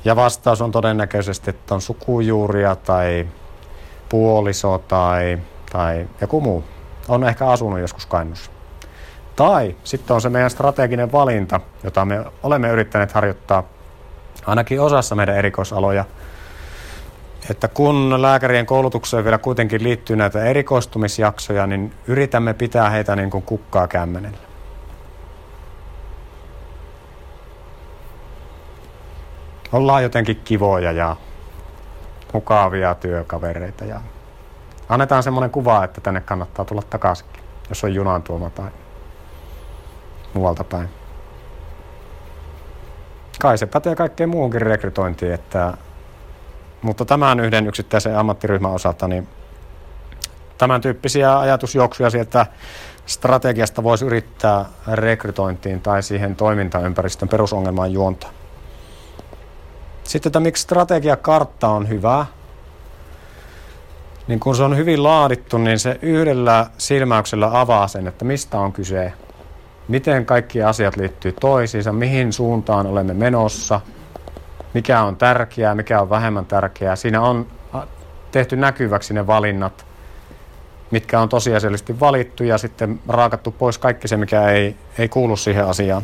Ja 0.06 0.16
vastaus 0.16 0.62
on 0.62 0.72
todennäköisesti, 0.72 1.50
että 1.50 1.76
on 1.76 1.82
sukujuuria 1.82 2.76
tai 2.76 3.28
puoliso 4.10 4.78
tai, 4.88 5.40
tai 5.72 6.08
joku 6.22 6.42
muu. 6.42 6.64
On 7.08 7.24
ehkä 7.24 7.48
asunut 7.48 7.80
joskus 7.80 8.06
Kainuussa. 8.06 8.52
Tai 9.36 9.76
sitten 9.84 10.14
on 10.14 10.22
se 10.22 10.30
meidän 10.30 10.50
strateginen 10.50 11.12
valinta, 11.12 11.60
jota 11.84 12.06
me 12.06 12.26
olemme 12.44 12.70
yrittäneet 12.70 13.12
harjoittaa 13.12 13.64
ainakin 14.46 14.82
osassa 14.82 15.16
meidän 15.16 15.36
erikoisaloja. 15.36 16.06
Että 17.50 17.68
kun 17.68 18.22
lääkärien 18.22 18.66
koulutukseen 18.66 19.24
vielä 19.24 19.38
kuitenkin 19.38 19.84
liittyy 19.84 20.16
näitä 20.16 20.44
erikoistumisjaksoja, 20.44 21.68
niin 21.68 21.94
yritämme 22.08 22.54
pitää 22.54 22.90
heitä 22.90 23.16
niin 23.16 23.30
kuin 23.30 23.44
kukkaa 23.44 23.88
kämmenellä. 23.88 24.38
Ollaan 29.72 30.04
jotenkin 30.04 30.42
kivoja 30.44 30.92
ja 30.92 31.16
mukavia 32.34 32.96
työkavereita 32.96 33.86
ja 33.86 34.02
annetaan 34.90 35.24
semmoinen 35.24 35.52
kuva, 35.52 35.84
että 35.84 36.02
tänne 36.02 36.22
kannattaa 36.22 36.66
tulla 36.66 36.82
takaisinkin, 36.90 37.44
jos 37.70 37.84
on 37.84 37.94
junan 37.94 38.24
tuoma 38.24 38.50
tai 38.50 38.70
muualta 40.34 40.64
päin. 40.64 40.90
Kai 43.42 43.58
se 43.58 43.66
pätee 43.66 43.96
kaikkeen 43.96 44.30
muuhunkin 44.30 44.62
rekrytointiin, 44.62 45.34
että, 45.34 45.78
mutta 46.84 47.06
tämän 47.06 47.40
yhden 47.40 47.68
yksittäisen 47.68 48.18
ammattiryhmän 48.18 48.72
osalta, 48.72 49.08
niin 49.08 49.28
tämän 50.58 50.82
tyyppisiä 50.82 51.40
ajatusjuoksuja 51.40 52.10
sieltä 52.10 52.46
strategiasta 53.06 53.84
voisi 53.84 54.06
yrittää 54.06 54.66
rekrytointiin 54.92 55.82
tai 55.82 56.04
siihen 56.04 56.36
toimintaympäristön 56.36 57.30
perusongelmaan 57.30 57.94
juontaa. 57.94 58.30
Sitten, 60.04 60.30
että 60.30 60.40
miksi 60.40 60.64
strategiakartta 60.64 61.68
on 61.68 61.90
hyvä, 61.90 62.26
niin 64.28 64.40
kun 64.40 64.56
se 64.56 64.64
on 64.64 64.78
hyvin 64.78 65.04
laadittu, 65.04 65.58
niin 65.58 65.80
se 65.80 66.00
yhdellä 66.02 66.68
silmäyksellä 66.78 67.60
avaa 67.60 67.88
sen, 67.88 68.08
että 68.08 68.26
mistä 68.26 68.60
on 68.60 68.74
kyse, 68.74 69.14
miten 69.88 70.26
kaikki 70.26 70.64
asiat 70.64 70.98
liittyy 70.98 71.32
toisiinsa, 71.32 71.94
mihin 71.94 72.34
suuntaan 72.34 72.88
olemme 72.88 73.14
menossa, 73.14 73.82
mikä 74.74 75.04
on 75.04 75.16
tärkeää, 75.16 75.76
mikä 75.76 76.02
on 76.02 76.10
vähemmän 76.10 76.46
tärkeää. 76.46 76.96
Siinä 76.96 77.22
on 77.22 77.48
tehty 78.32 78.56
näkyväksi 78.56 79.14
ne 79.14 79.28
valinnat, 79.28 79.86
mitkä 80.92 81.20
on 81.20 81.30
tosiasiallisesti 81.30 82.00
valittu 82.00 82.44
ja 82.44 82.58
sitten 82.58 83.00
raakattu 83.08 83.52
pois 83.52 83.78
kaikki 83.78 84.08
se, 84.08 84.18
mikä 84.18 84.50
ei, 84.50 84.76
ei 84.98 85.10
kuulu 85.10 85.38
siihen 85.38 85.66
asiaan. 85.66 86.04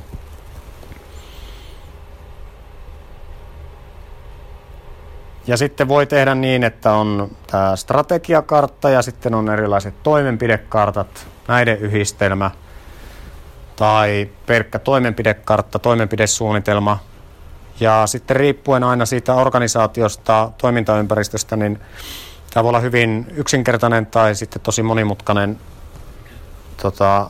Ja 5.47 5.57
sitten 5.57 5.87
voi 5.87 6.05
tehdä 6.05 6.35
niin, 6.35 6.63
että 6.63 6.91
on 6.91 7.31
tämä 7.47 7.75
strategiakartta 7.75 8.89
ja 8.89 9.01
sitten 9.01 9.33
on 9.35 9.49
erilaiset 9.49 10.03
toimenpidekartat, 10.03 11.27
näiden 11.47 11.77
yhdistelmä 11.77 12.51
tai 13.75 14.29
pelkkä 14.45 14.79
toimenpidekartta, 14.79 15.79
toimenpidesuunnitelma. 15.79 16.99
Ja 17.79 18.07
sitten 18.07 18.35
riippuen 18.35 18.83
aina 18.83 19.05
siitä 19.05 19.33
organisaatiosta, 19.33 20.51
toimintaympäristöstä, 20.57 21.55
niin 21.55 21.79
tämä 22.53 22.63
voi 22.63 22.69
olla 22.69 22.79
hyvin 22.79 23.27
yksinkertainen 23.35 24.05
tai 24.05 24.35
sitten 24.35 24.61
tosi 24.61 24.83
monimutkainen 24.83 25.59
tota, 26.81 27.29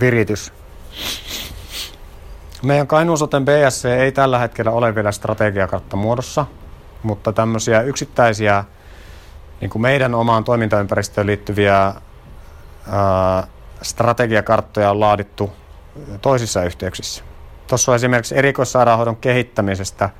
viritys. 0.00 0.52
Meidän 2.62 2.86
Kainuusoten 2.86 3.44
BSC 3.44 3.84
ei 3.84 4.12
tällä 4.12 4.38
hetkellä 4.38 4.70
ole 4.70 4.94
vielä 4.94 5.12
strategiakartta 5.12 5.96
muodossa– 5.96 6.46
mutta 7.02 7.32
tämmöisiä 7.32 7.82
yksittäisiä 7.82 8.64
niin 9.60 9.70
kuin 9.70 9.82
meidän 9.82 10.14
omaan 10.14 10.44
toimintaympäristöön 10.44 11.26
liittyviä 11.26 11.94
ää, 12.90 13.46
strategiakarttoja 13.82 14.90
on 14.90 15.00
laadittu 15.00 15.52
toisissa 16.22 16.64
yhteyksissä. 16.64 17.24
Tuossa 17.68 17.92
on 17.92 17.96
esimerkiksi 17.96 18.38
erikoissairaanhoidon 18.38 19.16
kehittämisestä 19.16 20.10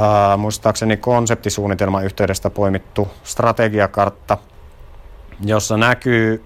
ää, 0.00 0.36
muistaakseni 0.36 0.96
konseptisuunnitelman 0.96 2.04
yhteydestä 2.04 2.50
poimittu 2.50 3.08
strategiakartta, 3.24 4.38
jossa 5.44 5.76
näkyy 5.76 6.44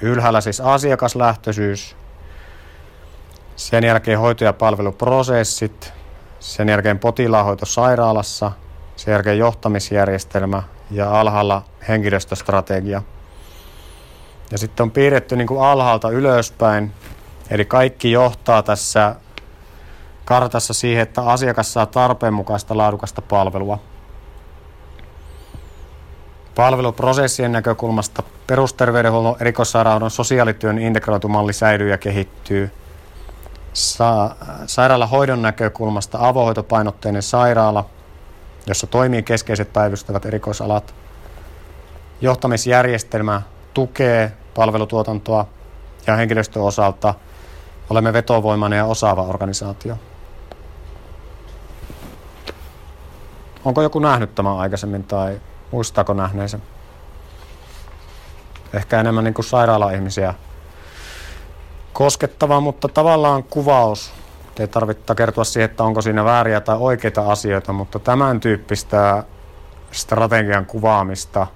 ylhäällä 0.00 0.40
siis 0.40 0.60
asiakaslähtöisyys, 0.60 1.96
sen 3.56 3.84
jälkeen 3.84 4.18
hoito- 4.18 4.44
ja 4.44 4.52
palveluprosessit, 4.52 5.92
sen 6.40 6.68
jälkeen 6.68 6.98
potilaanhoito 6.98 7.66
sairaalassa, 7.66 8.52
sen 8.96 9.12
jälkeen 9.12 9.38
johtamisjärjestelmä 9.38 10.62
ja 10.90 11.20
alhaalla 11.20 11.62
henkilöstöstrategia. 11.88 13.02
Ja 14.50 14.58
sitten 14.58 14.84
on 14.84 14.90
piirretty 14.90 15.36
niin 15.36 15.46
kuin 15.46 15.62
alhaalta 15.62 16.10
ylöspäin, 16.10 16.92
eli 17.50 17.64
kaikki 17.64 18.12
johtaa 18.12 18.62
tässä 18.62 19.14
kartassa 20.24 20.74
siihen, 20.74 21.02
että 21.02 21.22
asiakas 21.22 21.72
saa 21.72 21.86
tarpeen 21.86 22.34
mukaista 22.34 22.76
laadukasta 22.76 23.22
palvelua. 23.22 23.78
Palveluprosessien 26.54 27.52
näkökulmasta 27.52 28.22
perusterveydenhuollon 28.46 29.36
erikoissairaanhoidon 29.40 30.10
sosiaalityön 30.10 30.78
integroitu 30.78 31.28
malli 31.28 31.52
säilyy 31.52 31.90
ja 31.90 31.98
kehittyy– 31.98 32.70
sa- 33.74 34.36
sairaalahoidon 34.66 35.42
näkökulmasta 35.42 36.18
avohoitopainotteinen 36.20 37.22
sairaala, 37.22 37.86
jossa 38.66 38.86
toimii 38.86 39.22
keskeiset 39.22 39.72
päivystävät 39.72 40.26
erikoisalat. 40.26 40.94
Johtamisjärjestelmä 42.20 43.42
tukee 43.74 44.32
palvelutuotantoa 44.54 45.46
ja 46.06 46.16
henkilöstön 46.16 46.62
osalta 46.62 47.14
olemme 47.94 48.12
vetovoimainen 48.12 48.76
ja 48.76 48.84
osaava 48.84 49.22
organisaatio. 49.22 49.96
Onko 53.64 53.82
joku 53.82 53.98
nähnyt 53.98 54.34
tämän 54.34 54.58
aikaisemmin 54.58 55.04
tai 55.04 55.40
muistaako 55.70 56.14
nähneensä? 56.14 56.58
Ehkä 58.72 59.00
enemmän 59.00 59.24
niin 59.24 59.34
kuin 59.34 59.44
sairaala-ihmisiä 59.44 60.34
koskettava, 61.92 62.60
mutta 62.60 62.88
tavallaan 62.88 63.42
kuvaus. 63.42 64.12
Ei 64.58 64.68
tarvitse 64.68 65.14
kertoa 65.14 65.44
siihen, 65.44 65.70
että 65.70 65.84
onko 65.84 66.02
siinä 66.02 66.24
vääriä 66.24 66.60
tai 66.60 66.76
oikeita 66.76 67.32
asioita, 67.32 67.72
mutta 67.72 67.98
tämän 67.98 68.40
tyyppistä 68.40 69.24
strategian 69.90 70.66
kuvaamista 70.66 71.46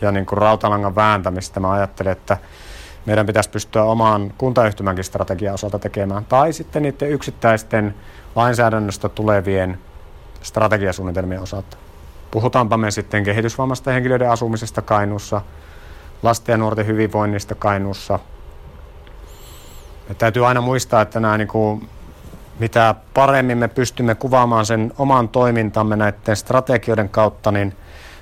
ja 0.00 0.12
niin 0.12 0.26
kuin 0.26 0.38
rautalangan 0.38 0.94
vääntämistä 0.94 1.60
mä 1.60 1.72
ajattelen, 1.72 2.12
että 2.12 2.38
meidän 3.06 3.26
pitäisi 3.26 3.50
pystyä 3.50 3.82
omaan 3.82 4.32
kuntayhtymänkin 4.38 5.04
strategian 5.04 5.54
osalta 5.54 5.78
tekemään. 5.78 6.24
Tai 6.24 6.52
sitten 6.52 6.82
niiden 6.82 7.10
yksittäisten 7.10 7.94
lainsäädännöstä 8.34 9.08
tulevien 9.08 9.78
strategiasuunnitelmien 10.42 11.40
osalta. 11.40 11.76
Puhutaanpa 12.30 12.76
me 12.76 12.90
sitten 12.90 13.24
kehitysvammaisten 13.24 13.94
henkilöiden 13.94 14.30
asumisesta 14.30 14.82
Kainuussa, 14.82 15.40
lasten 16.22 16.52
ja 16.52 16.56
nuorten 16.56 16.86
hyvinvoinnista 16.86 17.54
Kainuussa– 17.54 18.18
et 20.10 20.18
täytyy 20.18 20.46
aina 20.46 20.60
muistaa, 20.60 21.02
että 21.02 21.20
nämä 21.20 21.38
niin 21.38 21.48
kuin, 21.48 21.88
mitä 22.58 22.94
paremmin 23.14 23.58
me 23.58 23.68
pystymme 23.68 24.14
kuvaamaan 24.14 24.66
sen 24.66 24.92
oman 24.98 25.28
toimintamme 25.28 25.96
näiden 25.96 26.36
strategioiden 26.36 27.08
kautta, 27.08 27.52
niin 27.52 27.76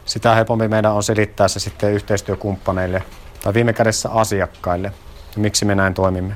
sitä 0.04 0.34
helpompi 0.34 0.68
meidän 0.68 0.92
on 0.92 1.02
selittää 1.02 1.48
se 1.48 1.60
sitten 1.60 1.92
yhteistyökumppaneille 1.92 3.02
tai 3.42 3.54
viime 3.54 3.72
kädessä 3.72 4.08
asiakkaille, 4.10 4.92
miksi 5.36 5.64
me 5.64 5.74
näin 5.74 5.94
toimimme. 5.94 6.34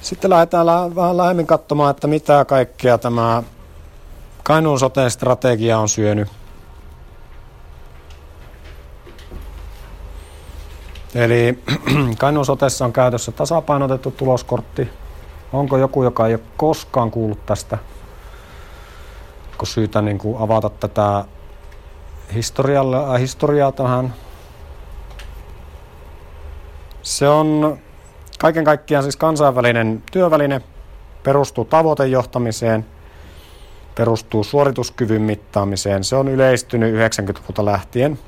Sitten 0.00 0.30
lähdetään 0.30 0.66
vähän 0.66 1.16
lähemmin 1.16 1.46
katsomaan, 1.46 1.90
että 1.90 2.06
mitä 2.06 2.44
kaikkea 2.44 2.98
tämä 2.98 3.42
Kainuun 4.42 4.78
sote 4.78 5.10
strategia 5.10 5.78
on 5.78 5.88
syönyt 5.88 6.28
Eli 11.14 11.58
Kainuun 12.18 12.46
sotessa 12.46 12.84
on 12.84 12.92
käytössä 12.92 13.32
tasapainotettu 13.32 14.10
tuloskortti. 14.10 14.88
Onko 15.52 15.76
joku, 15.76 16.02
joka 16.02 16.26
ei 16.26 16.34
ole 16.34 16.42
koskaan 16.56 17.10
kuullut 17.10 17.46
tästä? 17.46 17.78
Onko 19.50 19.66
syytä 19.66 20.02
niin 20.02 20.18
kuin 20.18 20.42
avata 20.42 20.70
tätä 20.70 21.24
äh, 22.30 23.20
historiaa 23.20 23.72
tähän? 23.72 24.14
Se 27.02 27.28
on 27.28 27.78
kaiken 28.38 28.64
kaikkiaan 28.64 29.02
siis 29.02 29.16
kansainvälinen 29.16 30.02
työväline 30.12 30.60
perustuu 31.22 31.64
tavoitejohtamiseen, 31.64 32.86
perustuu 33.94 34.44
suorituskyvyn 34.44 35.22
mittaamiseen. 35.22 36.04
Se 36.04 36.16
on 36.16 36.28
yleistynyt 36.28 36.94
90-luvulta 36.94 37.64
lähtien. 37.64 38.18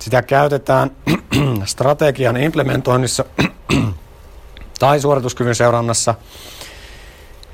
Sitä 0.00 0.22
käytetään 0.22 0.90
strategian 1.64 2.36
implementoinnissa 2.36 3.24
tai 4.78 5.00
suorituskyvyn 5.00 5.54
seurannassa. 5.54 6.14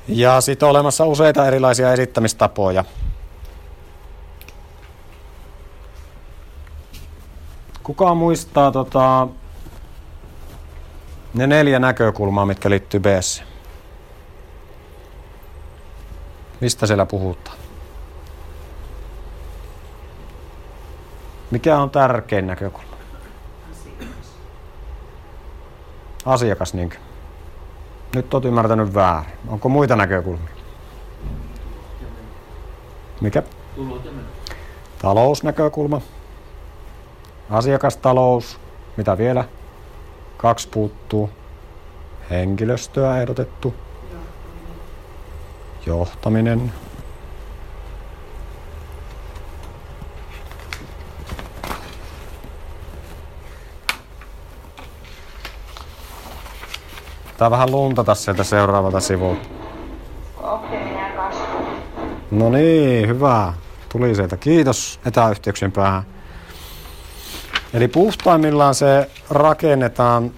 Ja 0.07 0.41
sitten 0.41 0.65
on 0.65 0.71
olemassa 0.71 1.05
useita 1.05 1.47
erilaisia 1.47 1.93
esittämistapoja. 1.93 2.85
Kuka 7.91 8.15
muistaa 8.15 8.71
tota, 8.71 9.27
ne 11.33 11.47
neljä 11.47 11.79
näkökulmaa, 11.79 12.45
mitkä 12.45 12.69
liittyy 12.69 12.99
BS? 12.99 13.43
Mistä 16.61 16.87
siellä 16.87 17.05
puhutaan? 17.05 17.57
Mikä 21.51 21.79
on 21.79 21.89
tärkein 21.89 22.47
näkökulma? 22.47 22.97
Asiakas, 26.25 26.73
niinkö? 26.73 26.97
Nyt 28.15 28.33
olet 28.33 28.45
ymmärtänyt 28.45 28.93
väärin. 28.93 29.33
Onko 29.47 29.69
muita 29.69 29.95
näkökulmia? 29.95 30.53
Mikä? 33.21 33.43
Tulot 33.75 34.05
ja 34.05 34.11
menot. 34.11 34.31
Talousnäkökulma. 35.01 36.01
Asiakastalous. 37.51 38.59
Mitä 38.97 39.17
vielä? 39.17 39.43
Kaksi 40.37 40.67
puuttuu. 40.67 41.29
Henkilöstöä 42.29 43.21
ehdotettu. 43.21 43.73
Johtaminen. 45.85 46.73
Tää 57.37 57.51
vähän 57.51 57.71
luntata 57.71 58.15
sieltä 58.15 58.43
seuraavalta 58.43 58.99
sivulta. 58.99 59.49
No 62.31 62.49
niin, 62.49 63.07
hyvä. 63.07 63.53
Tuli 63.89 64.15
sieltä. 64.15 64.37
Kiitos 64.37 64.99
etäyhteyksien 65.05 65.71
päähän. 65.71 66.10
Eli 67.73 67.87
puhtaimmillaan 67.87 68.75
se 68.75 69.09
rakennetaan 69.29 70.31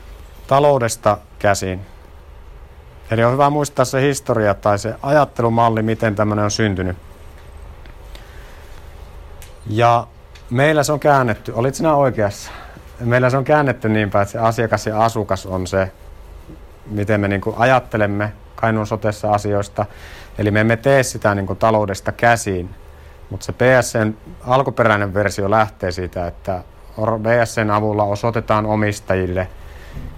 taloudesta 0.47 1.17
käsin. 1.39 1.81
Eli 3.11 3.23
on 3.23 3.33
hyvä 3.33 3.49
muistaa 3.49 3.85
se 3.85 4.01
historia 4.01 4.53
tai 4.53 4.79
se 4.79 4.95
ajattelumalli, 5.01 5.81
miten 5.81 6.15
tämmöinen 6.15 6.45
on 6.45 6.51
syntynyt. 6.51 6.97
Ja 9.67 10.07
meillä 10.49 10.83
se 10.83 10.91
on 10.91 10.99
käännetty, 10.99 11.51
olit 11.55 11.75
sinä 11.75 11.95
oikeassa? 11.95 12.51
Meillä 12.99 13.29
se 13.29 13.37
on 13.37 13.43
käännetty 13.43 13.89
niin 13.89 14.11
päin, 14.11 14.21
että 14.21 14.31
se 14.31 14.39
asiakas 14.39 14.87
ja 14.87 15.05
asukas 15.05 15.45
on 15.45 15.67
se, 15.67 15.91
miten 16.85 17.21
me 17.21 17.27
niin 17.27 17.41
kuin 17.41 17.55
ajattelemme 17.59 18.33
Kainuun 18.55 18.87
sotessa 18.87 19.31
asioista. 19.31 19.85
Eli 20.37 20.51
me 20.51 20.61
emme 20.61 20.77
tee 20.77 21.03
sitä 21.03 21.35
niin 21.35 21.47
kuin 21.47 21.59
taloudesta 21.59 22.11
käsiin, 22.11 22.69
mutta 23.29 23.45
se 23.45 23.53
PSN 23.53 24.13
alkuperäinen 24.47 25.13
versio 25.13 25.49
lähtee 25.51 25.91
siitä, 25.91 26.27
että 26.27 26.63
BSN 26.97 27.71
avulla 27.71 28.03
osoitetaan 28.03 28.65
omistajille, 28.65 29.47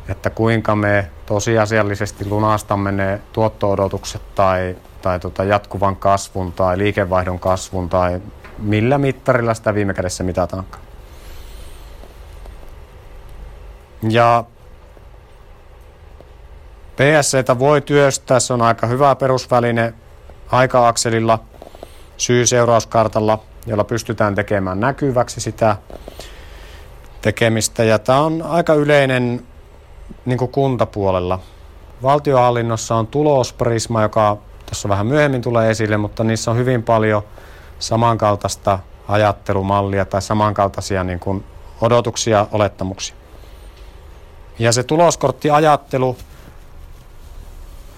että 0.09 0.29
kuinka 0.29 0.75
me 0.75 1.09
tosiasiallisesti 1.25 2.29
lunastamme 2.29 2.91
ne 2.91 3.21
tuotto-odotukset 3.33 4.35
tai, 4.35 4.75
tai 5.01 5.19
tota 5.19 5.43
jatkuvan 5.43 5.95
kasvun 5.95 6.51
tai 6.53 6.77
liikevaihdon 6.77 7.39
kasvun 7.39 7.89
tai 7.89 8.21
millä 8.59 8.97
mittarilla 8.97 9.53
sitä 9.53 9.73
viime 9.73 9.93
kädessä 9.93 10.23
mitataankaan. 10.23 10.83
Ja 14.09 14.43
PSCtä 16.95 17.59
voi 17.59 17.81
työstää, 17.81 18.39
se 18.39 18.53
on 18.53 18.61
aika 18.61 18.87
hyvä 18.87 19.15
perusväline 19.15 19.93
aika-akselilla, 20.51 21.39
syy-seurauskartalla, 22.17 23.39
jolla 23.65 23.83
pystytään 23.83 24.35
tekemään 24.35 24.79
näkyväksi 24.79 25.41
sitä 25.41 25.77
tekemistä. 27.25 27.83
Ja 27.83 27.99
tämä 27.99 28.19
on 28.19 28.41
aika 28.41 28.73
yleinen 28.73 29.47
niin 30.25 30.37
kuin 30.37 30.51
kuntapuolella. 30.51 31.39
Valtiohallinnossa 32.03 32.95
on 32.95 33.07
tulosprisma, 33.07 34.01
joka 34.01 34.37
tuossa 34.65 34.89
vähän 34.89 35.07
myöhemmin 35.07 35.41
tulee 35.41 35.71
esille, 35.71 35.97
mutta 35.97 36.23
niissä 36.23 36.51
on 36.51 36.57
hyvin 36.57 36.83
paljon 36.83 37.23
samankaltaista 37.79 38.79
ajattelumallia 39.07 40.05
tai 40.05 40.21
samankaltaisia 40.21 41.03
niin 41.03 41.19
kuin 41.19 41.43
odotuksia, 41.81 42.47
olettamuksia. 42.51 43.15
Ja 44.59 44.71
se 44.71 44.83
tuloskorttiajattelu 44.83 46.17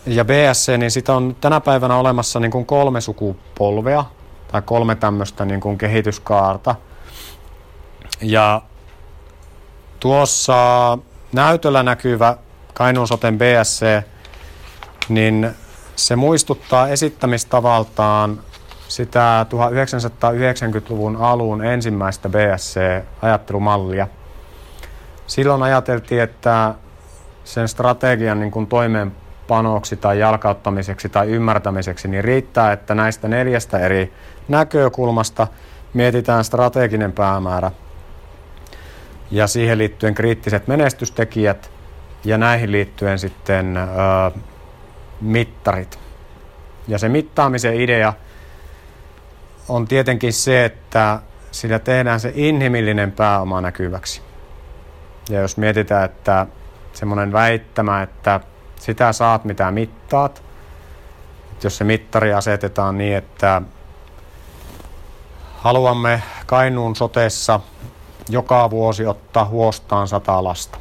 ja 0.06 0.26
BSC, 0.26 0.78
niin 0.78 0.92
sitä 0.92 1.14
on 1.14 1.36
tänä 1.42 1.60
päivänä 1.60 1.98
olemassa 1.98 2.40
niin 2.40 2.52
kuin 2.52 2.66
kolme 2.66 3.02
sukupolvea 3.02 4.06
tai 4.52 4.62
kolme 4.62 4.96
tämmöistä 4.96 5.46
niin 5.46 5.60
kuin 5.60 5.78
kehityskaarta. 5.78 6.76
Ja 8.22 8.62
tuossa 10.00 10.98
näytöllä 11.34 11.84
näkyvä 11.84 12.38
Kainuun 12.74 13.08
soten 13.08 13.38
BSC, 13.38 14.02
niin 15.10 15.52
se 15.96 16.16
muistuttaa 16.16 16.88
esittämistavaltaan 16.88 18.40
sitä 18.88 19.46
1990-luvun 19.50 21.16
alun 21.16 21.66
ensimmäistä 21.66 22.30
BSC-ajattelumallia. 22.30 24.08
Silloin 25.28 25.64
ajateltiin, 25.64 26.22
että 26.22 26.76
sen 27.44 27.68
strategian 27.68 28.40
niin 28.40 28.52
kuin 28.52 28.68
toimeenpanoksi 28.68 29.98
tai 29.98 30.20
jalkauttamiseksi 30.20 31.10
tai 31.10 31.28
ymmärtämiseksi, 31.28 32.08
niin 32.08 32.24
riittää, 32.24 32.72
että 32.72 32.96
näistä 32.96 33.28
neljästä 33.28 33.80
eri 33.80 34.14
näkökulmasta 34.48 35.48
mietitään 35.94 36.44
strateginen 36.44 37.12
päämäärä 37.12 37.72
ja 39.32 39.48
siihen 39.48 39.78
liittyen 39.78 40.14
kriittiset 40.14 40.68
menestystekijät 40.68 41.72
ja 42.24 42.38
näihin 42.38 42.72
liittyen 42.72 43.20
sitten 43.20 43.78
ö, 43.78 43.82
mittarit. 45.22 46.00
Ja 46.88 46.98
se 46.98 47.10
mittaamisen 47.10 47.76
idea 47.82 48.14
on 49.70 49.88
tietenkin 49.88 50.34
se, 50.34 50.66
että 50.66 51.20
sillä 51.52 51.80
tehdään 51.80 52.20
se 52.20 52.32
inhimillinen 52.36 53.12
pääoma 53.12 53.62
näkyväksi. 53.62 54.22
Ja 55.30 55.42
jos 55.42 55.58
mietitään, 55.58 56.06
että 56.06 56.48
semmoinen 56.94 57.32
väittämä, 57.32 58.02
että 58.02 58.40
sitä 58.76 59.14
saat 59.14 59.46
mitä 59.46 59.72
mittaat, 59.72 60.44
että 61.52 61.66
jos 61.66 61.78
se 61.78 61.84
mittari 61.84 62.34
asetetaan 62.34 62.98
niin, 62.98 63.18
että 63.18 63.62
haluamme 65.58 66.24
Kainuun 66.46 66.96
sotessa 66.96 67.60
joka 68.30 68.70
vuosi 68.70 69.06
ottaa 69.06 69.46
huostaan 69.46 70.08
sata 70.08 70.44
lasta. 70.44 70.78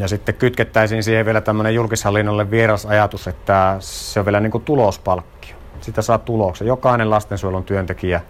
Ja 0.00 0.08
sitten 0.08 0.34
kytkettäisiin 0.34 1.02
siihen 1.02 1.26
vielä 1.26 1.40
tämmöinen 1.40 1.74
julkishallinnolle 1.74 2.50
vieras 2.50 2.86
ajatus, 2.86 3.28
että 3.28 3.76
se 3.80 4.20
on 4.20 4.26
vielä 4.26 4.40
niin 4.40 4.50
kuin 4.50 4.64
tulospalkkio. 4.64 5.56
Sitä 5.80 6.02
saa 6.02 6.18
tuloksen. 6.18 6.66
Jokainen 6.66 7.10
lastensuojelun 7.10 7.64
työntekijä 7.64 8.20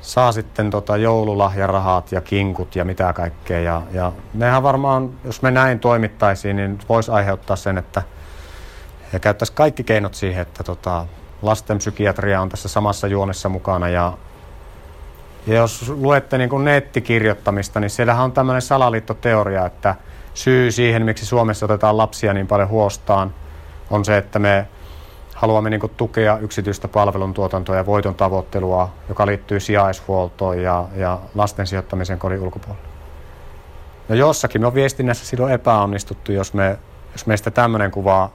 saa 0.00 0.32
sitten 0.32 0.70
tota 0.70 0.96
joululahjarahat 0.96 2.12
ja 2.12 2.20
kinkut 2.20 2.76
ja 2.76 2.84
mitä 2.84 3.12
kaikkea. 3.12 3.60
Ja, 3.60 3.82
ja 3.92 4.12
nehän 4.34 4.62
varmaan, 4.62 5.10
jos 5.24 5.42
me 5.42 5.50
näin 5.50 5.80
toimittaisiin, 5.80 6.56
niin 6.56 6.78
voisi 6.88 7.10
aiheuttaa 7.10 7.56
sen, 7.56 7.78
että 7.78 8.02
he 9.12 9.18
käyttäisi 9.18 9.52
kaikki 9.52 9.84
keinot 9.84 10.14
siihen, 10.14 10.42
että 10.42 10.64
tota, 10.64 11.06
lastenpsykiatria 11.42 12.40
on 12.40 12.48
tässä 12.48 12.68
samassa 12.68 13.06
juonessa 13.06 13.48
mukana 13.48 13.88
ja 13.88 14.12
ja 15.48 15.54
jos 15.54 15.88
luette 15.88 16.38
niin 16.38 16.50
kuin 16.50 16.64
nettikirjoittamista, 16.64 17.80
niin 17.80 17.90
siellähän 17.90 18.24
on 18.24 18.32
tämmöinen 18.32 18.62
salaliittoteoria, 18.62 19.66
että 19.66 19.94
syy 20.34 20.70
siihen, 20.72 21.04
miksi 21.04 21.26
Suomessa 21.26 21.66
otetaan 21.66 21.96
lapsia 21.96 22.34
niin 22.34 22.46
paljon 22.46 22.68
huostaan, 22.68 23.34
on 23.90 24.04
se, 24.04 24.16
että 24.16 24.38
me 24.38 24.68
haluamme 25.34 25.70
niin 25.70 25.80
kuin 25.80 25.92
tukea 25.96 26.38
yksityistä 26.38 26.88
palveluntuotantoa 26.88 27.76
ja 27.76 27.86
voiton 27.86 28.14
tavoittelua, 28.14 28.90
joka 29.08 29.26
liittyy 29.26 29.60
sijaishuoltoon 29.60 30.62
ja, 30.62 30.84
ja 30.96 31.18
lasten 31.34 31.66
sijoittamiseen 31.66 32.18
kodin 32.18 32.40
ulkopuolelle. 32.40 32.88
No 34.08 34.14
jossakin 34.14 34.60
me 34.60 34.66
on 34.66 34.74
viestinnässä 34.74 35.26
silloin 35.26 35.52
epäonnistuttu, 35.52 36.32
jos, 36.32 36.54
me, 36.54 36.78
jos 37.12 37.26
meistä 37.26 37.50
tämmöinen 37.50 37.90
kuva 37.90 38.30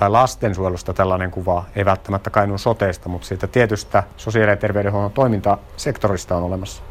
tai 0.00 0.10
lastensuojelusta 0.10 0.92
tällainen 0.92 1.30
kuva, 1.30 1.64
ei 1.76 1.84
välttämättä 1.84 2.30
Kainuun 2.30 2.58
soteesta, 2.58 3.08
mutta 3.08 3.26
siitä 3.26 3.46
tietystä 3.46 4.02
sosiaali- 4.16 4.50
ja 4.50 4.56
terveydenhuollon 4.56 5.12
toimintasektorista 5.12 6.36
on 6.36 6.42
olemassa. 6.42 6.82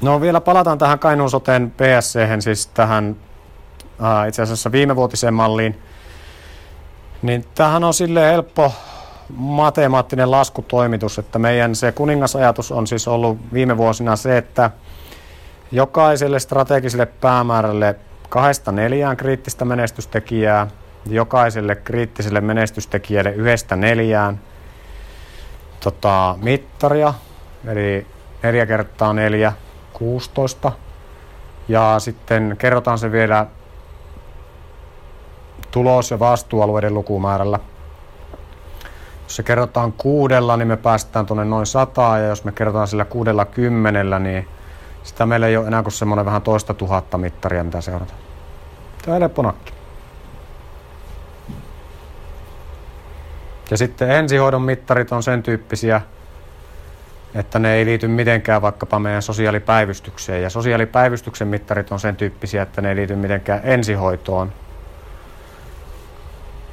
No 0.00 0.20
vielä 0.20 0.40
palataan 0.40 0.78
tähän 0.78 0.98
Kainuun 0.98 1.30
soteen 1.30 1.70
PSC, 1.70 2.20
siis 2.40 2.66
tähän 2.66 3.16
ää, 4.00 4.26
itse 4.26 4.42
asiassa 4.42 4.72
viimevuotiseen 4.72 5.34
malliin. 5.34 5.82
Niin 7.22 7.44
tämähän 7.54 7.84
on 7.84 7.94
sille 7.94 8.30
helppo 8.30 8.72
matemaattinen 9.36 10.30
laskutoimitus, 10.30 11.18
että 11.18 11.38
meidän 11.38 11.74
se 11.74 11.92
kuningasajatus 11.92 12.72
on 12.72 12.86
siis 12.86 13.08
ollut 13.08 13.38
viime 13.52 13.76
vuosina 13.76 14.16
se, 14.16 14.38
että 14.38 14.70
jokaiselle 15.72 16.38
strategiselle 16.38 17.06
päämäärälle 17.06 17.96
kahdesta 18.28 18.72
neljään 18.72 19.16
kriittistä 19.16 19.64
menestystekijää, 19.64 20.66
jokaiselle 21.06 21.74
kriittiselle 21.74 22.40
menestystekijälle 22.40 23.30
yhdestä 23.30 23.76
neljään 23.76 24.40
tota, 25.80 26.38
mittaria, 26.42 27.14
eli 27.66 28.06
4 28.42 28.66
kertaa 28.66 29.12
4, 29.12 29.52
16. 29.92 30.72
Ja 31.68 31.94
sitten 31.98 32.56
kerrotaan 32.58 32.98
se 32.98 33.12
vielä 33.12 33.46
tulos- 35.70 36.10
ja 36.10 36.18
vastuualueiden 36.18 36.94
lukumäärällä. 36.94 37.58
Jos 39.24 39.36
se 39.36 39.42
kerrotaan 39.42 39.92
kuudella, 39.92 40.56
niin 40.56 40.68
me 40.68 40.76
päästään 40.76 41.26
tuonne 41.26 41.44
noin 41.44 41.66
sataa, 41.66 42.18
ja 42.18 42.26
jos 42.26 42.44
me 42.44 42.52
kerrotaan 42.52 42.88
sillä 42.88 43.04
kuudella 43.04 43.44
kymmenellä, 43.44 44.18
niin 44.18 44.48
sitä 45.06 45.26
meillä 45.26 45.46
ei 45.46 45.56
ole 45.56 45.66
enää 45.66 45.82
kuin 45.82 45.92
semmoinen 45.92 46.26
vähän 46.26 46.42
toista 46.42 46.74
tuhatta 46.74 47.18
mittaria, 47.18 47.64
mitä 47.64 47.80
seurata. 47.80 48.14
Tämä 49.02 49.14
on 49.14 49.20
helppo 49.22 49.42
nakki. 49.42 49.72
Ja 53.70 53.76
sitten 53.76 54.10
ensihoidon 54.10 54.62
mittarit 54.62 55.12
on 55.12 55.22
sen 55.22 55.42
tyyppisiä, 55.42 56.00
että 57.34 57.58
ne 57.58 57.74
ei 57.74 57.84
liity 57.84 58.08
mitenkään 58.08 58.62
vaikkapa 58.62 58.98
meidän 58.98 59.22
sosiaalipäivystykseen. 59.22 60.42
Ja 60.42 60.50
sosiaalipäivystyksen 60.50 61.48
mittarit 61.48 61.92
on 61.92 62.00
sen 62.00 62.16
tyyppisiä, 62.16 62.62
että 62.62 62.82
ne 62.82 62.88
ei 62.88 62.96
liity 62.96 63.16
mitenkään 63.16 63.60
ensihoitoon. 63.64 64.52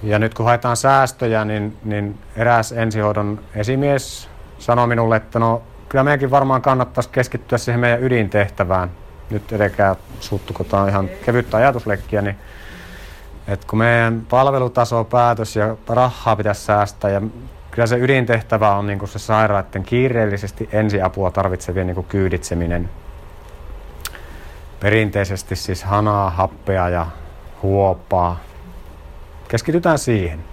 Ja 0.04 0.20
nyt 0.20 0.34
kun 0.34 0.46
haetaan 0.46 0.78
säästöjä, 0.78 1.46
niin, 1.46 1.78
niin 1.84 2.20
eräs 2.36 2.72
ensihoidon 2.72 3.40
esimies 3.56 4.30
sanoi 4.60 4.88
minulle, 4.88 5.16
että 5.16 5.40
no 5.40 5.62
kyllä 5.90 6.04
meidänkin 6.04 6.32
varmaan 6.32 6.62
kannattaisi 6.62 7.10
keskittyä 7.10 7.58
siihen 7.58 7.80
meidän 7.80 8.04
ydintehtävään. 8.04 8.92
Nyt 9.30 9.52
edenkään 9.52 9.96
suuttuko, 10.20 10.64
tämä 10.64 10.84
on 10.84 10.90
ihan 10.90 11.10
kevyttä 11.26 11.58
ajatusleikkiä, 11.58 12.22
niin 12.22 12.36
että 13.48 13.68
kun 13.68 13.80
meidän 13.80 14.26
palvelutaso 14.30 15.04
päätös 15.04 15.56
ja 15.56 15.78
rahaa 15.90 16.36
pitäisi 16.36 16.62
säästää 16.62 17.12
ja 17.12 17.22
kyllä 17.72 17.88
se 17.88 17.98
ydintehtävä 17.98 18.76
on 18.76 18.88
niin 18.88 19.08
se 19.08 19.20
sairaiden 19.20 19.84
kiireellisesti 19.84 20.70
ensiapua 20.72 21.32
tarvitsevien 21.32 21.88
niin 21.88 22.04
kyyditseminen. 22.04 22.90
Perinteisesti 24.80 25.56
siis 25.56 25.84
hanaa, 25.84 26.30
happea 26.30 26.90
ja 26.90 27.08
huopaa. 27.64 28.40
Keskitytään 29.48 30.00
siihen. 30.00 30.53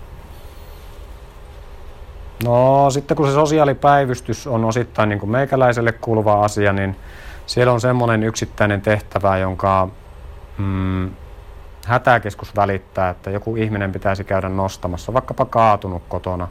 No 2.45 2.91
sitten 2.91 3.16
kun 3.16 3.26
se 3.26 3.32
sosiaalipäivystys 3.32 4.47
on 4.47 4.64
osittain 4.64 5.09
niin 5.09 5.20
kuin 5.20 5.30
meikäläiselle 5.30 5.93
kuuluva 5.93 6.45
asia, 6.45 6.72
niin 6.72 6.97
siellä 7.47 7.72
on 7.72 7.80
semmoinen 7.80 8.22
yksittäinen 8.22 8.80
tehtävä, 8.80 9.38
jonka 9.38 9.88
mm, 10.59 11.11
hätäkeskus 11.86 12.57
välittää, 12.57 13.11
että 13.11 13.30
joku 13.30 13.57
ihminen 13.57 13.93
pitäisi 13.93 14.24
käydä 14.24 14.49
nostamassa, 14.49 15.14
vaikkapa 15.14 15.45
kaatunut 15.45 16.03
kotona. 16.09 16.49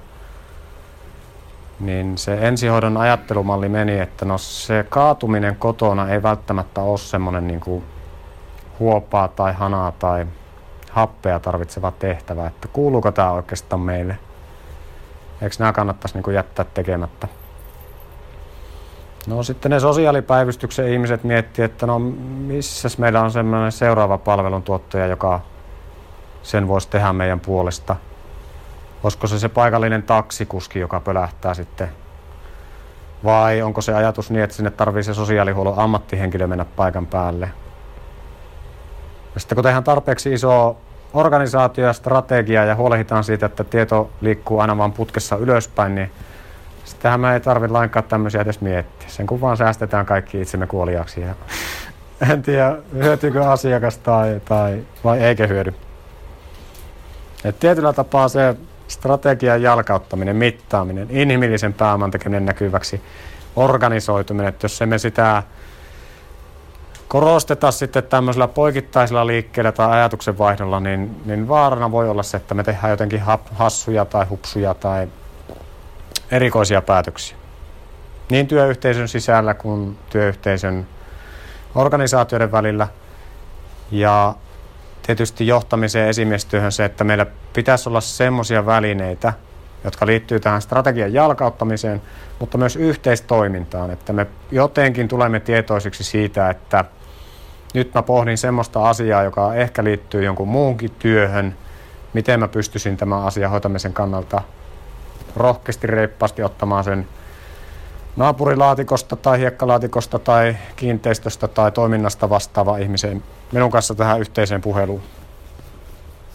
Niin 1.79 2.17
se 2.17 2.37
ensihoidon 2.41 2.97
ajattelumalli 2.97 3.69
meni, 3.69 3.99
että 3.99 4.25
no 4.25 4.37
se 4.37 4.85
kaatuminen 4.89 5.55
kotona 5.55 6.09
ei 6.09 6.23
välttämättä 6.23 6.81
ole 6.81 6.97
semmoinen 6.97 7.47
niin 7.47 7.59
kuin 7.59 7.83
huopaa 8.79 9.27
tai 9.27 9.53
hanaa 9.53 9.91
tai 9.91 10.27
happea 10.91 11.39
tarvitseva 11.39 11.91
tehtävä, 11.91 12.47
että 12.47 12.67
kuuluuko 12.67 13.11
tämä 13.11 13.31
oikeastaan 13.31 13.81
meille. 13.81 14.17
Eikö 15.41 15.55
nämä 15.59 15.73
kannattaisi 15.73 16.15
niin 16.15 16.23
kuin 16.23 16.35
jättää 16.35 16.65
tekemättä? 16.73 17.27
No 19.27 19.43
sitten 19.43 19.71
ne 19.71 19.79
sosiaalipäivystyksen 19.79 20.93
ihmiset 20.93 21.23
miettii, 21.23 21.65
että 21.65 21.85
no 21.85 21.99
missä 21.99 22.89
meillä 22.97 23.21
on 23.21 23.31
semmoinen 23.31 23.71
seuraava 23.71 24.17
palveluntuottaja, 24.17 25.07
joka 25.07 25.39
sen 26.43 26.67
voisi 26.67 26.89
tehdä 26.89 27.13
meidän 27.13 27.39
puolesta. 27.39 27.95
Olisiko 29.03 29.27
se 29.27 29.39
se 29.39 29.49
paikallinen 29.49 30.03
taksikuski, 30.03 30.79
joka 30.79 30.99
pölähtää 30.99 31.53
sitten? 31.53 31.89
Vai 33.23 33.61
onko 33.61 33.81
se 33.81 33.93
ajatus 33.93 34.31
niin, 34.31 34.43
että 34.43 34.55
sinne 34.55 34.71
tarvii 34.71 35.03
se 35.03 35.13
sosiaalihuollon 35.13 35.79
ammattihenkilö 35.79 36.47
mennä 36.47 36.65
paikan 36.65 37.07
päälle? 37.07 37.49
Ja 39.33 39.39
sitten 39.39 39.55
kun 39.55 39.63
tehdään 39.63 39.83
tarpeeksi 39.83 40.33
iso 40.33 40.77
organisaatio 41.14 41.86
ja 41.86 41.93
strategia 41.93 42.66
ja 42.66 42.76
huolehditaan 42.76 43.24
siitä, 43.24 43.45
että 43.45 43.64
tieto 43.64 44.10
liikkuu 44.22 44.60
aina 44.60 44.78
vaan 44.78 44.91
putkessa 44.91 45.36
ylöspäin, 45.36 45.95
niin 45.95 46.12
Sittenhän 46.89 47.20
me 47.20 47.34
ei 47.34 47.39
tarvitse 47.39 47.74
lainkaan 47.74 48.05
tämmöisiä 48.05 48.41
edes 48.41 48.62
miettiä. 48.62 49.10
Sen 49.10 49.28
kun 49.28 49.41
vaan 49.41 49.57
säästetään 49.57 50.05
kaikki 50.05 50.41
itsemme 50.41 50.68
kuoliaksi. 50.68 51.22
Ja 51.22 51.36
en 52.32 52.41
tiedä, 52.41 52.76
hyötyykö 52.93 53.49
asiakas 53.49 53.97
tai, 53.97 54.41
tai 54.45 54.84
vai 55.03 55.20
eikö 55.20 55.47
hyödy. 55.47 55.74
Et 57.43 57.60
tietyllä 57.60 57.93
tapaa 57.93 58.28
se 58.28 58.55
strategian 58.88 59.62
jalkauttaminen, 59.62 60.36
mittaaminen, 60.36 61.07
inhimillisen 61.10 61.74
pääoman 61.74 62.12
tekeminen 62.12 62.45
näkyväksi, 62.45 63.01
organisoituminen, 63.55 64.49
että 64.49 64.66
jos 64.66 64.82
emme 64.82 64.97
sitä 64.97 65.43
korosteta 67.10 67.72
sitten 67.72 68.03
tämmöisellä 68.03 68.47
poikittaisella 68.47 69.28
liikkeellä 69.28 69.72
tai 69.72 69.91
ajatuksenvaihdolla, 69.91 70.80
niin, 70.80 71.22
niin 71.26 71.47
vaarana 71.47 71.91
voi 71.91 72.10
olla 72.10 72.24
se, 72.24 72.38
että 72.38 72.55
me 72.55 72.64
tehdään 72.64 72.91
jotenkin 72.91 73.22
hassuja 73.51 74.05
tai 74.05 74.26
hupsuja 74.26 74.74
tai 74.74 75.07
erikoisia 76.32 76.82
päätöksiä. 76.82 77.38
Niin 78.32 78.47
työyhteisön 78.47 79.07
sisällä 79.07 79.53
kuin 79.53 79.97
työyhteisön 80.10 80.88
organisaatioiden 81.76 82.51
välillä. 82.51 82.88
Ja 83.91 84.36
tietysti 85.01 85.47
johtamiseen 85.47 86.10
esimiestyöhön 86.10 86.72
se, 86.72 86.86
että 86.86 87.03
meillä 87.03 87.26
pitäisi 87.53 87.89
olla 87.89 88.01
semmoisia 88.01 88.66
välineitä, 88.66 89.34
jotka 89.84 90.05
liittyy 90.05 90.39
tähän 90.39 90.62
strategian 90.62 91.14
jalkauttamiseen, 91.14 92.01
mutta 92.39 92.57
myös 92.57 92.76
yhteistoimintaan, 92.76 93.91
että 93.91 94.14
me 94.14 94.28
jotenkin 94.51 95.07
tulemme 95.07 95.39
tietoisiksi 95.39 96.03
siitä, 96.03 96.49
että 96.49 96.86
nyt 97.74 97.93
mä 97.93 98.03
pohdin 98.03 98.38
semmoista 98.38 98.89
asiaa, 98.89 99.24
joka 99.24 99.53
ehkä 99.53 99.84
liittyy 99.84 100.24
jonkun 100.24 100.47
muunkin 100.47 100.91
työhön, 100.99 101.55
miten 102.13 102.39
mä 102.39 102.47
pystyisin 102.47 102.97
tämän 102.97 103.24
asian 103.24 103.51
hoitamisen 103.51 103.93
kannalta 103.93 104.41
rohkeasti 105.36 105.88
reippaasti 105.88 106.43
ottamaan 106.43 106.84
sen 106.84 107.07
naapurilaatikosta 108.15 109.15
tai 109.15 109.39
hiekkalaatikosta 109.39 110.20
tai 110.20 110.57
kiinteistöstä 110.76 111.47
tai 111.47 111.72
toiminnasta 111.72 112.30
vastaava 112.30 112.78
ihmisen 112.78 113.24
minun 113.51 113.72
kanssa 113.72 113.95
tähän 113.95 114.20
yhteiseen 114.20 114.61
puheluun. 114.61 115.01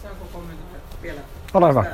Saanko 0.01 0.25
kommentoida 0.33 0.79
vielä? 1.01 1.21
Ole 1.53 1.69
hyvä. 1.69 1.85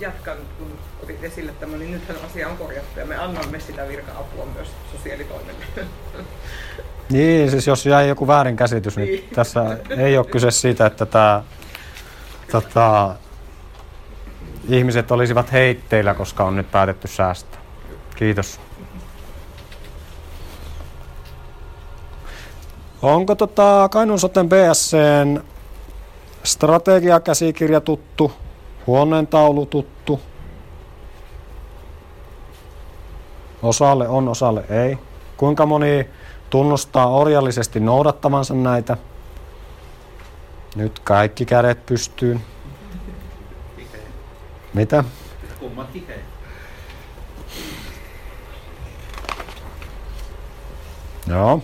Jatkan, 0.00 0.36
kun 0.58 0.78
otit 1.02 1.24
esille 1.24 1.52
tämän, 1.52 1.78
niin 1.78 1.92
nythän 1.92 2.18
asia 2.30 2.48
on 2.48 2.56
korjattu 2.56 3.00
ja 3.00 3.06
me 3.06 3.16
annamme 3.16 3.60
sitä 3.60 3.88
virka-apua 3.88 4.46
myös 4.54 4.68
sosiaalitoimelle. 4.92 5.64
Niin, 7.10 7.50
siis 7.50 7.66
jos 7.66 7.86
jäi 7.86 8.08
joku 8.08 8.26
väärinkäsitys, 8.26 8.96
niin, 8.96 9.08
niin 9.08 9.28
tässä 9.34 9.78
ei 9.90 10.18
ole 10.18 10.26
kyse 10.26 10.50
siitä, 10.50 10.86
että 10.86 11.06
tämä 11.06 11.42
tota, 12.52 13.14
ihmiset 14.68 15.10
olisivat 15.10 15.52
heitteillä, 15.52 16.14
koska 16.14 16.44
on 16.44 16.56
nyt 16.56 16.70
päätetty 16.70 17.08
säästää. 17.08 17.60
Kiitos. 18.16 18.60
Onko 23.02 23.34
tota 23.34 23.88
Kainuun 23.90 24.18
soten 24.18 24.48
BSCn 24.48 25.40
strategiakäsikirja 26.42 27.80
tuttu, 27.80 28.32
huoneentaulu 28.86 29.66
tuttu? 29.66 30.20
Osalle 33.62 34.08
on, 34.08 34.28
osalle 34.28 34.64
ei. 34.70 34.98
Kuinka 35.36 35.66
moni 35.66 36.08
tunnustaa 36.54 37.08
orjallisesti 37.08 37.80
noudattavansa 37.80 38.54
näitä? 38.54 38.96
Nyt 40.76 40.98
kaikki 40.98 41.44
kädet 41.44 41.86
pystyyn. 41.86 42.40
Mitä? 44.74 45.04
Kummat. 45.60 45.88
Joo. 51.26 51.62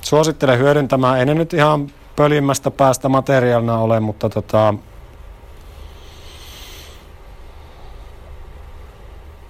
Suosittelen 0.00 0.58
hyödyntämään. 0.58 1.18
Ei 1.18 1.26
ne 1.26 1.34
nyt 1.34 1.52
ihan 1.52 1.90
pölimmästä 2.16 2.70
päästä 2.70 3.08
materiaalina 3.08 3.78
ole, 3.78 4.00
mutta 4.00 4.28
tota, 4.28 4.74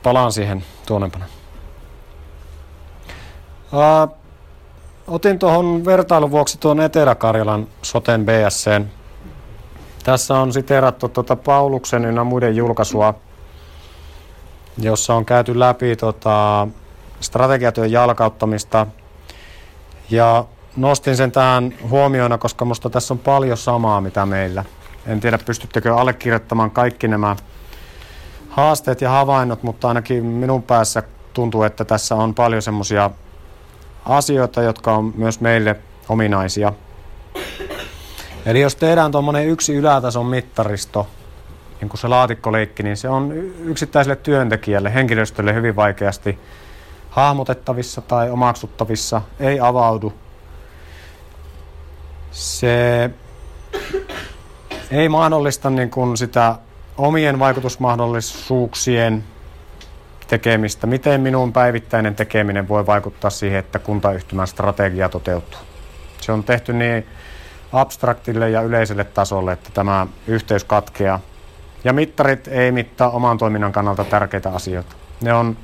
palaan 0.02 0.32
siihen 0.32 0.64
tuonempana. 0.86 1.33
Uh, 3.74 4.16
otin 5.06 5.38
tuohon 5.38 5.84
vertailun 5.84 6.30
vuoksi 6.30 6.58
tuon 6.58 6.80
Etelä-Karjalan 6.80 7.66
soten 7.82 8.24
BSC. 8.24 8.80
Tässä 10.04 10.38
on 10.38 10.52
siteerattu 10.52 11.08
tuota 11.08 11.36
Pauluksen 11.36 12.04
ynnä 12.04 12.24
muiden 12.24 12.56
julkaisua, 12.56 13.14
jossa 14.78 15.14
on 15.14 15.24
käyty 15.24 15.58
läpi 15.58 15.96
tota, 15.96 16.68
strategiatyön 17.20 17.92
jalkauttamista. 17.92 18.86
Ja 20.10 20.44
nostin 20.76 21.16
sen 21.16 21.32
tähän 21.32 21.74
huomioina, 21.88 22.38
koska 22.38 22.64
minusta 22.64 22.90
tässä 22.90 23.14
on 23.14 23.18
paljon 23.18 23.56
samaa, 23.56 24.00
mitä 24.00 24.26
meillä. 24.26 24.64
En 25.06 25.20
tiedä, 25.20 25.38
pystyttekö 25.38 25.96
allekirjoittamaan 25.96 26.70
kaikki 26.70 27.08
nämä 27.08 27.36
haasteet 28.48 29.00
ja 29.00 29.10
havainnot, 29.10 29.62
mutta 29.62 29.88
ainakin 29.88 30.24
minun 30.24 30.62
päässä 30.62 31.02
tuntuu, 31.32 31.62
että 31.62 31.84
tässä 31.84 32.14
on 32.14 32.34
paljon 32.34 32.62
semmoisia 32.62 33.10
asioita, 34.04 34.62
jotka 34.62 34.94
on 34.94 35.12
myös 35.16 35.40
meille 35.40 35.76
ominaisia. 36.08 36.72
Eli 38.46 38.60
jos 38.60 38.76
tehdään 38.76 39.12
tuommoinen 39.12 39.48
yksi 39.48 39.74
ylätason 39.74 40.26
mittaristo, 40.26 41.08
niin 41.80 41.88
kuin 41.88 42.00
se 42.00 42.08
laatikkoleikki, 42.08 42.82
niin 42.82 42.96
se 42.96 43.08
on 43.08 43.32
yksittäiselle 43.58 44.16
työntekijälle, 44.16 44.94
henkilöstölle 44.94 45.54
hyvin 45.54 45.76
vaikeasti 45.76 46.38
hahmotettavissa 47.10 48.00
tai 48.00 48.30
omaksuttavissa, 48.30 49.22
ei 49.40 49.60
avaudu. 49.60 50.12
Se 52.30 53.10
ei 54.90 55.08
mahdollista 55.08 55.70
niin 55.70 55.90
kuin 55.90 56.16
sitä 56.16 56.56
omien 56.98 57.38
vaikutusmahdollisuuksien 57.38 59.24
tekemistä. 60.38 60.86
Miten 60.86 61.20
minun 61.20 61.52
päivittäinen 61.52 62.14
tekeminen 62.14 62.68
voi 62.68 62.86
vaikuttaa 62.86 63.30
siihen, 63.30 63.58
että 63.58 63.78
kuntayhtymän 63.78 64.46
strategia 64.46 65.08
toteutuu? 65.08 65.60
Se 66.20 66.32
on 66.32 66.44
tehty 66.44 66.72
niin 66.72 67.06
abstraktille 67.72 68.50
ja 68.50 68.62
yleiselle 68.62 69.04
tasolle, 69.04 69.52
että 69.52 69.70
tämä 69.74 70.06
yhteys 70.26 70.64
katkeaa. 70.64 71.20
Ja 71.84 71.92
mittarit 71.92 72.48
ei 72.48 72.72
mittaa 72.72 73.10
oman 73.10 73.38
toiminnan 73.38 73.72
kannalta 73.72 74.04
tärkeitä 74.04 74.50
asioita. 74.50 74.96
Ne 75.20 75.34
on 75.34 75.56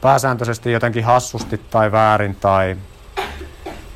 pääsääntöisesti 0.00 0.72
jotenkin 0.72 1.04
hassusti 1.04 1.60
tai 1.70 1.92
väärin 1.92 2.36
tai 2.36 2.76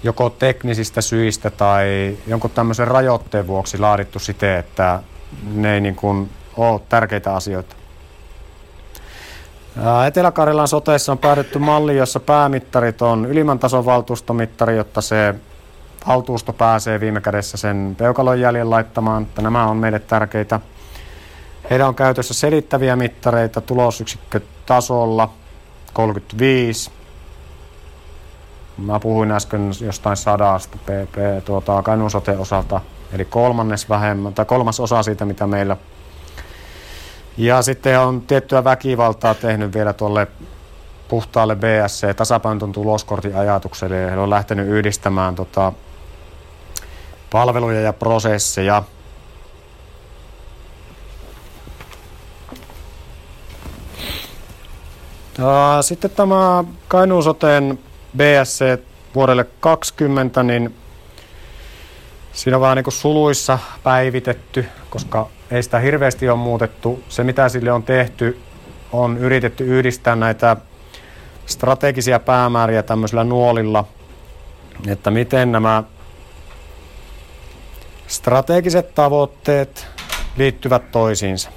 joko 0.02 0.30
teknisistä 0.30 1.00
syistä 1.00 1.50
tai 1.50 2.18
jonkun 2.26 2.50
tämmöisen 2.50 2.88
rajoitteen 2.88 3.46
vuoksi 3.46 3.78
laadittu 3.78 4.18
siten, 4.18 4.58
että 4.58 5.02
ne 5.54 5.74
ei 5.74 5.80
niin 5.80 5.96
kuin 5.96 6.30
ole 6.56 6.80
tärkeitä 6.88 7.34
asioita. 7.34 7.81
Etelä-Karjalan 10.06 10.68
soteessa 10.68 11.12
on 11.12 11.18
päädytty 11.18 11.58
malliin, 11.58 11.98
jossa 11.98 12.20
päämittarit 12.20 13.02
on 13.02 13.26
ylimmän 13.26 13.58
tason 13.58 13.84
valtuustomittari, 13.84 14.76
jotta 14.76 15.00
se 15.00 15.34
valtuusto 16.06 16.52
pääsee 16.52 17.00
viime 17.00 17.20
kädessä 17.20 17.56
sen 17.56 17.94
peukalon 17.98 18.40
jäljen 18.40 18.70
laittamaan, 18.70 19.22
että 19.22 19.42
nämä 19.42 19.66
on 19.66 19.76
meille 19.76 19.98
tärkeitä. 19.98 20.60
Heillä 21.70 21.88
on 21.88 21.94
käytössä 21.94 22.34
selittäviä 22.34 22.96
mittareita 22.96 23.60
tulosyksikkötasolla 23.60 25.28
35. 25.92 26.90
Mä 28.78 29.00
puhuin 29.00 29.32
äsken 29.32 29.70
jostain 29.80 30.16
sadasta 30.16 30.78
pp. 30.78 31.44
Tuota, 31.44 31.82
Kainuun 31.82 32.10
sote 32.10 32.36
osalta, 32.38 32.80
eli 33.12 33.24
kolmannes 33.24 33.88
vähemmän, 33.88 34.34
tai 34.34 34.44
kolmas 34.44 34.80
osa 34.80 35.02
siitä, 35.02 35.24
mitä 35.24 35.46
meillä 35.46 35.76
ja 37.36 37.62
sitten 37.62 38.00
on 38.00 38.20
tiettyä 38.20 38.64
väkivaltaa 38.64 39.34
tehnyt 39.34 39.74
vielä 39.74 39.92
tuolle 39.92 40.26
puhtaalle 41.08 41.56
BSC 41.56 42.16
tasapainoton 42.16 42.72
tuloskortin 42.72 43.36
ajatukselle 43.36 43.96
ja 43.96 44.10
he 44.10 44.18
on 44.18 44.30
lähtenyt 44.30 44.68
yhdistämään 44.68 45.34
tota, 45.34 45.72
palveluja 47.30 47.80
ja 47.80 47.92
prosesseja. 47.92 48.82
Sitten 55.80 56.10
tämä 56.10 56.64
Kainuun 56.88 57.22
soteen 57.22 57.78
BSC 58.16 58.78
vuodelle 59.14 59.46
20, 59.60 60.42
niin 60.42 60.76
siinä 62.32 62.56
on 62.56 62.60
vähän 62.60 62.76
niin 62.76 62.84
kuin 62.84 62.94
suluissa 62.94 63.58
päivitetty, 63.82 64.68
koska 64.90 65.28
ei 65.52 65.62
sitä 65.62 65.78
hirveästi 65.78 66.28
ole 66.28 66.38
muutettu. 66.38 67.02
Se, 67.08 67.24
mitä 67.24 67.48
sille 67.48 67.72
on 67.72 67.82
tehty, 67.82 68.40
on 68.92 69.18
yritetty 69.18 69.64
yhdistää 69.64 70.16
näitä 70.16 70.56
strategisia 71.46 72.18
päämääriä 72.18 72.82
tämmöisillä 72.82 73.24
nuolilla, 73.24 73.84
että 74.86 75.10
miten 75.10 75.52
nämä 75.52 75.82
strategiset 78.06 78.94
tavoitteet 78.94 79.86
liittyvät 80.36 80.90
toisiinsa. 80.90 81.50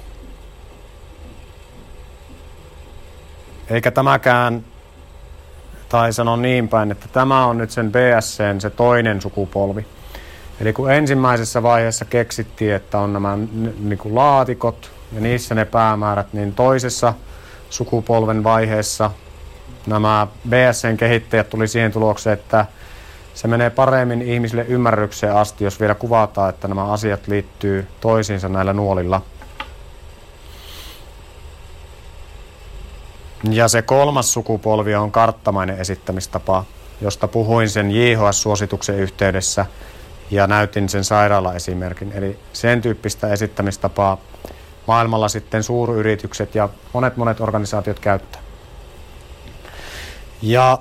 Eikä 3.70 3.90
tämäkään, 3.90 4.64
tai 5.88 6.12
sanon 6.12 6.42
niin 6.42 6.68
päin, 6.68 6.90
että 6.90 7.08
tämä 7.12 7.46
on 7.46 7.58
nyt 7.58 7.70
sen 7.70 7.92
BSCn 7.92 8.60
se 8.60 8.70
toinen 8.70 9.22
sukupolvi. 9.22 9.86
Eli 10.60 10.72
kun 10.72 10.92
ensimmäisessä 10.92 11.62
vaiheessa 11.62 12.04
keksittiin, 12.04 12.74
että 12.74 12.98
on 12.98 13.12
nämä 13.12 13.38
niin 13.78 13.98
kuin 13.98 14.14
laatikot 14.14 14.90
ja 15.12 15.20
niissä 15.20 15.54
ne 15.54 15.64
päämäärät, 15.64 16.32
niin 16.32 16.52
toisessa 16.52 17.14
sukupolven 17.70 18.44
vaiheessa 18.44 19.10
nämä 19.86 20.26
BSN 20.48 20.96
kehittäjät 20.96 21.50
tuli 21.50 21.68
siihen 21.68 21.92
tulokseen, 21.92 22.34
että 22.38 22.66
se 23.34 23.48
menee 23.48 23.70
paremmin 23.70 24.22
ihmisille 24.22 24.64
ymmärrykseen 24.68 25.36
asti, 25.36 25.64
jos 25.64 25.80
vielä 25.80 25.94
kuvataan, 25.94 26.50
että 26.50 26.68
nämä 26.68 26.92
asiat 26.92 27.28
liittyy 27.28 27.86
toisiinsa 28.00 28.48
näillä 28.48 28.72
nuolilla. 28.72 29.22
Ja 33.50 33.68
se 33.68 33.82
kolmas 33.82 34.32
sukupolvi 34.32 34.94
on 34.94 35.12
karttamainen 35.12 35.78
esittämistapa, 35.78 36.64
josta 37.00 37.28
puhuin 37.28 37.68
sen 37.68 37.90
JHS-suosituksen 37.90 38.96
yhteydessä– 38.96 39.66
ja 40.30 40.46
näytin 40.46 40.88
sen 40.88 41.04
sairaala-esimerkin. 41.04 42.12
Eli 42.12 42.38
sen 42.52 42.82
tyyppistä 42.82 43.32
esittämistapaa 43.32 44.18
maailmalla 44.86 45.28
sitten 45.28 45.62
suuryritykset 45.62 46.54
ja 46.54 46.68
monet 46.92 47.16
monet 47.16 47.40
organisaatiot 47.40 48.00
käyttää. 48.00 48.42
Ja 50.42 50.78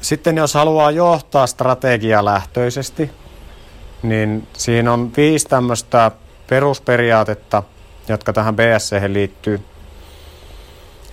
sitten 0.00 0.36
jos 0.36 0.54
haluaa 0.54 0.90
johtaa 0.90 1.46
strategialähtöisesti, 1.46 3.10
niin 4.02 4.46
siinä 4.52 4.92
on 4.92 5.12
viisi 5.16 5.48
tämmöistä 5.48 6.10
perusperiaatetta, 6.46 7.62
jotka 8.08 8.32
tähän 8.32 8.56
BSC 8.56 9.02
liittyy. 9.06 9.60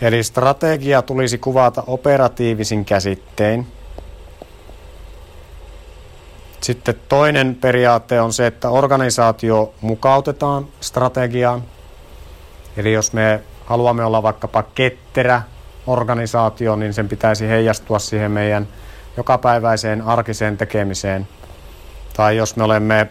Eli 0.02 0.24
strategia 0.24 1.02
tulisi 1.02 1.38
kuvata 1.38 1.84
operatiivisin 1.88 2.86
käsittein– 2.86 3.68
sitten 6.66 6.96
toinen 7.10 7.58
periaate 7.62 8.22
on 8.22 8.34
se, 8.34 8.48
että 8.48 8.70
organisaatio 8.70 9.74
mukautetaan 9.82 10.68
strategiaan. 10.82 11.64
Eli 12.78 12.94
jos 12.94 13.14
me 13.14 13.42
haluamme 13.66 14.04
olla 14.04 14.24
vaikkapa 14.24 14.64
ketterä 14.64 15.42
organisaatio, 15.88 16.76
niin 16.76 16.94
sen 16.94 17.10
pitäisi 17.10 17.48
heijastua 17.48 18.00
siihen 18.00 18.32
meidän 18.32 18.68
jokapäiväiseen 19.18 20.02
arkiseen 20.02 20.58
tekemiseen. 20.58 21.28
Tai 22.16 22.38
jos 22.38 22.56
me 22.56 22.64
olemme 22.64 23.08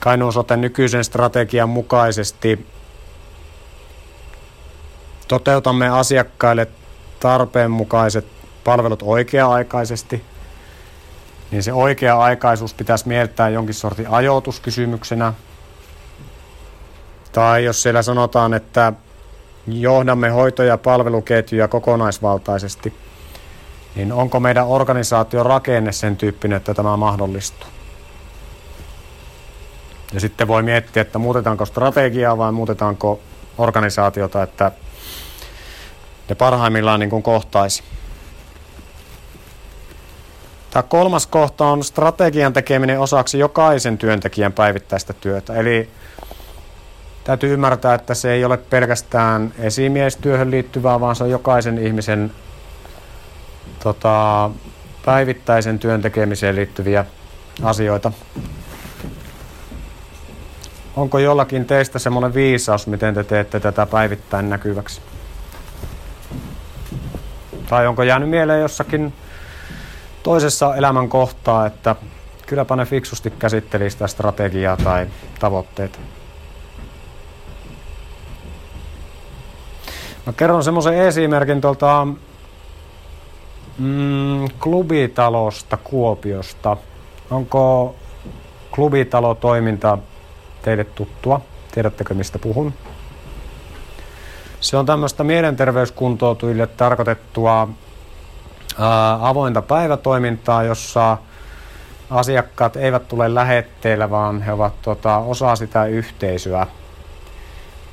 Kainuun 0.00 0.32
soten 0.32 0.60
nykyisen 0.60 1.04
strategian 1.04 1.68
mukaisesti 1.68 2.66
toteutamme 5.28 5.88
asiakkaille 5.88 6.68
tarpeen 7.20 7.70
mukaiset 7.70 8.26
palvelut 8.64 9.02
oikea-aikaisesti, 9.02 10.31
niin 11.52 11.62
se 11.62 11.72
oikea-aikaisuus 11.72 12.74
pitäisi 12.74 13.08
mieltää 13.08 13.48
jonkin 13.48 13.74
sortin 13.74 14.08
ajoituskysymyksenä. 14.08 15.32
Tai 17.32 17.64
jos 17.64 17.82
siellä 17.82 18.02
sanotaan, 18.02 18.54
että 18.54 18.92
johdamme 19.66 20.30
hoito- 20.30 20.62
ja 20.62 20.78
palveluketjuja 20.78 21.68
kokonaisvaltaisesti, 21.68 22.94
niin 23.94 24.12
onko 24.12 24.40
meidän 24.40 24.66
organisaation 24.66 25.46
rakenne 25.46 25.92
sen 25.92 26.16
tyyppinen, 26.16 26.56
että 26.56 26.74
tämä 26.74 26.96
mahdollistuu? 26.96 27.68
Ja 30.12 30.20
sitten 30.20 30.48
voi 30.48 30.62
miettiä, 30.62 31.00
että 31.00 31.18
muutetaanko 31.18 31.66
strategiaa 31.66 32.38
vai 32.38 32.52
muutetaanko 32.52 33.20
organisaatiota, 33.58 34.42
että 34.42 34.72
ne 36.28 36.34
parhaimmillaan 36.34 37.00
niin 37.00 37.10
kuin 37.10 37.22
kohtaisi. 37.22 37.82
Tämä 40.72 40.82
kolmas 40.82 41.26
kohta 41.26 41.64
on 41.66 41.84
strategian 41.84 42.52
tekeminen 42.52 43.00
osaksi 43.00 43.38
jokaisen 43.38 43.98
työntekijän 43.98 44.52
päivittäistä 44.52 45.12
työtä. 45.12 45.54
Eli 45.54 45.88
täytyy 47.24 47.52
ymmärtää, 47.52 47.94
että 47.94 48.14
se 48.14 48.32
ei 48.32 48.44
ole 48.44 48.56
pelkästään 48.56 49.54
esimiestyöhön 49.58 50.50
liittyvää, 50.50 51.00
vaan 51.00 51.16
se 51.16 51.24
on 51.24 51.30
jokaisen 51.30 51.78
ihmisen 51.78 52.32
tota, 53.82 54.50
päivittäisen 55.04 55.78
työn 55.78 56.02
tekemiseen 56.02 56.56
liittyviä 56.56 57.04
asioita. 57.62 58.12
Onko 60.96 61.18
jollakin 61.18 61.64
teistä 61.64 61.98
semmoinen 61.98 62.34
viisaus, 62.34 62.86
miten 62.86 63.14
te 63.14 63.24
teette 63.24 63.60
tätä 63.60 63.86
päivittäin 63.86 64.50
näkyväksi? 64.50 65.00
Tai 67.68 67.86
onko 67.86 68.02
jäänyt 68.02 68.30
mieleen 68.30 68.60
jossakin 68.60 69.12
toisessa 70.22 70.76
elämän 70.76 71.08
kohtaa, 71.08 71.66
että 71.66 71.96
kylläpä 72.46 72.76
ne 72.76 72.84
fiksusti 72.84 73.30
käsitteli 73.30 73.90
sitä 73.90 74.06
strategiaa 74.06 74.76
tai 74.76 75.06
tavoitteita? 75.40 75.98
Mä 80.26 80.32
kerron 80.32 80.64
semmoisen 80.64 80.94
esimerkin 80.94 81.60
tuolta 81.60 82.06
mm, 83.78 84.48
klubitalosta 84.58 85.76
Kuopiosta. 85.76 86.76
Onko 87.30 87.94
klubitalotoiminta 88.74 89.98
teille 90.62 90.84
tuttua? 90.84 91.40
Tiedättekö 91.74 92.14
mistä 92.14 92.38
puhun? 92.38 92.74
Se 94.60 94.76
on 94.76 94.86
tämmöistä 94.86 95.24
mielenterveyskuntoutujille 95.24 96.66
tarkoitettua 96.66 97.68
avointa 99.20 99.62
päivätoimintaa, 99.62 100.62
jossa 100.62 101.18
asiakkaat 102.10 102.76
eivät 102.76 103.08
tule 103.08 103.34
lähetteellä, 103.34 104.10
vaan 104.10 104.42
he 104.42 104.52
ovat 104.52 104.82
tota, 104.82 105.16
osa 105.16 105.56
sitä 105.56 105.84
yhteisöä. 105.84 106.66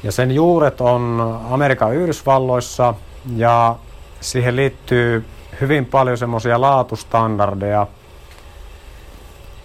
Ja 0.04 0.12
sen 0.12 0.32
juuret 0.32 0.82
on 0.82 1.40
Amerikan 1.50 1.96
Yhdysvalloissa 1.96 2.94
ja 3.36 3.76
siihen 4.22 4.56
liittyy 4.56 5.26
hyvin 5.62 5.86
paljon 5.86 6.18
semmoisia 6.18 6.62
laatustandardeja, 6.62 7.88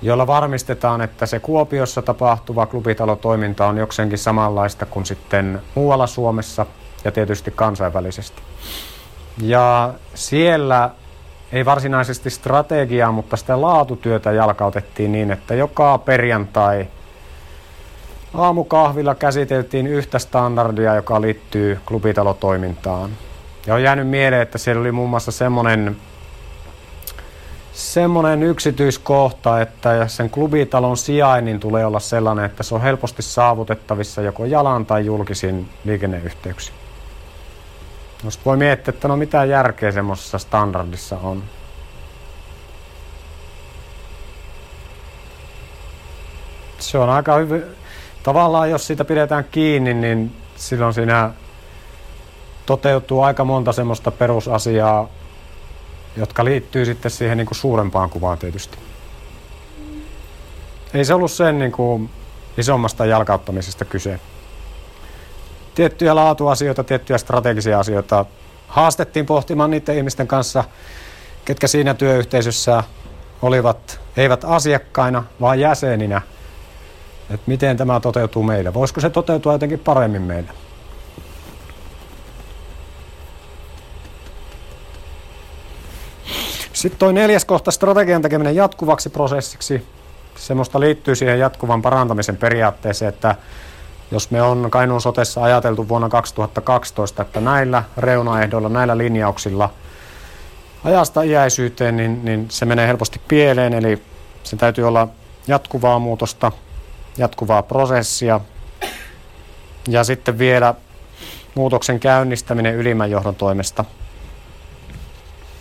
joilla 0.02 0.26
varmistetaan, 0.26 1.00
että 1.00 1.26
se 1.26 1.40
Kuopiossa 1.40 2.02
tapahtuva 2.02 2.66
klubitalotoiminta 2.66 3.66
on 3.66 3.78
jokseenkin 3.78 4.18
samanlaista 4.18 4.86
kuin 4.86 5.06
sitten 5.06 5.62
muualla 5.74 6.06
Suomessa 6.06 6.66
ja 7.04 7.12
tietysti 7.12 7.50
kansainvälisesti. 7.50 8.42
Ja 9.42 9.94
siellä 10.14 10.90
ei 11.54 11.64
varsinaisesti 11.64 12.30
strategiaa, 12.30 13.12
mutta 13.12 13.36
sitä 13.36 13.60
laatutyötä 13.60 14.32
jalkautettiin 14.32 15.12
niin, 15.12 15.30
että 15.30 15.54
joka 15.54 15.98
perjantai 15.98 16.86
aamukahvilla 18.34 19.14
käsiteltiin 19.14 19.86
yhtä 19.86 20.18
standardia, 20.18 20.94
joka 20.94 21.20
liittyy 21.20 21.78
klubitalotoimintaan. 21.86 23.10
Ja 23.66 23.74
on 23.74 23.82
jäänyt 23.82 24.08
mieleen, 24.08 24.42
että 24.42 24.58
siellä 24.58 24.80
oli 24.80 24.92
muun 24.92 25.10
muassa 25.10 25.32
semmoinen 25.32 25.96
semmoinen 27.72 28.42
yksityiskohta, 28.42 29.60
että 29.60 30.08
sen 30.08 30.30
klubitalon 30.30 30.96
sijainnin 30.96 31.60
tulee 31.60 31.86
olla 31.86 32.00
sellainen, 32.00 32.44
että 32.44 32.62
se 32.62 32.74
on 32.74 32.80
helposti 32.80 33.22
saavutettavissa 33.22 34.22
joko 34.22 34.44
jalan 34.44 34.86
tai 34.86 35.06
julkisin 35.06 35.68
liikenneyhteyksin. 35.84 36.83
No 38.24 38.30
voi 38.44 38.56
miettiä, 38.56 38.94
että 38.94 39.08
no 39.08 39.16
mitä 39.16 39.44
järkeä 39.44 39.92
semmoisessa 39.92 40.38
standardissa 40.38 41.16
on. 41.22 41.42
Se 46.78 46.98
on 46.98 47.10
aika 47.10 47.34
hyvä. 47.34 47.56
Tavallaan 48.22 48.70
jos 48.70 48.86
siitä 48.86 49.04
pidetään 49.04 49.44
kiinni, 49.50 49.94
niin 49.94 50.36
silloin 50.56 50.94
siinä 50.94 51.30
toteutuu 52.66 53.22
aika 53.22 53.44
monta 53.44 53.72
semmoista 53.72 54.10
perusasiaa, 54.10 55.08
jotka 56.16 56.44
liittyy 56.44 56.84
sitten 56.84 57.10
siihen 57.10 57.38
niin 57.38 57.46
kuin 57.46 57.58
suurempaan 57.58 58.10
kuvaan 58.10 58.38
tietysti. 58.38 58.78
Ei 60.94 61.04
se 61.04 61.14
ollut 61.14 61.32
sen 61.32 61.58
niin 61.58 61.72
kuin 61.72 62.10
isommasta 62.58 63.06
jalkauttamisesta 63.06 63.84
kyse. 63.84 64.20
Tiettyjä 65.74 66.14
laatuasioita, 66.14 66.84
tiettyjä 66.84 67.18
strategisia 67.18 67.78
asioita 67.78 68.24
haastettiin 68.68 69.26
pohtimaan 69.26 69.70
niiden 69.70 69.96
ihmisten 69.96 70.26
kanssa, 70.26 70.64
ketkä 71.44 71.66
siinä 71.66 71.94
työyhteisössä 71.94 72.82
olivat, 73.42 74.00
eivät 74.16 74.44
asiakkaina, 74.44 75.24
vaan 75.40 75.60
jäseninä. 75.60 76.22
Että 77.30 77.44
miten 77.46 77.76
tämä 77.76 78.00
toteutuu 78.00 78.42
meillä. 78.42 78.74
Voisiko 78.74 79.00
se 79.00 79.10
toteutua 79.10 79.52
jotenkin 79.52 79.78
paremmin 79.78 80.22
meillä? 80.22 80.52
Sitten 86.72 86.98
toi 86.98 87.12
neljäs 87.12 87.44
kohta, 87.44 87.70
strategian 87.70 88.22
tekeminen 88.22 88.56
jatkuvaksi 88.56 89.10
prosessiksi. 89.10 89.86
Semmoista 90.36 90.80
liittyy 90.80 91.14
siihen 91.14 91.38
jatkuvan 91.38 91.82
parantamisen 91.82 92.36
periaatteeseen, 92.36 93.08
että 93.08 93.34
jos 94.10 94.30
me 94.30 94.42
on 94.42 94.70
Kainuun 94.70 95.00
sotessa 95.00 95.42
ajateltu 95.42 95.88
vuonna 95.88 96.08
2012, 96.08 97.22
että 97.22 97.40
näillä 97.40 97.82
reunaehdoilla, 97.96 98.68
näillä 98.68 98.98
linjauksilla 98.98 99.70
ajasta 100.84 101.22
iäisyyteen, 101.22 101.96
niin, 101.96 102.24
niin 102.24 102.46
se 102.50 102.64
menee 102.64 102.86
helposti 102.86 103.20
pieleen, 103.28 103.72
eli 103.72 104.02
se 104.42 104.56
täytyy 104.56 104.88
olla 104.88 105.08
jatkuvaa 105.46 105.98
muutosta, 105.98 106.52
jatkuvaa 107.18 107.62
prosessia. 107.62 108.40
Ja 109.88 110.04
sitten 110.04 110.38
vielä 110.38 110.74
muutoksen 111.54 112.00
käynnistäminen 112.00 112.74
ylimmän 112.74 113.10
johdon 113.10 113.34
toimesta– 113.34 113.84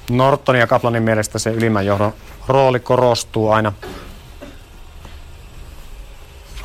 Norton 0.10 0.60
ja 0.60 0.68
Kaplanin 0.68 1.04
mielestä 1.04 1.40
se 1.40 1.50
ylimmän 1.50 1.86
johdon 1.86 2.14
rooli 2.48 2.80
korostuu 2.80 3.52
aina, 3.52 3.74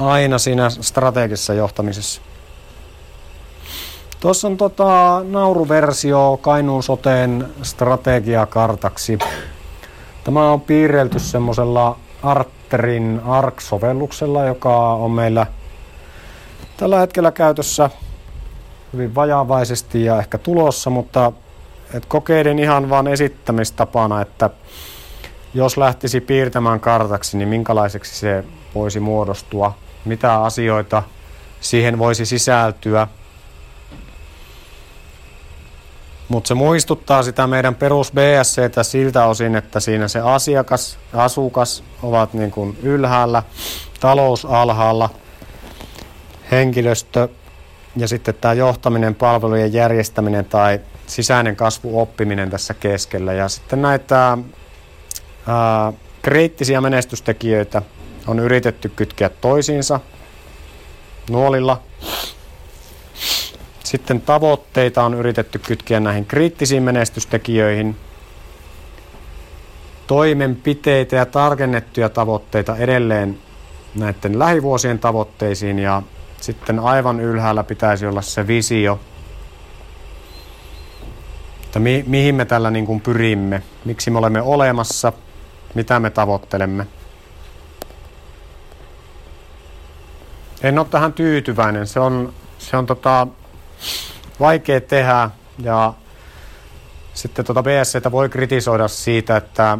aina 0.01 0.38
siinä 0.38 0.70
strategisessa 0.70 1.55
johtamisessa. 1.55 2.20
Tuossa 4.20 4.49
on 4.49 4.57
tota, 4.57 5.23
nauruversio 5.28 6.39
Kainuun 6.43 6.82
soteen 6.82 7.48
strategiakartaksi. 7.62 9.18
Tämä 10.24 10.51
on 10.51 10.60
piirrelty 10.60 11.18
semmoisella 11.18 11.98
Arterin 12.23 13.20
ARC-sovelluksella, 13.24 14.44
joka 14.44 14.93
on 14.93 15.10
meillä 15.10 15.47
tällä 16.77 17.01
hetkellä 17.01 17.32
käytössä 17.32 17.90
hyvin 18.93 19.14
vajaavaisesti 19.14 20.05
ja 20.05 20.18
ehkä 20.18 20.39
tulossa, 20.39 20.90
mutta 20.90 21.32
et 21.94 22.06
kokeiden 22.06 22.59
ihan 22.59 22.90
vaan 22.90 23.06
esittämistapana, 23.06 24.20
että 24.20 24.51
jos 25.55 25.77
lähtisi 25.77 26.20
piirtämään 26.20 26.81
kartaksi, 26.81 27.36
niin 27.36 27.48
minkälaiseksi 27.48 28.16
se 28.16 28.44
voisi 28.74 29.01
muodostua, 29.01 29.74
mitä 30.09 30.43
asioita 30.43 31.02
siihen 31.60 31.98
voisi 31.98 32.26
sisältyä. 32.26 33.09
Mutta 36.28 36.48
se 36.48 36.55
muistuttaa 36.55 37.22
sitä 37.22 37.47
meidän 37.47 37.74
perus 37.74 38.12
BSCtä 38.12 38.82
siltä 38.82 39.26
osin, 39.26 39.56
että 39.56 39.80
siinä 39.80 40.09
se 40.09 40.20
asiakas 40.20 40.98
ja 41.12 41.24
asukas 41.24 41.85
ovat 42.02 42.35
niin 42.35 42.51
kuin 42.51 42.78
ylhäällä, 42.82 43.43
talous 44.01 44.44
alhaalla, 44.44 45.10
henkilöstö 46.51 47.28
ja 47.97 48.09
sitten 48.09 48.35
tämä 48.35 48.55
johtaminen, 48.55 49.14
palvelujen 49.14 49.72
järjestäminen 49.72 50.44
tai 50.44 50.80
sisäinen 51.06 51.56
kasvu, 51.56 52.01
oppiminen 52.01 52.51
tässä 52.51 52.74
keskellä. 52.74 53.32
Ja 53.32 53.48
sitten 53.48 53.82
näitä 53.82 54.39
ää, 55.47 55.93
kriittisiä 56.22 56.80
menestystekijöitä 56.80 57.82
on 58.28 58.38
yritetty 58.38 58.88
kytkeä 58.88 59.28
toisiinsa 59.28 60.00
nuolilla. 61.30 61.82
Sitten 63.84 64.20
tavoitteita 64.20 65.05
on 65.05 65.14
yritetty 65.14 65.59
kytkeä 65.59 66.00
näihin 66.00 66.26
kriittisiin 66.26 66.82
menestystekijöihin. 66.82 67.96
Toimenpiteitä 70.06 71.16
ja 71.16 71.26
tarkennettuja 71.26 72.09
tavoitteita 72.09 72.76
edelleen 72.76 73.38
näiden 73.94 74.38
lähivuosien 74.38 74.98
tavoitteisiin 74.98 75.78
ja 75.78 76.02
sitten 76.40 76.78
aivan 76.78 77.20
ylhäällä 77.20 77.64
pitäisi 77.64 78.06
olla 78.06 78.22
se 78.22 78.46
visio, 78.46 79.00
että 81.64 81.78
mi- 81.78 82.05
mihin 82.06 82.34
me 82.34 82.44
tällä 82.44 82.70
niin 82.70 82.86
kuin 82.86 83.00
pyrimme, 83.00 83.62
miksi 83.84 84.10
me 84.10 84.18
olemme 84.18 84.42
olemassa, 84.42 85.12
mitä 85.74 86.00
me 86.00 86.10
tavoittelemme. 86.10 86.86
En 90.62 90.78
ole 90.78 90.86
tähän 90.90 91.12
tyytyväinen. 91.12 91.86
Se 91.86 92.01
on, 92.01 92.32
se 92.59 92.76
on 92.76 92.86
tota, 92.86 93.26
vaikea 94.40 94.80
tehdä 94.80 95.30
ja 95.59 95.93
sitten 97.14 97.44
tuota 97.44 97.62
BSCtä 97.62 98.12
voi 98.12 98.28
kritisoida 98.28 98.89
siitä, 98.89 99.36
että 99.36 99.78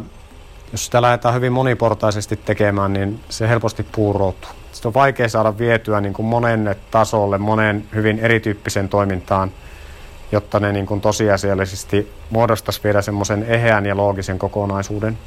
jos 0.71 0.85
sitä 0.85 1.01
lähdetään 1.01 1.35
hyvin 1.35 1.53
moniportaisesti 1.53 2.35
tekemään, 2.35 2.93
niin 2.93 3.19
se 3.29 3.49
helposti 3.49 3.83
puuroutuu. 3.91 4.49
Sitten 4.71 4.89
on 4.89 4.93
vaikea 4.93 5.29
saada 5.29 5.57
vietyä 5.57 6.01
niin 6.01 6.13
kuin 6.13 6.25
monenne 6.25 6.75
tasolle, 6.91 7.37
monen 7.37 7.85
hyvin 7.95 8.19
erityyppisen 8.19 8.89
toimintaan– 8.89 9.51
jotta 10.31 10.59
ne 10.59 10.71
niin 10.71 10.85
kuin 10.85 11.01
tosiasiallisesti 11.01 12.11
muodostaisi 12.29 12.83
vielä 12.83 13.01
semmoisen 13.01 13.43
eheän 13.43 13.85
ja 13.85 13.97
loogisen 13.97 14.39
kokonaisuuden. 14.39 15.17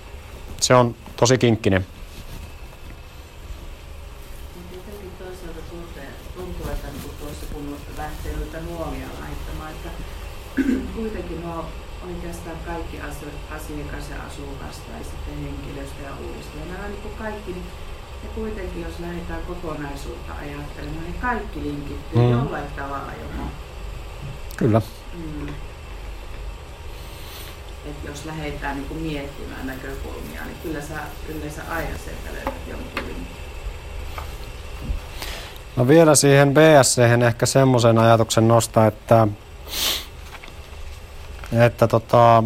Se 0.61 0.75
on 0.75 0.95
tosi 1.17 1.39
kinkkinen. 1.39 1.87
Tietenkin 4.71 5.11
toisaalta 5.19 5.61
tuntuu, 5.71 6.03
tuntuu 6.35 6.73
että 6.73 6.89
niin 6.89 7.03
kuin 7.03 7.17
tuossa 7.21 7.47
kun 7.53 7.77
lähtee 7.99 8.33
noita 8.37 8.59
nuomia 8.61 9.07
laittamaan, 9.21 9.71
että 9.71 9.91
kuitenkin 10.97 11.43
nuo 11.43 11.65
oikeastaan 12.07 12.57
kaikki 12.67 12.97
asu- 13.01 13.55
asiakas 13.57 14.11
ja 14.11 14.17
asukas 14.27 14.77
tai 14.79 15.05
sitten 15.05 15.35
henkilöstö 15.43 16.03
ja 16.03 16.11
uudistuja, 16.27 16.65
nämä 16.73 16.89
niin 16.89 17.03
kuin 17.03 17.15
kaikki, 17.19 17.53
niin 17.53 17.67
ja 18.23 18.29
kuitenkin 18.35 18.83
jos 18.83 18.91
lähdetään 19.03 19.41
kokonaisuutta 19.47 20.33
ajattelemaan, 20.33 21.05
niin 21.05 21.21
kaikki 21.21 21.61
linkittyy 21.63 22.21
Mm. 22.23 22.31
jollain 22.31 22.65
tavalla 22.77 23.13
johon. 23.23 23.51
Kyllä. 24.57 24.83
Mm. 25.15 25.49
Et 27.87 27.97
jos 28.07 28.25
lähdetään 28.25 28.77
niin 28.77 29.03
miettimään 29.03 29.67
näkökulmia, 29.67 30.45
niin 30.45 30.57
kyllä 30.63 30.81
sä 30.81 30.95
yleensä 31.29 31.63
aina 31.71 31.99
sieltä 32.05 32.33
löydät 32.33 32.55
jonkun 32.69 33.07
linkin. 33.07 33.27
No 35.77 35.89
vielä 35.89 36.15
siihen 36.15 36.55
BSC 36.55 36.99
ehkä 37.27 37.47
semmoisen 37.47 37.99
ajatuksen 37.99 38.49
nostaa, 38.49 38.87
että, 38.87 39.29
että 41.53 41.89
tota, 41.89 42.43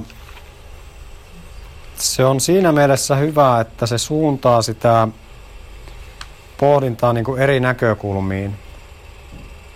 se 1.95 2.25
on 2.25 2.41
siinä 2.41 2.73
mielessä 2.73 3.17
hyvä, 3.17 3.61
että 3.61 3.87
se 3.87 3.99
suuntaa 3.99 4.63
sitä 4.63 5.09
pohdintaa 6.61 7.13
niin 7.13 7.25
kuin 7.25 7.43
eri 7.43 7.61
näkökulmiin. 7.61 8.55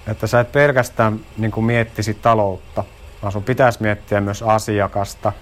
Että 0.06 0.26
sä 0.26 0.40
et 0.40 0.52
pelkästään 0.52 1.20
niin 1.38 1.50
kuin 1.50 1.64
miettisi 1.64 2.14
taloutta, 2.14 2.84
vaan 3.22 3.32
sun 3.32 3.42
pitäisi 3.42 3.82
miettiä 3.82 4.20
myös 4.20 4.42
asiakasta 4.42 5.32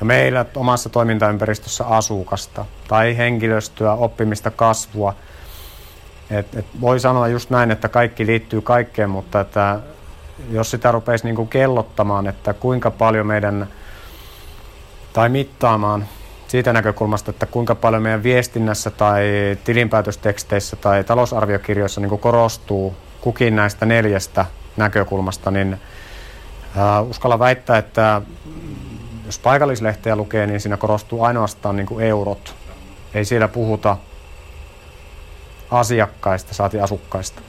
ja 0.00 0.06
meillä 0.06 0.44
omassa 0.56 0.88
toimintaympäristössä 0.88 1.84
asukasta 1.84 2.64
tai 2.88 3.16
henkilöstöä, 3.16 3.92
oppimista, 3.92 4.50
kasvua. 4.50 5.14
Et, 6.30 6.54
et 6.54 6.66
voi 6.80 7.00
sanoa 7.00 7.28
just 7.28 7.50
näin, 7.50 7.70
että 7.70 7.88
kaikki 7.88 8.26
liittyy 8.26 8.60
kaikkeen, 8.60 9.10
mutta 9.10 9.40
että 9.40 9.80
jos 10.50 10.70
sitä 10.70 10.92
rupeisi 10.92 11.24
niin 11.24 11.36
kuin 11.36 11.48
kellottamaan, 11.48 12.26
että 12.26 12.54
kuinka 12.54 12.90
paljon 12.90 13.26
meidän, 13.26 13.68
tai 15.12 15.28
mittaamaan 15.28 16.06
siitä 16.48 16.72
näkökulmasta, 16.72 17.30
että 17.30 17.46
kuinka 17.46 17.74
paljon 17.74 18.02
meidän 18.02 18.22
viestinnässä 18.22 18.90
tai 18.90 19.24
tilinpäätösteksteissä 19.64 20.76
tai 20.76 21.04
talousarviokirjoissa 21.04 22.00
niin 22.00 22.18
korostuu 22.18 22.96
kukin 23.20 23.56
näistä 23.56 23.86
neljästä 23.86 24.46
näkökulmasta, 24.76 25.50
niin 25.50 25.80
uskalla 27.08 27.38
väittää, 27.38 27.78
että 27.78 28.22
jos 29.26 29.38
paikallislehteä 29.38 30.16
lukee, 30.16 30.46
niin 30.46 30.60
siinä 30.60 30.76
korostuu 30.76 31.22
ainoastaan 31.22 31.76
niin 31.76 31.86
kuin 31.86 32.04
eurot. 32.04 32.54
Ei 33.14 33.24
siellä 33.24 33.48
puhuta 33.48 33.96
asiakkaista, 35.70 36.54
saati 36.54 36.80
asukkaista. 36.80 37.42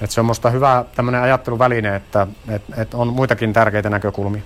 Et 0.00 0.10
se 0.10 0.20
on 0.20 0.26
minusta 0.26 0.50
hyvä 0.50 0.84
tämmöinen 0.94 1.22
ajatteluväline, 1.22 1.96
että 1.96 2.26
et, 2.48 2.62
et 2.76 2.94
on 2.94 3.08
muitakin 3.08 3.52
tärkeitä 3.52 3.90
näkökulmia. 3.90 4.42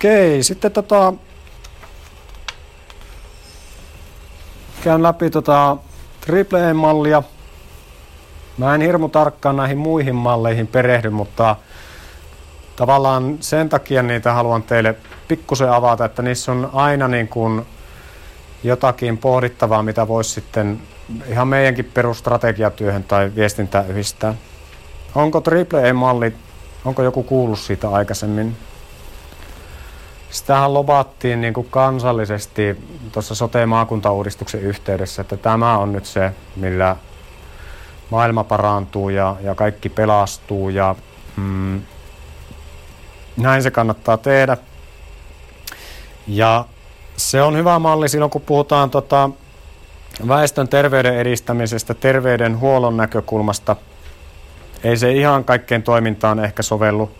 Okei, 0.00 0.42
sitten 0.42 0.72
tota, 0.72 1.12
käyn 4.84 5.02
läpi 5.02 5.30
tota 5.30 5.76
triple 6.20 6.72
mallia 6.72 7.22
Mä 8.58 8.74
en 8.74 8.80
hirmu 8.80 9.08
tarkkaan 9.08 9.56
näihin 9.56 9.78
muihin 9.78 10.14
malleihin 10.14 10.66
perehdy, 10.66 11.10
mutta 11.10 11.56
tavallaan 12.76 13.36
sen 13.40 13.68
takia 13.68 14.02
niitä 14.02 14.32
haluan 14.32 14.62
teille 14.62 14.94
pikkusen 15.28 15.70
avata, 15.70 16.04
että 16.04 16.22
niissä 16.22 16.52
on 16.52 16.70
aina 16.72 17.08
niin 17.08 17.28
kuin 17.28 17.66
jotakin 18.64 19.18
pohdittavaa, 19.18 19.82
mitä 19.82 20.08
voisi 20.08 20.30
sitten 20.30 20.80
ihan 21.26 21.48
meidänkin 21.48 21.84
perustrategiatyöhön 21.84 23.04
tai 23.04 23.32
viestintään 23.34 23.88
yhdistää. 23.88 24.34
Onko 25.14 25.40
triple-malli, 25.40 26.32
onko 26.84 27.02
joku 27.02 27.22
kuullut 27.22 27.58
siitä 27.58 27.90
aikaisemmin? 27.90 28.56
Sitähän 30.30 30.74
lobattiin 30.74 31.40
niin 31.40 31.54
kuin 31.54 31.66
kansallisesti 31.70 32.76
tuossa 33.12 33.34
sote-maakuntauudistuksen 33.34 34.60
yhteydessä, 34.60 35.22
että 35.22 35.36
tämä 35.36 35.78
on 35.78 35.92
nyt 35.92 36.06
se, 36.06 36.32
millä 36.56 36.96
maailma 38.10 38.44
parantuu 38.44 39.08
ja, 39.08 39.36
ja 39.42 39.54
kaikki 39.54 39.88
pelastuu 39.88 40.68
ja 40.68 40.94
mm, 41.36 41.82
näin 43.36 43.62
se 43.62 43.70
kannattaa 43.70 44.16
tehdä. 44.16 44.56
Ja 46.26 46.64
se 47.16 47.42
on 47.42 47.56
hyvä 47.56 47.78
malli 47.78 48.08
silloin, 48.08 48.30
kun 48.30 48.42
puhutaan 48.42 48.90
tota, 48.90 49.30
väestön 50.28 50.68
terveyden 50.68 51.16
edistämisestä, 51.16 51.94
terveydenhuollon 51.94 52.96
näkökulmasta. 52.96 53.76
Ei 54.84 54.96
se 54.96 55.12
ihan 55.12 55.44
kaikkeen 55.44 55.82
toimintaan 55.82 56.44
ehkä 56.44 56.62
sovellu. 56.62 57.10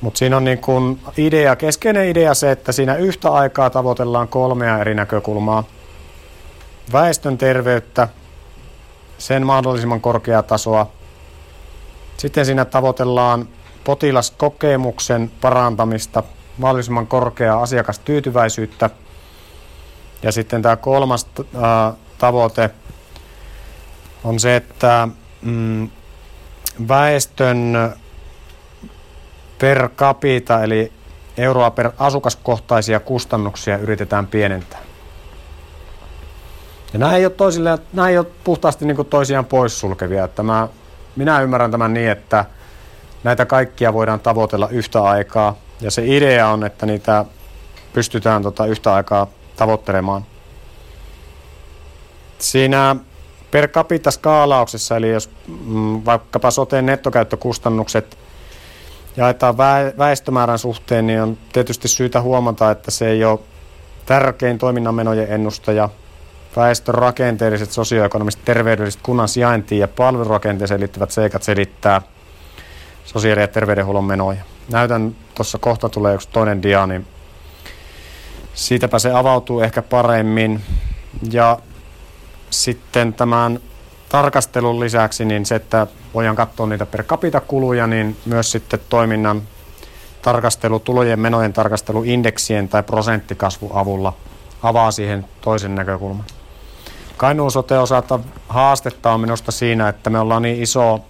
Mutta 0.00 0.18
siinä 0.18 0.36
on 0.36 0.44
niin 0.44 0.58
kun 0.58 0.98
idea, 1.16 1.56
keskeinen 1.56 2.08
idea 2.08 2.34
se, 2.34 2.50
että 2.50 2.72
siinä 2.72 2.96
yhtä 2.96 3.30
aikaa 3.30 3.70
tavoitellaan 3.70 4.28
kolmea 4.28 4.78
eri 4.78 4.94
näkökulmaa. 4.94 5.64
Väestön 6.92 7.38
terveyttä, 7.38 8.08
sen 9.18 9.46
mahdollisimman 9.46 10.00
korkeaa 10.00 10.42
tasoa. 10.42 10.90
Sitten 12.16 12.46
siinä 12.46 12.64
tavoitellaan 12.64 13.48
potilaskokemuksen 13.84 15.30
parantamista, 15.40 16.22
mahdollisimman 16.58 17.06
korkeaa 17.06 17.62
asiakastyytyväisyyttä. 17.62 18.90
Ja 20.22 20.32
sitten 20.32 20.62
tämä 20.62 20.76
kolmas 20.76 21.26
äh, 21.38 21.94
tavoite 22.18 22.70
on 24.24 24.40
se, 24.40 24.56
että 24.56 25.08
mm, 25.42 25.90
väestön 26.88 27.74
per 29.60 29.88
capita 29.96 30.62
eli 30.62 30.92
euroa 31.36 31.70
per 31.70 31.90
asukaskohtaisia 31.98 33.00
kustannuksia 33.00 33.78
yritetään 33.78 34.26
pienentää. 34.26 34.80
Ja 36.92 36.98
nämä 36.98 37.16
ei 37.16 37.24
ole, 37.26 37.32
toisille, 37.32 37.78
nämä 37.92 38.08
ei 38.08 38.18
ole 38.18 38.26
puhtaasti 38.44 38.84
niin 38.84 39.06
toisiaan 39.06 39.44
poissulkevia. 39.44 40.24
Että 40.24 40.42
mä, 40.42 40.68
minä 41.16 41.40
ymmärrän 41.40 41.70
tämän 41.70 41.94
niin, 41.94 42.10
että 42.10 42.44
näitä 43.24 43.46
kaikkia 43.46 43.92
voidaan 43.92 44.20
tavoitella 44.20 44.68
yhtä 44.68 45.02
aikaa. 45.02 45.56
Ja 45.80 45.90
se 45.90 46.02
idea 46.06 46.48
on, 46.48 46.64
että 46.64 46.86
niitä 46.86 47.24
pystytään 47.92 48.42
tota 48.42 48.66
yhtä 48.66 48.94
aikaa 48.94 49.26
tavoittelemaan. 49.56 50.24
Siinä 52.38 52.96
per 53.50 53.68
capita 53.68 54.10
skaalauksessa, 54.10 54.96
eli 54.96 55.10
jos 55.10 55.30
mm, 55.46 56.04
vaikkapa 56.04 56.50
soteen 56.50 56.86
nettokäyttökustannukset 56.86 58.18
jaetaan 59.16 59.56
väestömäärän 59.98 60.58
suhteen, 60.58 61.06
niin 61.06 61.22
on 61.22 61.38
tietysti 61.52 61.88
syytä 61.88 62.20
huomata, 62.20 62.70
että 62.70 62.90
se 62.90 63.08
ei 63.08 63.24
ole 63.24 63.38
tärkein 64.06 64.58
toiminnan 64.58 64.94
menojen 64.94 65.32
ennustaja– 65.32 65.88
väestön 66.56 66.94
rakenteelliset, 66.94 67.70
sosioekonomiset, 67.70 68.44
terveydelliset, 68.44 69.00
kunnan 69.02 69.28
sijaintiin 69.28 69.80
ja 69.80 69.88
palvelurakenteeseen 69.88 70.80
liittyvät 70.80 71.10
seikat 71.10 71.42
selittää 71.42 72.02
sosiaali- 73.04 73.40
ja 73.40 73.48
terveydenhuollon 73.48 74.04
menoja. 74.04 74.42
Näytän, 74.72 75.16
tuossa 75.34 75.58
kohta 75.58 75.88
tulee 75.88 76.14
yksi 76.14 76.28
toinen 76.32 76.62
dia, 76.62 76.86
niin 76.86 77.06
siitäpä 78.54 78.98
se 78.98 79.12
avautuu 79.12 79.60
ehkä 79.60 79.82
paremmin. 79.82 80.62
Ja 81.30 81.58
sitten 82.50 83.14
tämän 83.14 83.60
tarkastelun 84.10 84.80
lisäksi 84.80 85.24
niin 85.24 85.46
se, 85.46 85.54
että 85.54 85.86
voidaan 86.14 86.36
katsoa 86.36 86.66
niitä 86.66 86.86
per 86.86 87.04
capita 87.04 87.40
kuluja, 87.40 87.86
niin 87.86 88.16
myös 88.24 88.52
sitten 88.52 88.80
toiminnan 88.88 89.42
tarkastelu, 90.22 90.80
tulojen 90.80 91.20
menojen 91.20 91.52
tarkastelu 91.52 92.02
indeksien 92.02 92.68
tai 92.68 92.82
prosenttikasvu 92.82 93.70
avulla 93.74 94.12
avaa 94.62 94.90
siihen 94.90 95.24
toisen 95.40 95.74
näkökulman. 95.74 96.24
Kainuun 97.16 97.50
sote 97.50 97.78
osalta 97.78 98.20
haastetta 98.48 99.12
on 99.12 99.20
minusta 99.20 99.52
siinä, 99.52 99.88
että 99.88 100.10
me 100.10 100.18
ollaan 100.18 100.42
niin 100.42 100.62
iso 100.62 101.00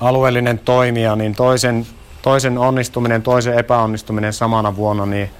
alueellinen 0.00 0.58
toimija, 0.58 1.16
niin 1.16 1.34
toisen, 1.34 1.86
toisen 2.22 2.58
onnistuminen, 2.58 3.22
toisen 3.22 3.58
epäonnistuminen 3.58 4.32
samana 4.32 4.76
vuonna, 4.76 5.06
niin 5.06 5.30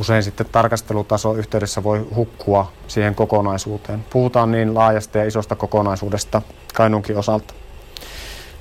usein 0.00 0.22
sitten 0.22 0.46
tarkastelutaso 0.52 1.34
yhteydessä 1.34 1.82
voi 1.82 2.06
hukkua 2.16 2.72
siihen 2.88 3.14
kokonaisuuteen. 3.14 4.04
Puhutaan 4.10 4.52
niin 4.52 4.74
laajasta 4.74 5.18
ja 5.18 5.24
isosta 5.24 5.56
kokonaisuudesta 5.56 6.42
Kainuunkin 6.74 7.16
osalta. 7.16 7.54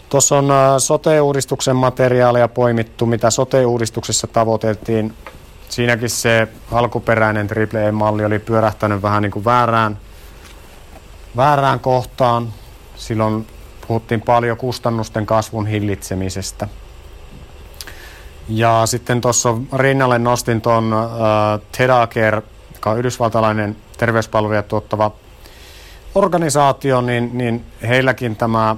Tuossa 0.10 0.38
on 0.38 0.50
sote-uudistuksen 0.78 1.76
materiaalia 1.76 2.48
poimittu, 2.48 3.06
mitä 3.06 3.30
sote-uudistuksessa 3.30 4.28
tavoiteltiin 4.28 5.14
siinäkin 5.70 6.10
se 6.10 6.48
alkuperäinen 6.72 7.48
Triple 7.48 7.90
A-malli 7.90 8.26
oli 8.26 8.40
pyörähtänyt 8.40 9.02
vähän 9.02 9.22
niin 9.22 9.32
kuin 9.32 9.46
väärään, 9.46 9.98
väärään 11.38 11.80
kohtaan. 11.80 12.54
Silloin 12.96 13.48
puhuttiin 13.88 14.22
paljon 14.22 14.58
kustannusten 14.58 15.26
kasvun 15.26 15.68
hillitsemisestä. 15.68 16.68
Ja 18.50 18.86
sitten 18.86 19.22
tuossa 19.22 19.58
rinnalle 19.74 20.20
nostin 20.20 20.62
tuon 20.62 20.94
äh, 20.94 21.68
Tedacare, 21.78 22.42
joka 22.74 22.90
on 22.92 22.98
yhdysvaltalainen 22.98 23.78
terveyspalveluja 23.98 24.64
tuottava 24.64 25.12
organisaatio, 26.16 27.02
niin, 27.02 27.30
niin 27.34 27.66
heilläkin 27.88 28.36
tämä 28.36 28.76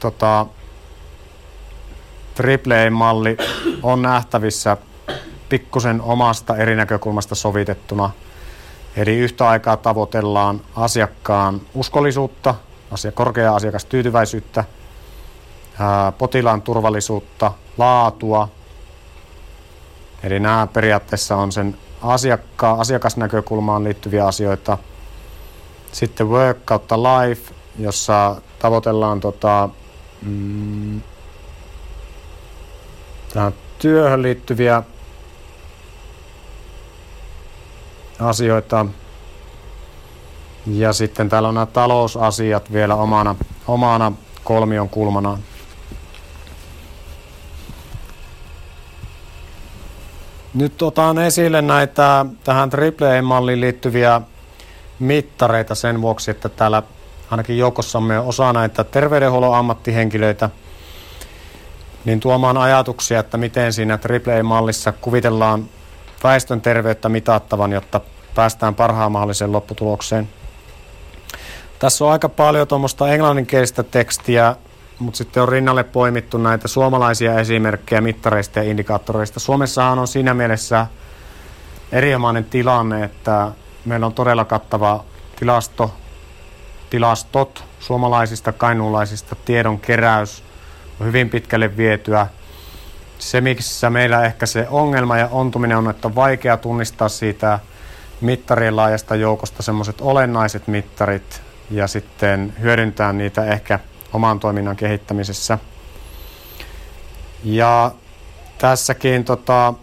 tota, 0.00 0.46
AAA-malli 2.38 3.36
on 3.82 4.02
nähtävissä 4.02 4.76
pikkusen 5.48 6.02
omasta 6.02 6.56
eri 6.56 6.76
näkökulmasta 6.76 7.34
sovitettuna. 7.34 8.10
Eli 8.96 9.16
yhtä 9.18 9.48
aikaa 9.48 9.76
tavoitellaan 9.76 10.60
asiakkaan 10.76 11.60
uskollisuutta, 11.74 12.54
asia, 12.90 13.12
korkeaa 13.12 13.56
asiakastyytyväisyyttä, 13.56 14.64
potilaan 16.18 16.62
turvallisuutta, 16.62 17.52
laatua. 17.78 18.48
Eli 20.22 20.40
nämä 20.40 20.68
periaatteessa 20.72 21.36
on 21.36 21.52
sen 21.52 21.76
asiakkaan, 22.02 22.80
asiakasnäkökulmaan 22.80 23.84
liittyviä 23.84 24.26
asioita. 24.26 24.78
Sitten 25.92 26.28
work 26.28 26.58
kautta 26.64 26.98
life, 27.02 27.54
jossa 27.78 28.36
tavoitellaan 28.58 29.20
tota, 29.20 29.68
mm, 30.22 31.00
työhön 33.78 34.22
liittyviä 34.22 34.82
asioita. 38.20 38.86
Ja 40.66 40.92
sitten 40.92 41.28
täällä 41.28 41.48
on 41.48 41.54
nämä 41.54 41.66
talousasiat 41.66 42.72
vielä 42.72 42.94
omana, 42.94 43.36
omana 43.68 44.12
kolmion 44.44 44.88
kulmanaan. 44.88 45.38
Nyt 50.54 50.82
otan 50.82 51.18
esille 51.18 51.62
näitä 51.62 52.26
tähän 52.44 52.70
AAA-malliin 53.00 53.60
liittyviä 53.60 54.20
mittareita 54.98 55.74
sen 55.74 56.02
vuoksi, 56.02 56.30
että 56.30 56.48
täällä 56.48 56.82
ainakin 57.30 57.58
joukossamme 57.58 58.18
on 58.18 58.26
osa 58.26 58.52
näitä 58.52 58.84
terveydenhuollon 58.84 59.54
ammattihenkilöitä, 59.54 60.50
niin 62.04 62.20
tuomaan 62.20 62.56
ajatuksia, 62.56 63.20
että 63.20 63.36
miten 63.36 63.72
siinä 63.72 63.98
AAA-mallissa 64.26 64.92
kuvitellaan 64.92 65.64
väestön 66.24 66.60
terveyttä 66.60 67.08
mitattavan, 67.08 67.72
jotta 67.72 68.00
päästään 68.34 68.74
parhaan 68.74 69.12
mahdolliseen 69.12 69.52
lopputulokseen. 69.52 70.28
Tässä 71.78 72.04
on 72.04 72.12
aika 72.12 72.28
paljon 72.28 72.68
tuommoista 72.68 73.08
englanninkielistä 73.08 73.82
tekstiä, 73.82 74.56
mutta 74.98 75.18
sitten 75.18 75.42
on 75.42 75.48
rinnalle 75.48 75.84
poimittu 75.84 76.38
näitä 76.38 76.68
suomalaisia 76.68 77.38
esimerkkejä 77.38 78.00
mittareista 78.00 78.58
ja 78.58 78.70
indikaattoreista. 78.70 79.40
Suomessahan 79.40 79.98
on 79.98 80.08
siinä 80.08 80.34
mielessä 80.34 80.86
erinomainen 81.92 82.44
tilanne, 82.44 83.04
että 83.04 83.52
meillä 83.84 84.06
on 84.06 84.14
todella 84.14 84.44
kattava 84.44 85.04
tilasto, 85.36 85.94
tilastot 86.90 87.64
suomalaisista, 87.80 88.52
kainuulaisista, 88.52 89.36
tiedon 89.44 89.80
keräys 89.80 90.42
on 91.00 91.06
hyvin 91.06 91.30
pitkälle 91.30 91.76
vietyä. 91.76 92.26
Se, 93.18 93.40
missä 93.40 93.90
meillä 93.90 94.24
ehkä 94.24 94.46
se 94.46 94.66
ongelma 94.70 95.18
ja 95.18 95.28
ontuminen 95.30 95.76
on, 95.76 95.90
että 95.90 96.08
on 96.08 96.14
vaikea 96.14 96.56
tunnistaa 96.56 97.08
siitä 97.08 97.58
mittarien 98.20 98.76
laajasta 98.76 99.14
joukosta 99.14 99.62
semmoiset 99.62 100.00
olennaiset 100.00 100.66
mittarit 100.66 101.42
ja 101.70 101.86
sitten 101.86 102.54
hyödyntää 102.60 103.12
niitä 103.12 103.44
ehkä 103.44 103.78
oman 104.12 104.40
toiminnan 104.40 104.76
kehittämisessä. 104.76 105.58
Ja 107.44 107.90
tässäkin 108.58 109.24
tota, 109.24 109.74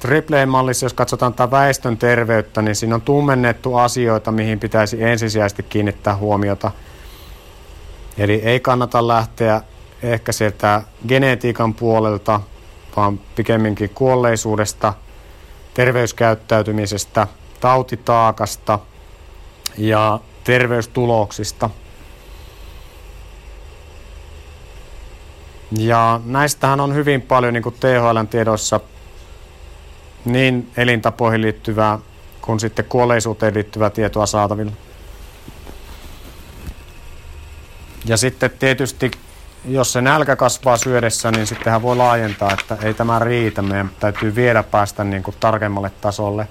Triple-mallissa, 0.00 0.84
jos 0.84 0.94
katsotaan 0.94 1.34
tätä 1.34 1.50
väestön 1.50 1.96
terveyttä, 1.96 2.62
niin 2.62 2.74
siinä 2.74 2.94
on 2.94 3.00
tummennettu 3.00 3.76
asioita, 3.76 4.32
mihin 4.32 4.60
pitäisi 4.60 5.02
ensisijaisesti 5.02 5.62
kiinnittää 5.62 6.16
huomiota. 6.16 6.70
Eli 8.18 8.34
ei 8.44 8.60
kannata 8.60 9.08
lähteä 9.08 9.60
ehkä 10.02 10.32
sieltä 10.32 10.82
genetiikan 11.08 11.74
puolelta, 11.74 12.40
vaan 12.96 13.20
pikemminkin 13.36 13.90
kuolleisuudesta, 13.90 14.94
terveyskäyttäytymisestä, 15.74 17.26
tautitaakasta 17.60 18.78
ja 19.78 20.20
terveystuloksista. 20.44 21.70
Ja 25.78 26.20
näistähän 26.24 26.80
on 26.80 26.94
hyvin 26.94 27.22
paljon 27.22 27.54
niin 27.54 27.62
kuin 27.62 27.74
THLn 27.80 28.28
tiedoissa 28.30 28.80
niin 30.24 30.70
elintapoihin 30.76 31.42
liittyvää 31.42 31.98
kuin 32.40 32.60
sitten 32.60 32.84
kuolleisuuteen 32.84 33.54
liittyvää 33.54 33.90
tietoa 33.90 34.26
saatavilla. 34.26 34.72
Ja 38.04 38.16
sitten 38.16 38.50
tietysti, 38.50 39.10
jos 39.64 39.92
se 39.92 40.00
nälkä 40.00 40.36
kasvaa 40.36 40.76
syödessä, 40.76 41.30
niin 41.30 41.46
sittenhän 41.46 41.82
voi 41.82 41.96
laajentaa, 41.96 42.52
että 42.52 42.76
ei 42.82 42.94
tämä 42.94 43.18
riitä. 43.18 43.62
Meidän 43.62 43.90
täytyy 44.00 44.34
vielä 44.34 44.62
päästä 44.62 45.04
niin 45.04 45.22
kuin 45.22 45.36
tarkemmalle 45.40 45.90
tasolle. 46.00 46.48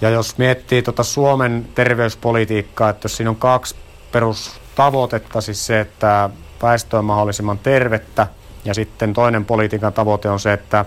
Ja 0.00 0.10
jos 0.10 0.38
miettii 0.38 0.82
tuota 0.82 1.02
Suomen 1.02 1.68
terveyspolitiikkaa, 1.74 2.90
että 2.90 3.04
jos 3.04 3.16
siinä 3.16 3.30
on 3.30 3.36
kaksi 3.36 3.74
perustavoitetta, 4.12 5.40
siis 5.40 5.66
se, 5.66 5.80
että 5.80 6.30
väestö 6.62 6.98
on 6.98 7.04
mahdollisimman 7.04 7.58
tervettä, 7.58 8.26
ja 8.64 8.74
sitten 8.74 9.12
toinen 9.12 9.44
politiikan 9.44 9.92
tavoite 9.92 10.28
on 10.28 10.40
se, 10.40 10.52
että 10.52 10.84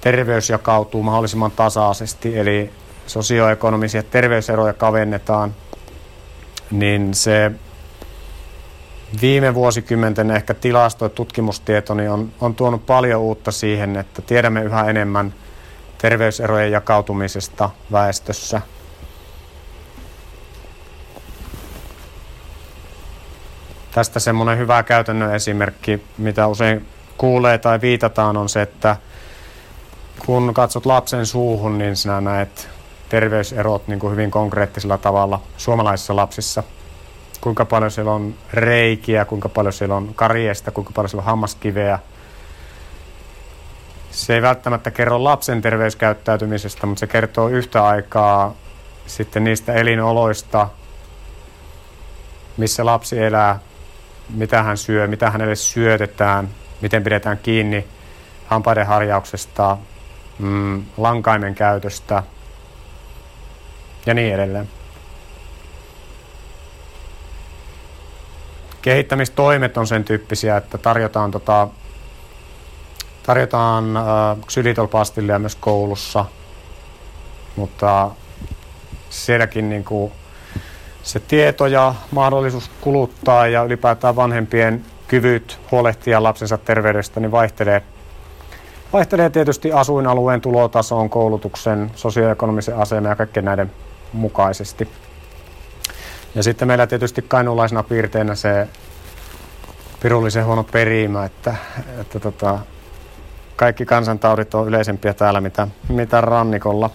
terveys 0.00 0.50
jakautuu 0.50 1.02
mahdollisimman 1.02 1.50
tasaisesti, 1.50 2.38
eli 2.38 2.70
sosioekonomisia 3.06 4.02
terveyseroja 4.02 4.72
kavennetaan, 4.72 5.54
niin 6.70 7.14
se 7.14 7.50
viime 9.20 9.54
vuosikymmenten 9.54 10.30
ehkä 10.30 10.54
tilasto- 10.54 11.04
ja 11.04 11.08
tutkimustieto 11.08 11.94
niin 11.94 12.10
on, 12.10 12.32
on 12.40 12.54
tuonut 12.54 12.86
paljon 12.86 13.20
uutta 13.20 13.52
siihen, 13.52 13.96
että 13.96 14.22
tiedämme 14.22 14.62
yhä 14.62 14.84
enemmän 14.84 15.34
terveyserojen 15.98 16.72
jakautumisesta 16.72 17.70
väestössä. 17.92 18.60
Tästä 23.92 24.20
semmoinen 24.20 24.58
hyvä 24.58 24.82
käytännön 24.82 25.34
esimerkki, 25.34 26.02
mitä 26.18 26.46
usein 26.46 26.86
kuulee 27.18 27.58
tai 27.58 27.80
viitataan, 27.80 28.36
on 28.36 28.48
se, 28.48 28.62
että– 28.62 28.96
kun 30.26 30.54
katsot 30.54 30.86
lapsen 30.86 31.26
suuhun, 31.26 31.78
niin 31.78 31.96
sinä 31.96 32.20
näet 32.20 32.68
terveyserot 33.08 33.88
niin 33.88 34.00
kuin 34.00 34.12
hyvin 34.12 34.30
konkreettisella 34.30 34.98
tavalla 34.98 35.40
suomalaisissa 35.56 36.16
lapsissa. 36.16 36.62
Kuinka 37.40 37.64
paljon 37.64 37.90
siellä 37.90 38.12
on 38.12 38.34
reikiä, 38.52 39.24
kuinka 39.24 39.48
paljon 39.48 39.72
siellä 39.72 39.96
on 39.96 40.14
karjesta, 40.14 40.70
kuinka 40.70 40.92
paljon 40.94 41.08
siellä 41.08 41.22
on 41.22 41.26
hammaskiveä. 41.26 41.98
Se 44.10 44.34
ei 44.34 44.42
välttämättä 44.42 44.90
kerro 44.90 45.24
lapsen 45.24 45.62
terveyskäyttäytymisestä, 45.62 46.86
mutta 46.86 47.00
se 47.00 47.06
kertoo 47.06 47.48
yhtä 47.48 47.86
aikaa 47.86 48.54
sitten 49.06 49.44
niistä 49.44 49.72
elinoloista, 49.72 50.68
missä 52.56 52.84
lapsi 52.86 53.18
elää, 53.18 53.58
mitä 54.28 54.62
hän 54.62 54.76
syö, 54.76 55.06
mitä 55.06 55.30
hänelle 55.30 55.56
syötetään, 55.56 56.48
miten 56.80 57.04
pidetään 57.04 57.38
kiinni 57.38 57.86
hampaiden 58.46 58.86
harjauksesta, 58.86 59.78
mm, 60.38 60.84
lankaimen 60.96 61.54
käytöstä 61.54 62.22
ja 64.06 64.14
niin 64.14 64.34
edelleen. 64.34 64.68
Kehittämistoimet 68.82 69.76
on 69.76 69.86
sen 69.86 70.04
tyyppisiä, 70.04 70.56
että 70.56 70.78
tarjotaan, 70.78 71.30
tota, 71.30 71.68
tarjotaan 73.22 73.96
äh, 73.96 74.04
myös 75.38 75.56
koulussa, 75.56 76.24
mutta 77.56 78.10
sielläkin 79.10 79.68
niin 79.68 79.84
kuin 79.84 80.12
se 81.08 81.20
tieto 81.20 81.66
ja 81.66 81.94
mahdollisuus 82.10 82.70
kuluttaa 82.80 83.46
ja 83.46 83.62
ylipäätään 83.62 84.16
vanhempien 84.16 84.84
kyvyt 85.08 85.58
huolehtia 85.70 86.22
lapsensa 86.22 86.58
terveydestä 86.58 87.20
niin 87.20 87.32
vaihtelee 87.32 87.82
Vaihtelee 88.92 89.30
tietysti 89.30 89.72
asuinalueen 89.72 90.40
tulotason, 90.40 91.10
koulutuksen, 91.10 91.90
sosioekonomisen 91.94 92.76
aseman 92.76 93.10
ja 93.10 93.16
kaikkien 93.16 93.44
näiden 93.44 93.70
mukaisesti. 94.12 94.88
Ja 96.34 96.42
sitten 96.42 96.68
meillä 96.68 96.86
tietysti 96.86 97.22
kainulaisena 97.22 97.82
piirteinä 97.82 98.34
se 98.34 98.68
pirullisen 100.02 100.44
huono 100.44 100.64
perimä, 100.64 101.24
että, 101.24 101.54
että 102.00 102.20
tota, 102.20 102.58
kaikki 103.56 103.86
kansantaudit 103.86 104.54
on 104.54 104.68
yleisempiä 104.68 105.14
täällä 105.14 105.40
mitä, 105.40 105.68
mitä 105.88 106.20
rannikolla. 106.20 106.90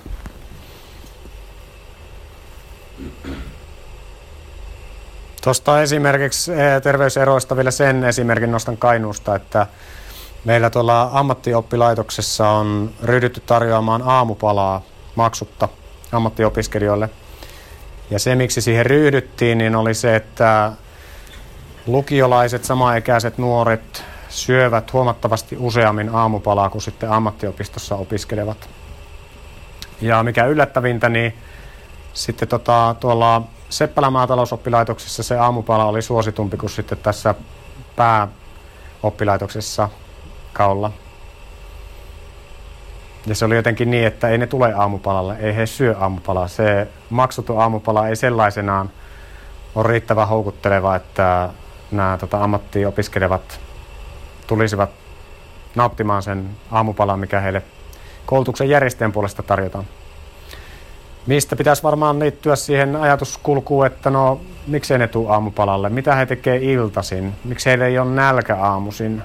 Tuosta 5.44 5.82
esimerkiksi 5.82 6.52
eh, 6.52 6.82
terveyseroista 6.82 7.56
vielä 7.56 7.72
sen 7.72 8.04
esimerkin 8.04 8.52
nostan 8.52 8.78
Kainuusta, 8.78 9.36
että 9.36 9.68
meillä 10.46 10.70
tuolla 10.70 11.10
ammattioppilaitoksessa 11.14 12.50
on 12.50 12.90
ryhdytty 13.04 13.40
tarjoamaan 13.40 14.02
aamupalaa 14.06 14.82
maksutta 15.16 15.70
ammattiopiskelijoille. 16.12 17.10
Ja 18.10 18.20
se, 18.20 18.36
miksi 18.36 18.62
siihen 18.62 18.86
ryhdyttiin, 18.86 19.58
niin 19.58 19.76
oli 19.76 19.94
se, 19.94 20.16
että 20.16 20.72
lukiolaiset, 21.88 22.64
samaikäiset 22.64 23.38
nuoret 23.38 24.04
syövät 24.30 24.94
huomattavasti 24.94 25.58
useammin 25.60 26.10
aamupalaa 26.10 26.70
kuin 26.70 26.82
sitten 26.82 27.12
ammattiopistossa 27.12 27.96
opiskelevat. 27.96 28.70
Ja 30.02 30.24
mikä 30.24 30.46
yllättävintä, 30.46 31.10
niin 31.10 31.38
sitten 32.14 32.48
tota, 32.48 32.96
tuolla 33.00 33.42
Seppälä 33.74 34.10
maatalousoppilaitoksessa 34.10 35.24
se 35.24 35.38
aamupala 35.38 35.86
oli 35.86 36.02
suositumpi 36.02 36.58
kuin 36.58 36.70
sitten 36.70 36.98
tässä 36.98 37.36
pääoppilaitoksessa 37.96 39.90
Kaulla. 40.54 40.92
Ja 43.28 43.36
se 43.36 43.46
oli 43.46 43.56
jotenkin 43.56 43.92
niin, 43.92 44.08
että 44.08 44.30
ei 44.30 44.38
ne 44.38 44.48
tule 44.48 44.74
aamupalalle, 44.74 45.36
ei 45.40 45.56
he 45.56 45.66
syö 45.66 45.96
aamupalaa. 46.00 46.48
Se 46.48 46.88
maksuton 47.10 47.60
aamupala 47.60 48.08
ei 48.08 48.16
sellaisenaan 48.16 48.90
ole 49.76 49.88
riittävän 49.88 50.28
houkutteleva, 50.28 50.96
että 50.96 51.50
nämä 51.92 52.18
tota, 52.20 52.44
ammattiopiskelevat 52.44 53.60
tulisivat 54.48 54.90
nauttimaan 55.76 56.24
sen 56.24 56.50
aamupalan, 56.72 57.20
mikä 57.20 57.40
heille 57.40 57.64
koulutuksen 58.26 58.70
järjestäjän 58.70 59.12
puolesta 59.12 59.44
tarjotaan. 59.44 59.86
Mistä 61.28 61.56
pitäisi 61.56 61.84
varmaan 61.84 62.20
liittyä 62.20 62.56
siihen 62.56 62.96
ajatuskulkuun, 62.96 63.86
että 63.86 64.10
no 64.10 64.42
miksei 64.68 64.98
ne 64.98 65.08
tule 65.08 65.32
aamupalalle, 65.32 65.90
mitä 65.90 66.16
he 66.16 66.26
tekee 66.26 66.58
iltasin, 66.58 67.34
miksi 67.44 67.70
heillä 67.70 67.86
ei 67.86 68.00
ole 68.00 68.12
nälkä 68.12 68.56
aamuisin 68.56 69.24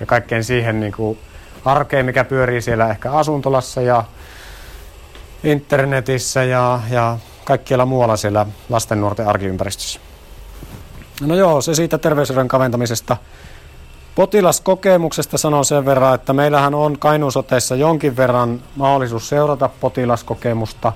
ja 0.00 0.06
kaikkeen 0.06 0.44
siihen 0.44 0.80
niin 0.80 0.92
kuin 0.92 1.18
arkeen, 1.64 2.06
mikä 2.06 2.24
pyörii 2.24 2.62
siellä 2.62 2.90
ehkä 2.90 3.12
asuntolassa 3.12 3.80
ja 3.80 4.04
internetissä 5.44 6.44
ja, 6.44 6.80
ja 6.90 7.18
kaikkialla 7.44 7.86
muualla 7.86 8.16
siellä 8.16 8.46
lasten 8.68 9.00
nuorten 9.00 9.28
arkiympäristössä. 9.28 10.00
No 11.20 11.34
joo, 11.34 11.60
se 11.60 11.74
siitä 11.74 11.98
terveyserän 11.98 12.48
kaventamisesta. 12.48 13.16
Potilaskokemuksesta 14.14 15.38
sanon 15.38 15.64
sen 15.64 15.84
verran, 15.84 16.14
että 16.14 16.32
meillähän 16.32 16.74
on 16.74 16.98
Kainuusoteissa 16.98 17.76
jonkin 17.76 18.16
verran 18.16 18.62
mahdollisuus 18.76 19.28
seurata 19.28 19.70
potilaskokemusta. 19.80 20.92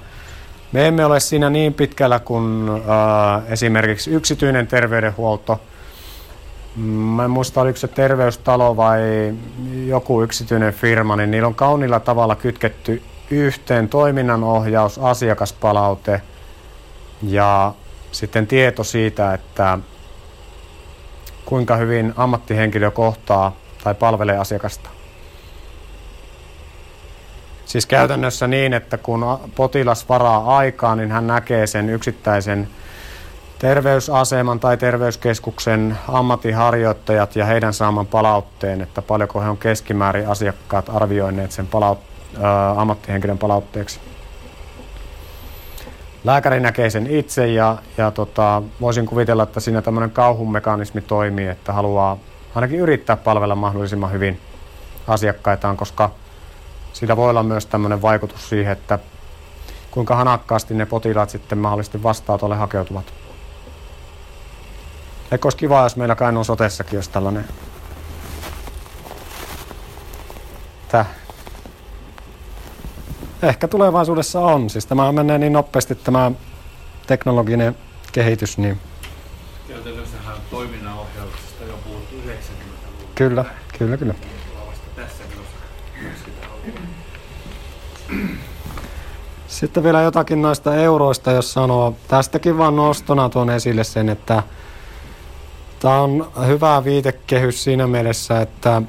Me 0.72 0.88
emme 0.88 1.04
ole 1.04 1.20
siinä 1.20 1.50
niin 1.50 1.74
pitkällä 1.74 2.18
kuin 2.18 2.68
äh, 2.68 3.52
esimerkiksi 3.52 4.10
yksityinen 4.10 4.66
terveydenhuolto. 4.66 5.60
Mä 6.76 7.24
en 7.24 7.30
muista, 7.30 7.60
oliko 7.60 7.78
se 7.78 7.88
terveystalo 7.88 8.76
vai 8.76 9.00
joku 9.86 10.22
yksityinen 10.22 10.72
firma, 10.72 11.16
niin 11.16 11.30
niillä 11.30 11.48
on 11.48 11.54
kaunilla 11.54 12.00
tavalla 12.00 12.34
kytketty 12.36 13.02
yhteen 13.30 13.88
toiminnanohjaus, 13.88 14.98
asiakaspalaute 14.98 16.22
ja 17.22 17.72
sitten 18.12 18.46
tieto 18.46 18.84
siitä, 18.84 19.34
että 19.34 19.78
kuinka 21.44 21.76
hyvin 21.76 22.14
ammattihenkilö 22.16 22.90
kohtaa 22.90 23.56
tai 23.84 23.94
palvelee 23.94 24.38
asiakasta. 24.38 24.95
Siis 27.66 27.86
käytännössä 27.86 28.46
niin, 28.46 28.72
että 28.72 28.98
kun 28.98 29.38
potilas 29.54 30.08
varaa 30.08 30.56
aikaa, 30.56 30.96
niin 30.96 31.12
hän 31.12 31.26
näkee 31.26 31.66
sen 31.66 31.90
yksittäisen 31.90 32.68
terveysaseman 33.58 34.60
tai 34.60 34.76
terveyskeskuksen 34.76 35.98
ammattiharjoittajat 36.08 37.36
ja 37.36 37.44
heidän 37.44 37.74
saaman 37.74 38.06
palautteen, 38.06 38.80
että 38.80 39.02
paljonko 39.02 39.40
he 39.40 39.48
on 39.48 39.56
keskimäärin 39.56 40.28
asiakkaat 40.28 40.88
arvioineet 40.88 41.52
sen 41.52 41.66
palaut- 41.66 41.98
ä, 42.42 42.70
ammattihenkilön 42.80 43.38
palautteeksi. 43.38 44.00
Lääkäri 46.24 46.60
näkee 46.60 46.90
sen 46.90 47.06
itse 47.06 47.46
ja, 47.46 47.76
ja 47.96 48.10
tota, 48.10 48.62
voisin 48.80 49.06
kuvitella, 49.06 49.42
että 49.42 49.60
siinä 49.60 49.82
tämmöinen 49.82 50.10
kauhumekanismi 50.10 51.00
toimii, 51.00 51.48
että 51.48 51.72
haluaa 51.72 52.18
ainakin 52.54 52.80
yrittää 52.80 53.16
palvella 53.16 53.54
mahdollisimman 53.54 54.12
hyvin 54.12 54.40
asiakkaitaan, 55.06 55.76
koska 55.76 56.10
sillä 56.96 57.16
voi 57.16 57.30
olla 57.30 57.42
myös 57.42 57.66
tämmöinen 57.66 58.02
vaikutus 58.02 58.48
siihen, 58.48 58.72
että 58.72 58.98
kuinka 59.90 60.16
hanakkaasti 60.16 60.74
ne 60.74 60.86
potilaat 60.86 61.30
sitten 61.30 61.58
mahdollisesti 61.58 62.02
vastaanotolle 62.02 62.56
hakeutuvat. 62.56 63.12
Eikö 65.32 65.46
olisi 65.46 65.56
kiva, 65.56 65.82
jos 65.82 65.96
meillä 65.96 66.14
Kainuun 66.14 66.44
sotessakin 66.44 66.98
olisi 66.98 67.10
tällainen 67.10 67.44
Tää. 70.88 71.14
Ehkä 73.42 73.68
tulevaisuudessa 73.68 74.40
on. 74.40 74.70
Siis 74.70 74.86
tämä 74.86 75.12
menee 75.12 75.38
niin 75.38 75.52
nopeasti 75.52 75.94
tämä 75.94 76.32
teknologinen 77.06 77.76
kehitys. 78.12 78.58
Niin... 78.58 78.80
Käytännössähän 79.68 80.36
toiminnanohjauksesta 80.50 81.64
jo 81.64 81.78
puhuttu 81.84 82.16
90-luvulla. 82.16 83.08
Kyllä, 83.14 83.44
kyllä, 83.78 83.96
kyllä. 83.96 84.14
Vasta 84.66 84.86
tässä 84.96 85.24
Sitten 89.48 89.82
vielä 89.82 90.02
jotakin 90.02 90.42
noista 90.42 90.76
euroista, 90.76 91.30
jos 91.30 91.52
sanoo. 91.52 91.94
Tästäkin 92.08 92.58
vaan 92.58 92.76
nostona 92.76 93.28
tuon 93.28 93.50
esille 93.50 93.84
sen, 93.84 94.08
että 94.08 94.42
tämä 95.78 96.00
on 96.00 96.32
hyvä 96.46 96.84
viitekehys 96.84 97.64
siinä 97.64 97.86
mielessä, 97.86 98.40
että 98.40 98.82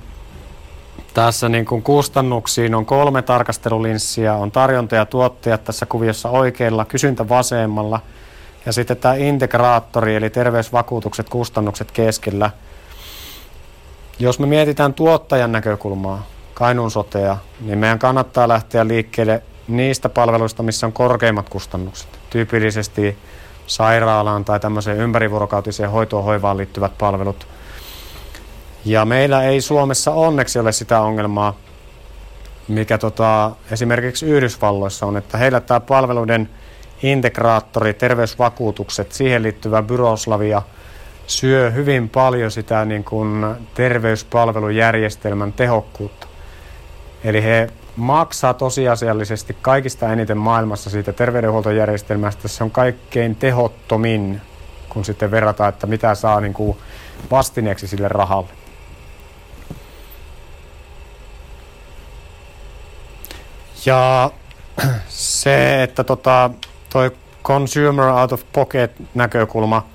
tässä 1.13 1.49
niin 1.49 1.65
kuin 1.65 1.83
kustannuksiin 1.83 2.75
on 2.75 2.85
kolme 2.85 3.21
tarkastelulinssiä, 3.21 4.33
on 4.33 4.51
tarjonta 4.51 4.95
ja 4.95 5.05
tuottajat 5.05 5.63
tässä 5.63 5.85
kuviossa 5.85 6.29
oikealla, 6.29 6.85
kysyntä 6.85 7.29
vasemmalla 7.29 7.99
ja 8.65 8.73
sitten 8.73 8.97
tämä 8.97 9.13
integraattori 9.13 10.15
eli 10.15 10.29
terveysvakuutukset, 10.29 11.29
kustannukset 11.29 11.91
keskellä. 11.91 12.51
Jos 14.19 14.39
me 14.39 14.45
mietitään 14.45 14.93
tuottajan 14.93 15.51
näkökulmaa, 15.51 16.25
Kainuun 16.57 16.91
sotea, 16.91 17.37
niin 17.59 17.79
meidän 17.79 17.99
kannattaa 17.99 18.47
lähteä 18.47 18.87
liikkeelle 18.87 19.43
niistä 19.67 20.09
palveluista, 20.09 20.63
missä 20.63 20.87
on 20.87 20.93
korkeimmat 20.93 21.49
kustannukset. 21.49 22.09
Tyypillisesti 22.29 23.17
sairaalaan 23.67 24.45
tai 24.45 24.59
tämmöiseen 24.59 24.97
ympärivuorokautiseen 24.97 25.91
hoitoon 25.91 26.23
hoivaan 26.23 26.57
liittyvät 26.57 26.97
palvelut– 26.97 27.47
ja 28.87 29.05
meillä 29.05 29.43
ei 29.43 29.61
Suomessa 29.61 30.11
onneksi 30.11 30.59
ole 30.59 30.71
sitä 30.71 31.01
ongelmaa, 31.01 31.57
mikä 32.67 32.97
tota, 32.97 33.51
esimerkiksi 33.71 34.25
Yhdysvalloissa 34.25 35.05
on, 35.05 35.17
että 35.17 35.37
heillä 35.37 35.59
tämä 35.61 35.79
palveluiden 35.79 36.49
integraattori, 37.03 37.93
terveysvakuutukset, 37.93 39.11
siihen 39.11 39.43
liittyvä 39.43 39.81
byroslavia 39.81 40.61
syö 41.27 41.71
hyvin 41.71 42.09
paljon 42.09 42.51
sitä 42.51 42.85
niin 42.85 43.03
kuin 43.03 43.45
terveyspalvelujärjestelmän 43.73 45.53
tehokkuutta. 45.53 46.26
Eli 47.23 47.43
he 47.43 47.69
maksaa 47.95 48.53
tosiasiallisesti 48.53 49.57
kaikista 49.61 50.13
eniten 50.13 50.37
maailmassa 50.37 50.89
siitä 50.89 51.13
terveydenhuoltojärjestelmästä. 51.13 52.47
Se 52.47 52.63
on 52.63 52.71
kaikkein 52.71 53.35
tehottomin, 53.35 54.41
kun 54.89 55.05
sitten 55.05 55.31
verrataan, 55.31 55.69
että 55.69 55.87
mitä 55.87 56.15
saa 56.15 56.41
niin 56.41 56.53
kuin 56.53 56.77
vastineeksi 57.31 57.87
sille 57.87 58.07
rahalle. 58.07 58.49
Ja 63.85 64.31
se, 65.07 65.83
että 65.83 66.03
tota, 66.03 66.49
toi 66.89 67.11
consumer 67.43 68.05
out 68.05 68.31
of 68.31 68.43
pocket 68.53 68.91
näkökulma, 69.15 69.87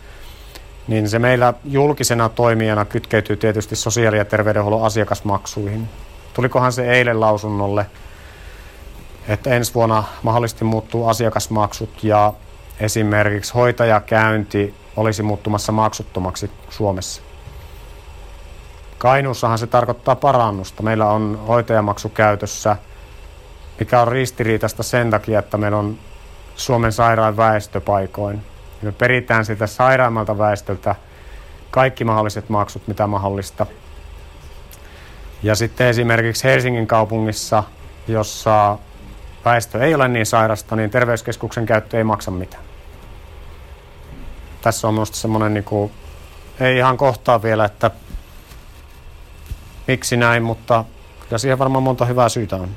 niin 0.88 1.08
se 1.08 1.18
meillä 1.18 1.54
julkisena 1.64 2.28
toimijana 2.28 2.84
kytkeytyy 2.84 3.36
tietysti 3.36 3.76
sosiaali- 3.76 4.18
ja 4.18 4.24
terveydenhuollon 4.24 4.86
asiakasmaksuihin. 4.86 5.88
Tulikohan 6.34 6.72
se 6.72 6.92
eilen 6.92 7.20
lausunnolle, 7.20 7.86
että 9.28 9.50
ensi 9.50 9.74
vuonna 9.74 10.04
mahdollisesti 10.22 10.64
muuttuu 10.64 11.08
asiakasmaksut 11.08 12.04
ja 12.04 12.32
esimerkiksi 12.80 13.54
hoitajakäynti 13.54 14.74
olisi 14.96 15.22
muuttumassa 15.22 15.72
maksuttomaksi 15.72 16.50
Suomessa. 16.70 17.22
Kainuussahan 18.98 19.58
se 19.58 19.66
tarkoittaa 19.66 20.16
parannusta. 20.16 20.82
Meillä 20.82 21.06
on 21.06 21.44
hoitajamaksu 21.48 22.08
käytössä– 22.08 22.76
mikä 23.82 24.00
on 24.00 24.08
ristiriitasta 24.08 24.82
sen 24.82 25.10
takia, 25.10 25.38
että 25.38 25.58
meillä 25.58 25.78
on 25.78 25.98
Suomen 26.56 26.92
sairaan 26.92 27.36
väestöpaikoin. 27.36 28.42
Me 28.82 28.92
peritään 28.92 29.44
sitä 29.44 29.66
sairaammalta 29.66 30.38
väestöltä 30.38 30.94
kaikki 31.70 32.04
mahdolliset 32.04 32.48
maksut, 32.48 32.88
mitä 32.88 33.06
mahdollista. 33.06 33.66
Ja 35.42 35.54
sitten 35.54 35.86
esimerkiksi 35.86 36.44
Helsingin 36.44 36.86
kaupungissa, 36.86 37.64
jossa 38.08 38.78
väestö 39.44 39.84
ei 39.84 39.94
ole 39.94 40.08
niin 40.08 40.26
sairasta, 40.26 40.76
niin 40.76 40.90
terveyskeskuksen 40.90 41.66
käyttö 41.66 41.98
ei 41.98 42.04
maksa 42.04 42.30
mitään. 42.30 42.62
Tässä 44.62 44.88
on 44.88 44.94
minusta 44.94 45.16
semmoinen, 45.16 45.54
niin 45.54 45.64
kuin, 45.64 45.92
ei 46.60 46.76
ihan 46.76 46.96
kohtaa 46.96 47.42
vielä, 47.42 47.64
että 47.64 47.90
miksi 49.86 50.16
näin, 50.16 50.42
mutta 50.42 50.84
kyllä 51.20 51.38
siihen 51.38 51.58
varmaan 51.58 51.82
monta 51.82 52.04
hyvää 52.04 52.28
syytä 52.28 52.56
on. 52.56 52.68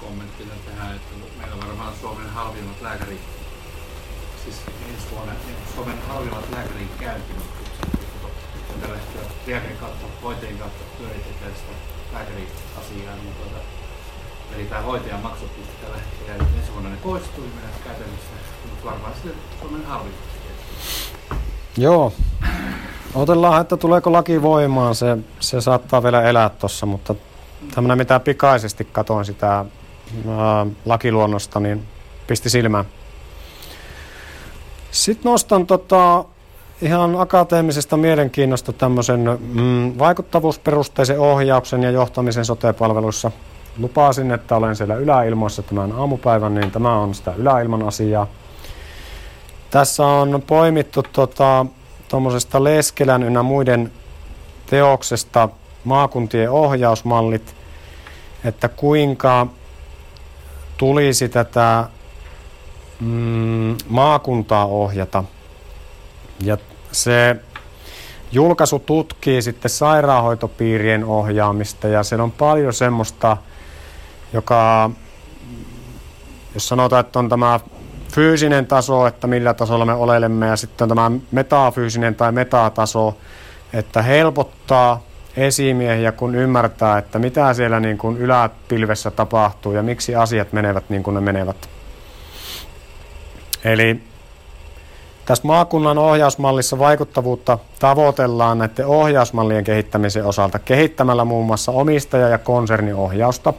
kommenttina 0.00 0.54
tähän, 0.66 0.96
että 0.96 1.14
meillä 1.38 1.54
on 1.54 1.60
varmaan 1.60 1.94
Suomen 2.00 2.30
halvimmat 2.30 2.82
lääkäri, 2.82 3.20
siis 4.44 4.56
niin 4.86 4.98
Suomen, 5.10 5.36
niin 5.46 5.56
Suomen 5.74 5.98
halvimmat 6.08 6.50
lääkärin 6.50 6.90
käyntimaksut, 7.00 7.68
kun 8.66 8.80
tällä 8.80 8.96
hetkellä 8.96 9.26
lääkärin 9.46 9.76
kautta, 9.76 10.06
hoitajien 10.22 10.58
kautta 10.58 10.84
pyöritetään 10.98 11.52
sitä 11.54 11.72
lääkäriasiaa, 12.12 13.14
niin 13.14 13.34
tuota, 13.34 13.64
eli 14.54 14.64
tämä 14.64 14.82
hoitajan 14.82 15.20
maksut 15.20 15.50
tällä 15.80 15.96
hetkellä, 15.96 16.44
niin 17.04 17.52
meidän 17.54 17.70
käytännössä, 17.84 18.30
mutta 18.70 18.84
varmaan 18.90 19.12
sitten 19.14 19.34
Suomen 19.60 19.86
halvimmat. 19.86 20.20
Joo. 21.76 22.12
Otellaan, 23.14 23.60
että 23.60 23.76
tuleeko 23.76 24.12
laki 24.12 24.42
voimaan. 24.42 24.94
Se, 24.94 25.18
se 25.40 25.60
saattaa 25.60 26.02
vielä 26.02 26.22
elää 26.22 26.48
tuossa, 26.48 26.86
mutta 26.86 27.14
tämmöinen 27.74 27.98
mitä 27.98 28.20
pikaisesti 28.20 28.84
katoin 28.84 29.24
sitä 29.24 29.48
ää, 30.28 30.66
lakiluonnosta, 30.84 31.60
niin 31.60 31.86
pisti 32.26 32.50
silmään. 32.50 32.84
Sitten 34.90 35.30
nostan 35.30 35.66
tota, 35.66 36.24
ihan 36.82 37.20
akateemisesta 37.20 37.96
mielenkiinnosta 37.96 38.72
tämmöisen 38.72 39.38
mm, 39.40 39.98
vaikuttavuusperusteisen 39.98 41.20
ohjauksen 41.20 41.82
ja 41.82 41.90
johtamisen 41.90 42.44
sote-palveluissa. 42.44 43.30
Lupasin, 43.78 44.30
että 44.32 44.56
olen 44.56 44.76
siellä 44.76 44.94
yläilmoissa 44.94 45.62
tämän 45.62 45.92
aamupäivän, 45.92 46.54
niin 46.54 46.70
tämä 46.70 46.98
on 46.98 47.14
sitä 47.14 47.32
yläilman 47.36 47.82
asiaa. 47.82 48.26
Tässä 49.70 50.06
on 50.06 50.42
poimittu 50.46 51.02
tota, 51.02 51.66
tuommoisesta 52.08 52.64
Leskelän 52.64 53.22
ynnä 53.22 53.42
muiden 53.42 53.92
teoksesta 54.66 55.48
maakuntien 55.84 56.50
ohjausmallit, 56.50 57.54
että 58.44 58.68
kuinka 58.68 59.46
tulisi 60.76 61.28
tätä 61.28 61.84
mm, 63.00 63.76
maakuntaa 63.88 64.66
ohjata. 64.66 65.24
Ja 66.40 66.58
se 66.92 67.36
julkaisu 68.32 68.78
tutkii 68.78 69.42
sitten 69.42 69.70
sairaanhoitopiirien 69.70 71.04
ohjaamista 71.04 71.88
ja 71.88 72.02
siellä 72.02 72.24
on 72.24 72.32
paljon 72.32 72.72
semmoista, 72.72 73.36
joka, 74.32 74.90
jos 76.54 76.68
sanotaan, 76.68 77.00
että 77.00 77.18
on 77.18 77.28
tämä 77.28 77.60
fyysinen 78.14 78.66
taso, 78.66 79.06
että 79.06 79.26
millä 79.26 79.54
tasolla 79.54 79.84
me 79.84 79.92
olemme, 79.92 80.46
ja 80.46 80.56
sitten 80.56 80.84
on 80.84 80.88
tämä 80.88 81.10
metafyysinen 81.32 82.14
tai 82.14 82.32
metataso, 82.32 83.16
että 83.72 84.02
helpottaa 84.02 85.02
esimiehiä, 85.36 86.12
kun 86.12 86.34
ymmärtää, 86.34 86.98
että 86.98 87.18
mitä 87.18 87.54
siellä 87.54 87.80
niin 87.80 87.98
kuin 87.98 88.16
yläpilvessä 88.16 89.10
tapahtuu 89.10 89.72
ja 89.72 89.82
miksi 89.82 90.14
asiat 90.14 90.52
menevät 90.52 90.84
niin 90.90 91.02
kuin 91.02 91.14
ne 91.14 91.20
menevät. 91.20 91.68
Eli 93.64 94.02
tässä 95.24 95.46
maakunnan 95.46 95.98
ohjausmallissa 95.98 96.78
vaikuttavuutta 96.78 97.58
tavoitellaan 97.78 98.58
näiden 98.58 98.86
ohjausmallien 98.86 99.64
kehittämisen 99.64 100.24
osalta 100.24 100.58
kehittämällä 100.58 101.24
muun 101.24 101.46
muassa 101.46 101.72
omistaja- 101.72 102.28
ja 102.28 102.38
konserniohjausta. 102.38 103.54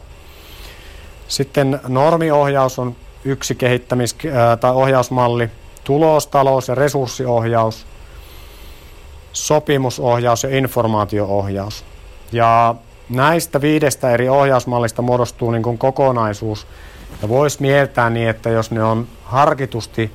Sitten 1.33 1.79
normiohjaus 1.87 2.79
on 2.79 2.95
yksi 3.25 3.55
kehittämis- 3.55 4.15
tai 4.59 4.71
ohjausmalli, 4.71 5.49
tulos-, 5.83 6.27
talous- 6.27 6.67
ja 6.67 6.75
resurssiohjaus, 6.75 7.85
sopimusohjaus 9.33 10.43
ja 10.43 10.57
informaatioohjaus. 10.57 11.85
Ja 12.31 12.75
näistä 13.09 13.61
viidestä 13.61 14.11
eri 14.11 14.29
ohjausmallista 14.29 15.01
muodostuu 15.01 15.51
niin 15.51 15.63
kuin 15.63 15.77
kokonaisuus. 15.77 16.67
Ja 17.21 17.29
voisi 17.29 17.61
mieltää 17.61 18.09
niin, 18.09 18.29
että 18.29 18.49
jos 18.49 18.71
ne 18.71 18.83
on 18.83 19.07
harkitusti 19.23 20.11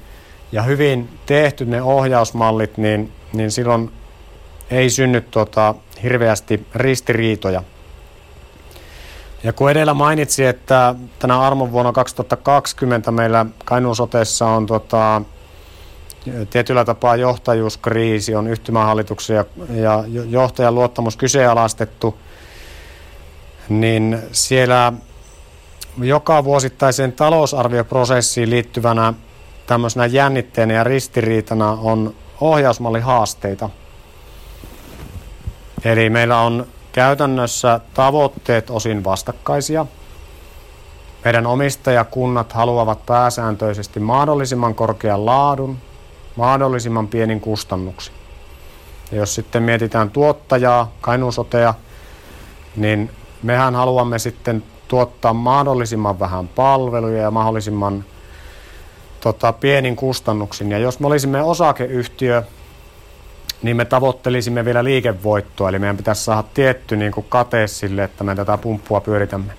ja 0.53 0.63
hyvin 0.63 1.19
tehty 1.27 1.65
ne 1.65 1.83
ohjausmallit, 1.83 2.77
niin, 2.77 3.13
niin 3.33 3.51
silloin 3.51 3.91
ei 4.71 4.91
synny 4.91 5.21
tota, 5.21 5.75
hirveästi 6.03 6.67
ristiriitoja. 6.75 7.63
Ja 9.43 9.53
kun 9.53 9.71
edellä 9.71 9.95
mainitsi, 9.95 10.45
että 10.45 10.95
tänä 11.19 11.41
armon 11.41 11.73
vuonna 11.73 11.93
2020 11.93 13.11
meillä 13.11 13.47
Kainuun 13.65 13.97
sotessa 13.97 14.47
on 14.47 14.67
tota, 14.67 15.23
tietyllä 16.51 16.85
tapaa 16.85 17.17
johtajuuskriisi, 17.17 18.35
on 18.35 18.47
yhtymähallituksen 18.47 19.37
ja, 19.37 19.45
ja 19.69 20.05
johtajan 20.29 20.75
luottamus 20.75 21.17
kyseenalaistettu, 21.17 22.19
niin 23.69 24.19
siellä 24.33 24.93
joka 26.03 26.45
vuosittaiseen 26.45 27.13
talousarvioprosessiin 27.13 28.51
liittyvänä 28.51 29.15
tämmöisenä 29.67 30.07
jännitteenä 30.07 30.75
ja 30.75 30.85
ristiriitana 30.85 31.71
on 31.71 32.15
ohjausmallihaasteita. 32.41 33.71
Eli 35.85 36.11
meillä 36.11 36.41
on 36.41 36.67
käytännössä 36.99 37.81
tavoitteet 37.95 38.71
osin 38.71 39.05
vastakkaisia. 39.05 39.87
Meidän 41.25 41.47
omistajakunnat 41.47 42.53
haluavat 42.53 43.07
pääsääntöisesti 43.07 44.01
mahdollisimman 44.01 44.75
korkean 44.75 45.27
laadun, 45.27 45.79
mahdollisimman 46.37 47.09
pienin 47.09 47.41
kustannuksin. 47.41 48.15
Ja 49.13 49.19
jos 49.19 49.35
sitten 49.35 49.63
mietitään 49.63 50.11
tuottajaa, 50.11 50.93
kainuusotea, 51.01 51.75
niin 52.77 53.11
mehän 53.43 53.75
haluamme 53.75 54.19
sitten 54.19 54.63
tuottaa 54.89 55.33
mahdollisimman 55.33 56.19
vähän 56.19 56.49
palveluja 56.49 57.23
ja 57.23 57.31
mahdollisimman 57.31 58.05
tota, 59.21 59.53
pienin 59.53 59.97
kustannuksin. 59.97 60.71
Ja 60.71 60.79
jos 60.79 61.01
me 61.01 61.07
olisimme 61.07 61.43
osakeyhtiö, 61.43 62.43
niin 63.63 63.77
me 63.77 63.85
tavoittelisimme 63.85 64.65
vielä 64.65 64.85
liikevoittoa, 64.85 65.69
eli 65.69 65.79
meidän 65.79 65.97
pitäisi 65.97 66.25
saada 66.25 66.45
tietty 66.55 66.97
niin 66.97 67.13
kuin 67.13 67.27
kate 67.29 67.67
sille, 67.67 68.05
että 68.05 68.25
me 68.25 68.35
tätä 68.35 68.59
pumppua 68.59 69.01
pyöritämme. 69.01 69.53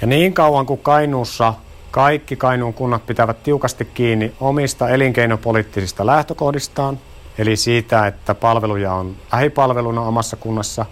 Ja 0.00 0.06
niin 0.06 0.34
kauan 0.34 0.66
kuin 0.66 0.80
Kainuussa 0.80 1.54
kaikki 1.90 2.36
Kainuun 2.36 2.74
kunnat 2.74 3.06
pitävät 3.06 3.42
tiukasti 3.42 3.84
kiinni 3.84 4.32
omista 4.40 4.88
elinkeinopoliittisista 4.88 6.06
lähtökohdistaan, 6.06 6.98
eli 7.38 7.56
siitä, 7.56 8.06
että 8.06 8.34
palveluja 8.34 8.92
on 8.92 9.16
lähipalveluna 9.32 10.00
omassa 10.00 10.36
kunnassa 10.36 10.86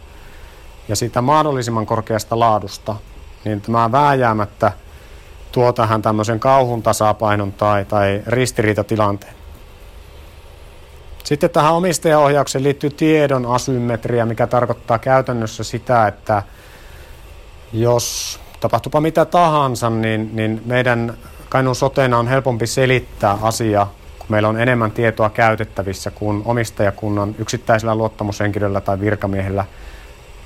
ja 0.88 0.96
siitä 0.96 1.22
mahdollisimman 1.22 1.86
korkeasta 1.86 2.38
laadusta, 2.38 2.96
niin 3.44 3.60
tämä 3.60 3.92
vääjäämättä 3.92 4.72
tuo 5.52 5.72
tähän 5.72 6.02
tämmöisen 6.02 6.40
kauhun 6.40 6.82
tasapainon 6.82 7.52
tai, 7.52 7.84
tai 7.84 8.22
ristiriitatilanteen. 8.26 9.39
Sitten 11.24 11.50
tähän 11.50 11.74
omistajaohjaukseen 11.74 12.64
liittyy 12.64 12.90
tiedon 12.90 13.46
asymmetria, 13.46 14.26
mikä 14.26 14.46
tarkoittaa 14.46 14.98
käytännössä 14.98 15.64
sitä, 15.64 16.06
että 16.06 16.42
jos 17.72 18.40
tapahtupa 18.60 19.00
mitä 19.00 19.24
tahansa, 19.24 19.90
niin, 19.90 20.30
niin 20.32 20.62
meidän 20.66 21.16
Kainuun 21.48 21.76
sotena 21.76 22.18
on 22.18 22.28
helpompi 22.28 22.66
selittää 22.66 23.38
asia, 23.42 23.86
kun 24.18 24.26
meillä 24.28 24.48
on 24.48 24.60
enemmän 24.60 24.90
tietoa 24.90 25.30
käytettävissä 25.30 26.10
kuin 26.10 26.42
omistajakunnan 26.44 27.34
yksittäisellä 27.38 27.94
luottamushenkilöllä 27.94 28.80
tai 28.80 29.00
virkamiehellä, 29.00 29.64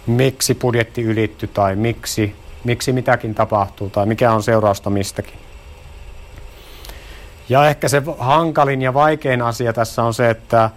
miksi 0.06 0.54
budjetti 0.54 1.02
ylitty 1.02 1.46
tai 1.46 1.76
miksi, 1.76 2.36
miksi 2.64 2.92
mitäkin 2.92 3.34
tapahtuu 3.34 3.90
tai 3.90 4.06
mikä 4.06 4.32
on 4.32 4.42
seurausta 4.42 4.90
mistäkin. 4.90 5.34
Ja 7.48 7.68
ehkä 7.68 7.88
se 7.88 8.02
hankalin 8.18 8.82
ja 8.82 8.94
vaikein 8.94 9.42
asia 9.42 9.72
tässä 9.72 10.02
on 10.02 10.14
se, 10.14 10.30
että 10.30 10.70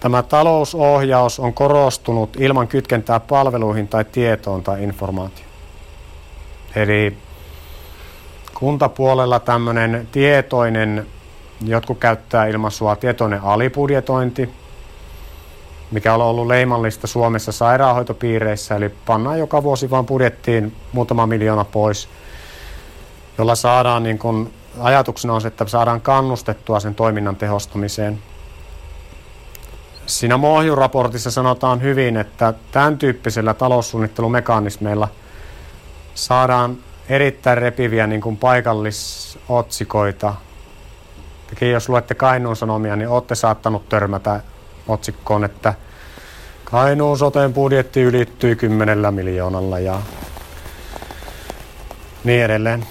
tämä 0.00 0.22
talousohjaus 0.22 1.40
on 1.40 1.54
korostunut 1.54 2.36
ilman 2.36 2.68
kytkentää 2.68 3.20
palveluihin 3.20 3.88
tai 3.88 4.04
tietoon 4.04 4.62
tai 4.62 4.84
informaatioon. 4.84 5.48
Eli 6.76 7.18
kuntapuolella 8.54 9.40
tämmöinen 9.40 10.08
tietoinen, 10.12 11.06
jotkut 11.64 11.98
käyttää 11.98 12.46
ilmaisua 12.46 12.96
tietoinen 12.96 13.40
alibudjetointi, 13.42 14.50
mikä 15.90 16.14
on 16.14 16.20
ollut 16.20 16.46
leimallista 16.46 17.06
Suomessa 17.06 17.52
sairaanhoitopiireissä, 17.52 18.76
eli 18.76 18.88
pannaan 19.06 19.38
joka 19.38 19.62
vuosi 19.62 19.90
vaan 19.90 20.06
budjettiin 20.06 20.76
muutama 20.92 21.26
miljoona 21.26 21.64
pois, 21.64 22.08
jolla 23.38 23.54
saadaan 23.54 24.02
niin 24.02 24.18
kuin 24.18 24.54
ajatuksena 24.80 25.34
on 25.34 25.40
se, 25.40 25.48
että 25.48 25.66
saadaan 25.66 26.00
kannustettua 26.00 26.80
sen 26.80 26.94
toiminnan 26.94 27.36
tehostamiseen. 27.36 28.18
siinä 30.06 30.36
Mohju-raportissa 30.36 31.30
sanotaan 31.30 31.82
hyvin, 31.82 32.16
että 32.16 32.54
tämän 32.72 32.98
tyyppisellä 32.98 33.54
taloussuunnittelumekanismeilla 33.54 35.08
saadaan 36.14 36.76
erittäin 37.08 37.58
repiviä 37.58 38.06
niin 38.06 38.20
kuin 38.20 38.36
paikallisotsikoita. 38.36 40.34
Tekin 41.46 41.70
jos 41.70 41.88
luette 41.88 42.14
Kainuun 42.14 42.56
Sanomia, 42.56 42.96
niin 42.96 43.08
olette 43.08 43.34
saattanut 43.34 43.88
törmätä 43.88 44.40
otsikkoon, 44.88 45.44
että 45.44 45.74
Kainuun 46.64 47.18
soteen 47.18 47.54
budjetti 47.54 48.02
ylittyi 48.02 48.56
10 48.56 49.14
miljoonalla 49.14 49.78
ja 49.78 50.02
niin 52.24 52.44
edelleen. 52.44 52.86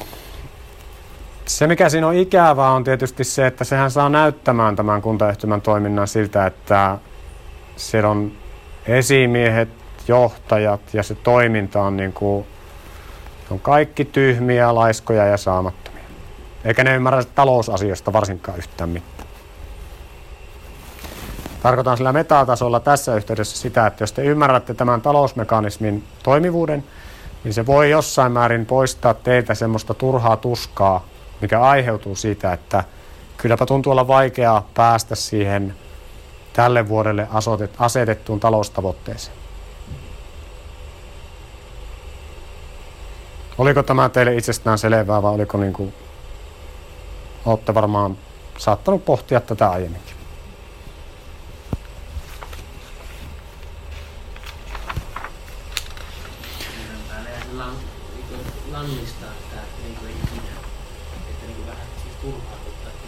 Se, 1.48 1.68
mikä 1.68 1.90
siinä 1.90 2.08
on 2.08 2.16
ikävää, 2.16 2.72
on 2.72 2.84
tietysti 2.84 3.24
se, 3.24 3.48
että 3.48 3.64
sehän 3.64 3.92
saa 3.92 4.10
näyttämään 4.10 4.76
tämän 4.76 5.02
kuntayhtymän 5.02 5.62
toiminnan 5.62 6.08
siltä, 6.08 6.46
että 6.46 6.98
siellä 7.76 8.10
on 8.10 8.32
esimiehet, 8.88 9.70
johtajat 10.08 10.94
ja 10.94 11.04
se 11.04 11.16
toiminta 11.16 11.82
on, 11.82 11.98
niin 11.98 12.14
kuin, 12.14 12.48
on 13.52 13.60
kaikki 13.60 14.06
tyhmiä, 14.06 14.76
laiskoja 14.76 15.26
ja 15.26 15.38
saamattomia. 15.38 16.04
Eikä 16.66 16.84
ne 16.84 16.96
ymmärrä 16.96 17.24
talousasioista 17.24 18.14
varsinkaan 18.14 18.58
yhtään 18.58 18.90
mitään. 18.90 19.28
Tarkoitan 21.64 21.98
sillä 21.98 22.14
metatasolla 22.14 22.80
tässä 22.80 23.16
yhteydessä 23.16 23.58
sitä, 23.58 23.88
että 23.88 24.04
jos 24.04 24.12
te 24.12 24.24
ymmärrätte 24.24 24.74
tämän 24.74 25.02
talousmekanismin 25.02 26.04
toimivuuden, 26.24 26.84
niin 27.44 27.54
se 27.54 27.66
voi 27.66 27.90
jossain 27.90 28.32
määrin 28.32 28.66
poistaa 28.66 29.14
teiltä 29.14 29.56
semmoista 29.56 29.94
turhaa 29.94 30.38
tuskaa, 30.38 31.06
mikä 31.42 31.62
aiheutuu 31.62 32.16
siitä, 32.16 32.54
että 32.54 32.84
kylläpä 33.38 33.66
tuntuu 33.66 33.92
olla 33.92 34.08
vaikeaa 34.08 34.68
päästä 34.74 35.16
siihen 35.16 35.76
tälle 36.54 36.88
vuodelle 36.90 37.28
asetettuun 37.78 38.40
taloustavoitteeseen. 38.40 39.38
Oliko 43.58 43.84
tämä 43.84 44.10
teille 44.10 44.36
itsestään 44.36 44.78
selvää 44.78 45.22
vai 45.22 45.32
oliko 45.32 45.58
niin 45.58 45.74
kuin, 45.74 45.94
olette 47.46 47.74
varmaan 47.74 48.18
saattanut 48.58 49.06
pohtia 49.06 49.40
tätä 49.42 49.70
aiemminkin? 49.70 50.18
lannistaa 58.78 59.30
sitä 59.44 59.62
niin 59.84 59.96
kuin 59.96 60.12
ikinä, 60.12 60.54
että 61.30 61.46
niin 61.46 61.56
kuin 61.56 61.68
vähän 61.68 61.88
siis 62.04 62.16
turhauttaa, 62.22 62.90
että 62.90 63.08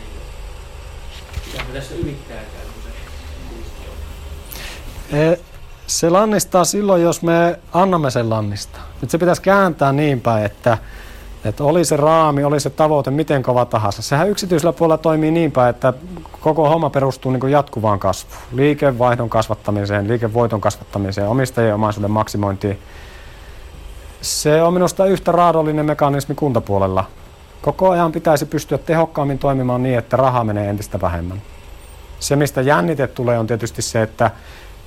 niin 1.54 1.59
se 1.74 1.94
kuisti 3.50 3.84
on. 5.14 5.20
E, 5.20 5.40
se 5.88 6.10
lannistaa 6.10 6.66
silloin, 6.66 7.02
jos 7.02 7.22
me 7.22 7.60
annamme 7.74 8.12
sen 8.12 8.30
lannistaa. 8.30 8.82
Nyt 9.02 9.12
se 9.12 9.18
pitäisi 9.18 9.42
kääntää 9.42 9.92
niin 9.92 10.22
päin, 10.22 10.46
että, 10.46 10.78
että 11.46 11.64
oli 11.64 11.86
se 11.86 11.98
raami, 11.98 12.44
oli 12.44 12.60
se 12.60 12.70
tavoite 12.70 13.12
miten 13.12 13.44
kova 13.44 13.66
tahansa. 13.66 14.02
Sehän 14.02 14.30
yksityisellä 14.30 14.74
puolella 14.74 14.98
toimii 14.98 15.32
niin 15.32 15.52
päin, 15.52 15.70
että 15.70 15.94
koko 16.40 16.70
homma 16.70 16.90
perustuu 16.90 17.32
niin 17.32 17.40
kuin 17.40 17.52
jatkuvaan 17.52 18.00
kasvuun. 18.00 18.42
Liikevaihdon 18.52 19.30
kasvattamiseen, 19.30 20.08
liikevoiton 20.08 20.62
kasvattamiseen, 20.62 21.28
omistajien 21.28 21.76
omaisuuden 21.76 22.12
maksimointiin. 22.12 22.80
Se 24.22 24.62
on 24.62 24.74
minusta 24.74 25.06
yhtä 25.06 25.32
raadollinen 25.32 25.86
mekanismi 25.86 26.36
kuntapuolella. 26.36 27.06
Koko 27.62 27.90
ajan 27.90 28.12
pitäisi 28.12 28.46
pystyä 28.46 28.78
tehokkaammin 28.78 29.40
toimimaan 29.40 29.84
niin, 29.84 29.98
että 29.98 30.18
raha 30.18 30.44
menee 30.44 30.70
entistä 30.70 31.02
vähemmän. 31.02 31.42
Se, 32.20 32.36
mistä 32.36 32.62
jännite 32.62 33.08
tulee, 33.08 33.40
on 33.40 33.48
tietysti 33.48 33.82
se, 33.82 34.02
että 34.02 34.32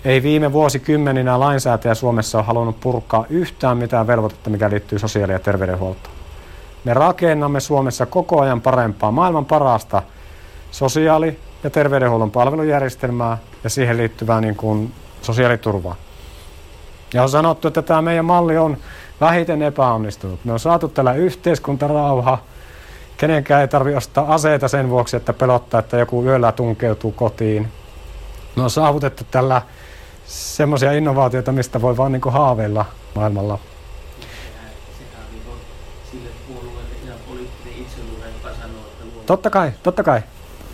ei 0.04 0.22
viime 0.22 0.52
vuosikymmeninä 0.52 1.40
lainsäätäjä 1.40 1.94
Suomessa 1.94 2.38
ole 2.38 2.46
halunnut 2.46 2.80
purkaa 2.80 3.24
yhtään 3.30 3.76
mitään 3.76 4.06
velvoitetta, 4.06 4.50
mikä 4.50 4.70
liittyy 4.70 4.98
sosiaali- 4.98 5.32
ja 5.32 5.38
terveydenhuoltoon. 5.38 6.14
Me 6.84 6.94
rakennamme 6.94 7.60
Suomessa 7.60 8.06
koko 8.06 8.40
ajan 8.40 8.60
parempaa, 8.60 9.10
maailman 9.10 9.44
parasta 9.44 10.02
sosiaali- 10.70 11.38
ja 11.64 11.70
terveydenhuollon 11.70 12.30
palvelujärjestelmää 12.30 13.38
ja 13.64 13.70
siihen 13.70 13.96
liittyvää 13.96 14.40
niin 14.40 14.56
kuin 14.56 14.92
sosiaaliturvaa. 15.22 15.96
Ja 17.14 17.22
on 17.22 17.28
sanottu, 17.28 17.68
että 17.68 17.82
tämä 17.82 18.02
meidän 18.02 18.24
malli 18.24 18.58
on 18.58 18.76
vähiten 19.20 19.62
epäonnistunut. 19.62 20.44
Me 20.44 20.52
on 20.52 20.60
saatu 20.60 20.88
tällä 20.88 21.14
yhteiskuntarauha. 21.14 22.38
Kenenkään 23.22 23.60
ei 23.60 23.68
tarvitse 23.68 23.96
ostaa 23.96 24.34
aseita 24.34 24.68
sen 24.68 24.90
vuoksi, 24.90 25.16
että 25.16 25.32
pelottaa, 25.32 25.80
että 25.80 25.96
joku 25.96 26.24
yöllä 26.24 26.52
tunkeutuu 26.52 27.12
kotiin. 27.12 27.68
Me 28.56 28.62
on 28.62 28.70
saavutettu 28.70 29.24
tällä 29.30 29.62
semmoisia 30.26 30.92
innovaatioita, 30.92 31.52
mistä 31.52 31.82
voi 31.82 31.96
vaan 31.96 32.12
niin 32.12 32.20
kuin 32.20 32.32
haaveilla 32.32 32.84
maailmalla. 33.14 33.58
Totta 39.26 39.50
kai, 39.50 39.72
totta 39.82 40.02
kai. 40.02 40.22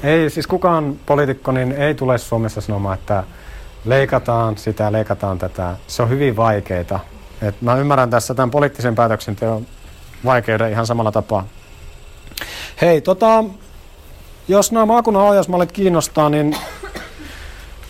Ei 0.02 0.30
siis 0.30 0.46
kukaan 0.46 0.96
poliitikko 1.06 1.52
niin 1.52 1.72
ei 1.72 1.94
tule 1.94 2.18
Suomessa 2.18 2.60
sanomaan, 2.60 2.98
että 2.98 3.24
leikataan 3.84 4.56
sitä, 4.56 4.92
leikataan 4.92 5.38
tätä. 5.38 5.76
Se 5.86 6.02
on 6.02 6.08
hyvin 6.08 6.36
vaikeita. 6.36 7.00
Et 7.42 7.62
mä 7.62 7.76
ymmärrän 7.76 8.10
tässä 8.10 8.34
tämän 8.34 8.50
poliittisen 8.50 8.94
päätöksenteon 8.94 9.66
vaikeuden 10.24 10.70
ihan 10.70 10.86
samalla 10.86 11.12
tapaa. 11.12 11.44
Hei, 12.80 13.00
tota, 13.00 13.44
jos 14.48 14.72
nämä 14.72 14.86
maakunnan 14.86 15.22
ohjausmallit 15.22 15.72
kiinnostaa, 15.72 16.28
niin 16.28 16.56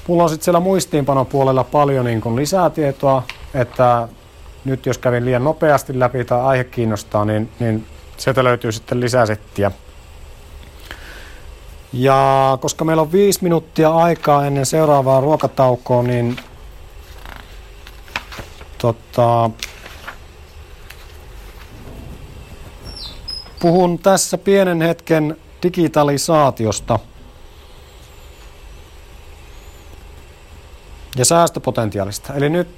mulla 0.07 0.23
on 0.23 0.29
sitten 0.29 0.45
siellä 0.45 0.61
muistiinpanopuolella 0.61 1.65
paljon 1.65 2.05
niin 2.05 2.21
kun 2.21 2.37
lisää 2.37 2.71
tietoa, 2.71 3.23
että 3.55 4.09
nyt 4.65 4.87
jos 4.87 4.99
kävin 4.99 5.25
liian 5.25 5.45
nopeasti 5.45 5.99
läpi 5.99 6.25
tai 6.25 6.41
aihe 6.41 6.65
kiinnostaa, 6.65 7.25
niin, 7.25 7.51
niin 7.59 7.87
sieltä 8.17 8.45
löytyy 8.45 8.73
sitten 8.73 9.01
lisäsettiä. 9.01 9.71
Ja 11.93 12.59
koska 12.61 12.85
meillä 12.85 13.03
on 13.03 13.13
viisi 13.13 13.43
minuuttia 13.43 13.91
aikaa 13.91 14.47
ennen 14.47 14.67
seuraavaa 14.67 15.21
ruokataukoa, 15.21 16.03
niin 16.03 16.37
tota, 18.79 19.51
puhun 23.61 23.99
tässä 23.99 24.39
pienen 24.39 24.83
hetken 24.83 25.37
digitalisaatiosta 25.63 26.99
ja 31.17 31.25
säästöpotentiaalista. 31.25 32.35
Eli 32.35 32.49
nyt 32.49 32.69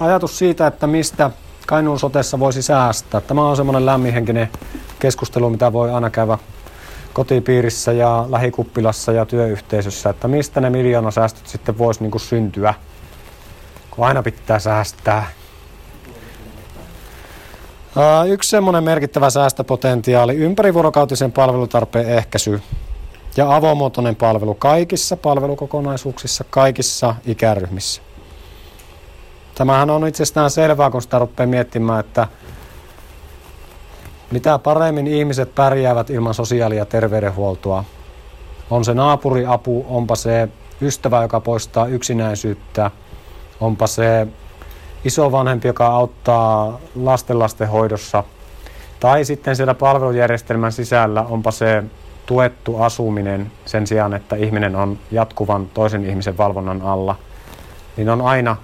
ajatus 0.00 0.38
siitä, 0.38 0.66
että 0.66 0.86
mistä 0.86 1.30
Kainuun 1.66 1.98
sotessa 1.98 2.40
voisi 2.40 2.62
säästää. 2.62 3.20
Tämä 3.20 3.48
on 3.48 3.56
semmoinen 3.56 3.86
lämminhenkinen 3.86 4.48
keskustelu, 4.98 5.50
mitä 5.50 5.72
voi 5.72 5.90
aina 5.90 6.10
käydä 6.10 6.38
kotipiirissä 7.12 7.92
ja 7.92 8.26
lähikuppilassa 8.28 9.12
ja 9.12 9.26
työyhteisössä, 9.26 10.10
että 10.10 10.28
mistä 10.28 10.60
ne 10.60 10.70
miljoonasäästöt 10.70 11.46
sitten 11.46 11.78
voisi 11.78 12.02
niin 12.02 12.20
syntyä, 12.20 12.74
kun 13.90 14.06
aina 14.06 14.22
pitää 14.22 14.58
säästää. 14.58 15.26
Yksi 18.28 18.50
semmoinen 18.50 18.84
merkittävä 18.84 19.30
säästöpotentiaali, 19.30 20.36
ympärivuorokautisen 20.36 21.32
palvelutarpeen 21.32 22.08
ehkäisy 22.08 22.60
ja 23.36 23.56
avomuotoinen 23.56 24.16
palvelu 24.16 24.54
kaikissa 24.54 25.16
palvelukokonaisuuksissa, 25.16 26.44
kaikissa 26.50 27.14
ikäryhmissä. 27.26 28.02
Tämähän 29.54 29.90
on 29.90 30.08
itsestään 30.08 30.50
selvää, 30.50 30.90
kun 30.90 31.02
sitä 31.02 31.18
rupeaa 31.18 31.46
miettimään, 31.46 32.00
että 32.00 32.28
mitä 34.30 34.58
paremmin 34.58 35.06
ihmiset 35.06 35.54
pärjäävät 35.54 36.10
ilman 36.10 36.34
sosiaali- 36.34 36.76
ja 36.76 36.84
terveydenhuoltoa. 36.84 37.84
On 38.70 38.84
se 38.84 38.94
naapuriapu, 38.94 39.86
onpa 39.88 40.16
se 40.16 40.48
ystävä, 40.80 41.22
joka 41.22 41.40
poistaa 41.40 41.86
yksinäisyyttä, 41.86 42.90
onpa 43.60 43.86
se 43.86 44.26
isovanhempi, 45.04 45.68
joka 45.68 45.86
auttaa 45.86 46.80
lastenlasten 46.94 47.68
hoidossa, 47.68 48.24
tai 49.00 49.24
sitten 49.24 49.56
siellä 49.56 49.74
palvelujärjestelmän 49.74 50.72
sisällä 50.72 51.22
onpa 51.22 51.50
se 51.50 51.82
tuettu 52.26 52.76
asuminen 52.76 53.52
sen 53.66 53.86
sijaan, 53.86 54.14
että 54.14 54.36
ihminen 54.36 54.76
on 54.76 54.98
jatkuvan 55.10 55.66
toisen 55.74 56.04
ihmisen 56.04 56.38
valvonnan 56.38 56.82
alla, 56.82 57.16
niin 57.96 58.08
on 58.08 58.22
aina 58.22 58.56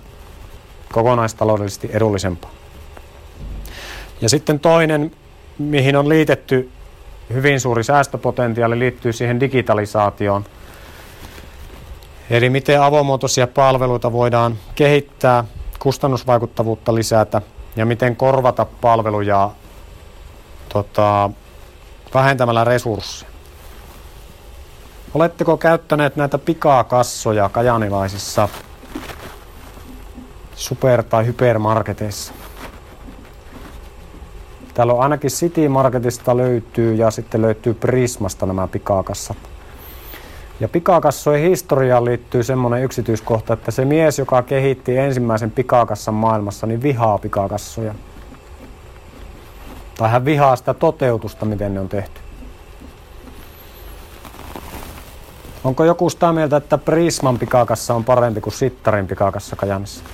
kokonaistaloudellisesti 0.93 1.91
edullisempaa. 1.93 2.51
Ja 4.21 4.29
sitten 4.29 4.61
toinen, 4.61 5.11
mihin 5.59 5.97
on 5.97 6.09
liitetty 6.09 6.71
hyvin 7.33 7.61
suuri 7.61 7.85
säästöpotentiaali, 7.85 8.79
liittyy 8.79 9.12
siihen 9.12 9.41
digitalisaatioon. 9.41 10.45
Eli 12.31 12.51
miten 12.51 12.83
avomuotoisia 12.83 13.47
palveluita 13.47 14.12
voidaan 14.12 14.59
kehittää, 14.75 15.45
kustannusvaikuttavuutta 15.81 16.94
lisätä 16.94 17.43
ja 17.77 17.86
miten 17.86 18.16
korvata 18.16 18.66
palveluja 18.81 19.51
tota, 20.69 21.31
vähentämällä 22.15 22.65
resursseja. 22.65 23.31
Oletteko 25.15 25.57
käyttäneet 25.57 26.16
näitä 26.16 26.39
pikakassoja 26.39 27.48
kajanilaisissa 27.48 28.48
super- 30.55 31.02
tai 31.02 31.27
hypermarketeissa? 31.27 32.32
Täällä 34.74 34.93
on 34.93 35.01
ainakin 35.01 35.31
City 35.31 35.69
Marketista 35.69 36.36
löytyy 36.36 36.94
ja 36.94 37.11
sitten 37.11 37.43
löytyy 37.43 37.74
Prismasta 37.74 38.47
nämä 38.47 38.69
pikakassat. 38.69 39.36
Ja 40.61 40.69
pikakassojen 40.69 41.51
historiaan 41.51 42.05
liittyy 42.05 42.43
semmoinen 42.43 42.82
yksityiskohta, 42.82 43.53
että 43.53 43.70
se 43.70 43.85
mies, 43.85 44.19
joka 44.19 44.43
kehitti 44.43 44.97
ensimmäisen 44.97 45.51
pikakassan 45.51 46.15
maailmassa, 46.15 46.66
niin 46.66 46.82
vihaa 46.82 47.19
pikakassoja. 47.19 47.95
Tai 49.97 50.11
hän 50.11 50.24
vihaa 50.24 50.57
sitä 50.57 50.74
toteutusta, 50.74 51.47
miten 51.47 51.74
ne 51.74 51.81
on 51.81 51.89
tehty. 51.89 52.20
Onko 55.65 55.85
joku 55.85 56.11
sitä 56.11 56.32
mieltä, 56.32 56.57
että 56.57 56.78
Prisman 56.78 57.39
pikakassa 57.39 57.95
on 57.95 58.05
parempi 58.05 58.41
kuin 58.41 58.55
Sittarin 58.55 59.07
pikakassa 59.07 59.57
Kajanissa? 59.57 60.05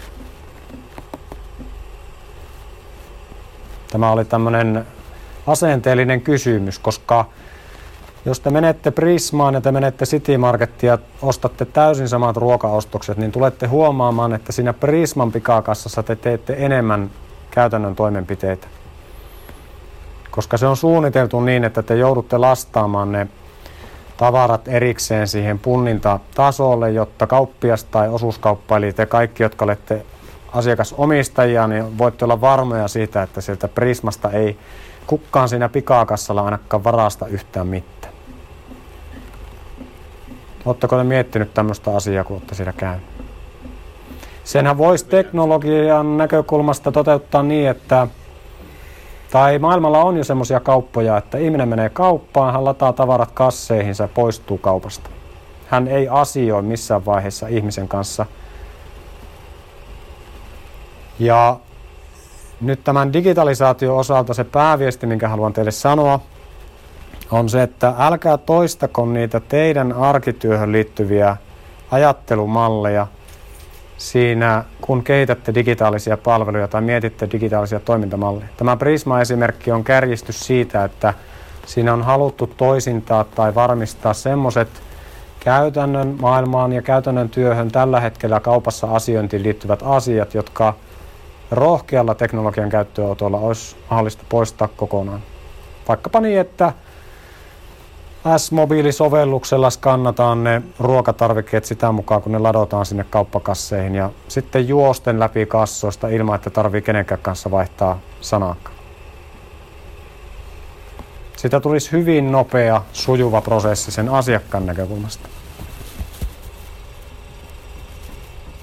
Tämä 3.90 4.10
oli 4.10 4.24
tämmöinen 4.24 4.86
asenteellinen 5.46 6.20
kysymys, 6.20 6.78
koska 6.78 7.24
jos 8.26 8.40
te 8.40 8.50
menette 8.50 8.90
Prismaan 8.90 9.54
ja 9.54 9.60
te 9.60 9.72
menette 9.72 10.04
City 10.04 10.38
Markettiin 10.38 10.88
ja 10.88 10.98
ostatte 11.22 11.64
täysin 11.64 12.08
samat 12.08 12.36
ruokaostokset, 12.36 13.18
niin 13.18 13.32
tulette 13.32 13.66
huomaamaan, 13.66 14.32
että 14.32 14.52
siinä 14.52 14.72
Prisman 14.72 15.32
pikakassassa 15.32 16.02
te 16.02 16.16
teette 16.16 16.56
enemmän 16.58 17.10
käytännön 17.50 17.96
toimenpiteitä. 17.96 18.66
Koska 20.30 20.56
se 20.56 20.66
on 20.66 20.76
suunniteltu 20.76 21.40
niin, 21.40 21.64
että 21.64 21.82
te 21.82 21.96
joudutte 21.96 22.38
lastaamaan 22.38 23.12
ne 23.12 23.26
tavarat 24.16 24.68
erikseen 24.68 25.28
siihen 25.28 25.58
punnintatasolle, 25.58 26.90
jotta 26.90 27.26
kauppias 27.26 27.84
tai 27.84 28.08
osuuskauppa, 28.08 28.76
eli 28.76 28.92
te 28.92 29.06
kaikki, 29.06 29.42
jotka 29.42 29.64
olette 29.64 30.06
asiakasomistajia, 30.52 31.66
niin 31.66 31.98
voitte 31.98 32.24
olla 32.24 32.40
varmoja 32.40 32.88
siitä, 32.88 33.22
että 33.22 33.40
sieltä 33.40 33.68
Prismasta 33.68 34.30
ei 34.30 34.58
kukkaan 35.06 35.48
siinä 35.48 35.68
pikakassalla 35.68 36.42
ainakaan 36.42 36.84
varasta 36.84 37.26
yhtään 37.26 37.66
mitään. 37.66 37.95
Oletteko 40.66 40.96
te 40.96 41.04
miettinyt 41.04 41.54
tämmöistä 41.54 41.96
asiaa, 41.96 42.24
kun 42.24 42.36
olette 42.36 42.54
siellä 42.54 42.72
käynyt? 42.72 43.04
Senhän 44.44 44.78
voisi 44.78 45.06
teknologian 45.06 46.16
näkökulmasta 46.16 46.92
toteuttaa 46.92 47.42
niin, 47.42 47.68
että 47.68 48.06
tai 49.30 49.58
maailmalla 49.58 50.04
on 50.04 50.16
jo 50.16 50.24
semmoisia 50.24 50.60
kauppoja, 50.60 51.16
että 51.16 51.38
ihminen 51.38 51.68
menee 51.68 51.88
kauppaan, 51.88 52.52
hän 52.52 52.64
lataa 52.64 52.92
tavarat 52.92 53.30
kasseihinsa 53.30 54.04
ja 54.04 54.08
poistuu 54.08 54.58
kaupasta. 54.58 55.10
Hän 55.66 55.88
ei 55.88 56.08
asioi 56.08 56.62
missään 56.62 57.04
vaiheessa 57.04 57.46
ihmisen 57.46 57.88
kanssa. 57.88 58.26
Ja 61.18 61.56
nyt 62.60 62.84
tämän 62.84 63.12
digitalisaation 63.12 63.96
osalta 63.96 64.34
se 64.34 64.44
pääviesti, 64.44 65.06
minkä 65.06 65.28
haluan 65.28 65.52
teille 65.52 65.70
sanoa, 65.70 66.20
on 67.30 67.48
se, 67.48 67.62
että 67.62 67.94
älkää 67.98 68.38
toistako 68.38 69.06
niitä 69.06 69.40
teidän 69.40 69.92
arkityöhön 69.92 70.72
liittyviä 70.72 71.36
ajattelumalleja 71.90 73.06
siinä, 73.98 74.64
kun 74.80 75.04
kehitätte 75.04 75.54
digitaalisia 75.54 76.16
palveluja 76.16 76.68
tai 76.68 76.80
mietitte 76.80 77.28
digitaalisia 77.32 77.80
toimintamalleja. 77.80 78.48
Tämä 78.56 78.76
Prisma-esimerkki 78.76 79.72
on 79.72 79.84
kärjistys 79.84 80.40
siitä, 80.40 80.84
että 80.84 81.14
siinä 81.66 81.92
on 81.92 82.02
haluttu 82.02 82.46
toisintaa 82.46 83.24
tai 83.24 83.54
varmistaa 83.54 84.14
semmoiset 84.14 84.68
käytännön 85.40 86.16
maailmaan 86.20 86.72
ja 86.72 86.82
käytännön 86.82 87.28
työhön 87.28 87.70
tällä 87.70 88.00
hetkellä 88.00 88.40
kaupassa 88.40 88.86
asiointiin 88.86 89.42
liittyvät 89.42 89.80
asiat, 89.84 90.34
jotka 90.34 90.74
rohkealla 91.50 92.14
teknologian 92.14 92.70
käyttöönotolla 92.70 93.38
olisi 93.38 93.76
mahdollista 93.90 94.24
poistaa 94.28 94.68
kokonaan. 94.76 95.20
Vaikkapa 95.88 96.20
niin, 96.20 96.40
että 96.40 96.72
S-mobiilisovelluksella 98.36 99.70
skannataan 99.70 100.44
ne 100.44 100.62
ruokatarvikkeet 100.78 101.64
sitä 101.64 101.92
mukaan, 101.92 102.22
kun 102.22 102.32
ne 102.32 102.38
ladotaan 102.38 102.86
sinne 102.86 103.04
kauppakasseihin 103.10 103.94
ja 103.94 104.10
sitten 104.28 104.68
juosten 104.68 105.20
läpi 105.20 105.46
kassoista 105.46 106.08
ilman, 106.08 106.34
että 106.34 106.50
tarvii 106.50 106.82
kenenkään 106.82 107.20
kanssa 107.22 107.50
vaihtaa 107.50 107.98
sanaakaan. 108.20 108.76
Sitä 111.36 111.60
tulisi 111.60 111.92
hyvin 111.92 112.32
nopea, 112.32 112.82
sujuva 112.92 113.40
prosessi 113.40 113.90
sen 113.90 114.08
asiakkaan 114.08 114.66
näkökulmasta. 114.66 115.28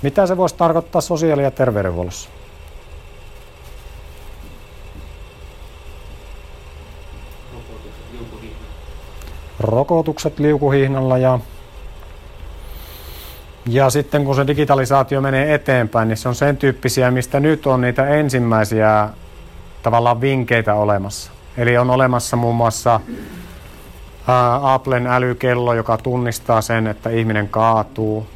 Mitä 0.02 0.28
se 0.28 0.38
voisi 0.38 0.56
tarkoittaa 0.56 1.02
sosiaali- 1.02 1.44
ja 1.44 1.52
terveydenhuollossa? 1.52 2.30
Rokotukset 9.64 10.40
liukuhihnalla 10.40 11.18
ja, 11.18 11.40
ja 13.70 13.90
sitten 13.90 14.26
kun 14.26 14.36
se 14.36 14.48
digitalisaatio 14.48 15.22
menee 15.22 15.54
eteenpäin, 15.54 16.08
niin 16.08 16.18
se 16.18 16.30
on 16.30 16.36
sen 16.36 16.58
tyyppisiä, 16.58 17.12
mistä 17.12 17.40
nyt 17.40 17.68
on 17.68 17.82
niitä 17.82 18.08
ensimmäisiä 18.08 19.10
tavallaan 19.84 20.22
vinkkeitä 20.22 20.74
olemassa. 20.74 21.32
Eli 21.58 21.78
on 21.78 21.90
olemassa 21.90 22.38
muun 22.38 22.56
muassa 22.56 23.00
ää, 24.28 24.74
Applen 24.74 25.08
älykello, 25.08 25.74
joka 25.74 25.98
tunnistaa 25.98 26.62
sen, 26.62 26.88
että 26.88 27.10
ihminen 27.10 27.50
kaatuu. 27.50 28.28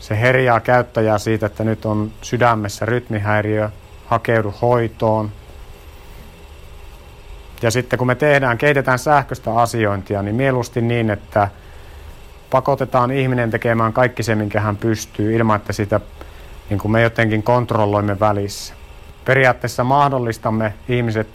Se 0.00 0.20
herjaa 0.20 0.60
käyttäjää 0.60 1.18
siitä, 1.18 1.46
että 1.46 1.64
nyt 1.64 1.84
on 1.84 2.10
sydämessä 2.22 2.86
rytmihäiriö, 2.86 3.70
hakeudu 4.06 4.54
hoitoon. 4.62 5.30
Ja 7.62 7.70
sitten 7.70 7.98
kun 7.98 8.06
me 8.06 8.14
tehdään, 8.14 8.58
kehitetään 8.58 8.98
sähköistä 8.98 9.54
asiointia, 9.54 10.22
niin 10.22 10.34
mieluusti 10.34 10.80
niin, 10.80 11.10
että 11.10 11.48
pakotetaan 12.50 13.10
ihminen 13.10 13.50
tekemään 13.50 13.92
kaikki 13.92 14.22
se, 14.22 14.34
minkä 14.34 14.60
hän 14.60 14.76
pystyy, 14.76 15.36
ilman 15.36 15.56
että 15.56 15.72
sitä 15.72 16.00
niin 16.70 16.78
kuin 16.78 16.92
me 16.92 17.02
jotenkin 17.02 17.42
kontrolloimme 17.42 18.20
välissä. 18.20 18.74
Periaatteessa 19.24 19.84
mahdollistamme 19.84 20.74
ihmiset 20.88 21.28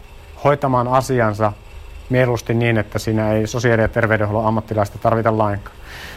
hoitamaan 0.44 0.88
asiansa 0.88 1.54
mieluusti 2.10 2.54
niin, 2.54 2.78
että 2.78 3.00
siinä 3.00 3.32
ei 3.32 3.48
sosiaali- 3.48 3.82
ja 3.82 3.88
terveydenhuollon 3.88 4.48
ammattilaista 4.48 4.98
tarvita 4.98 5.38
lainkaan. 5.38 5.76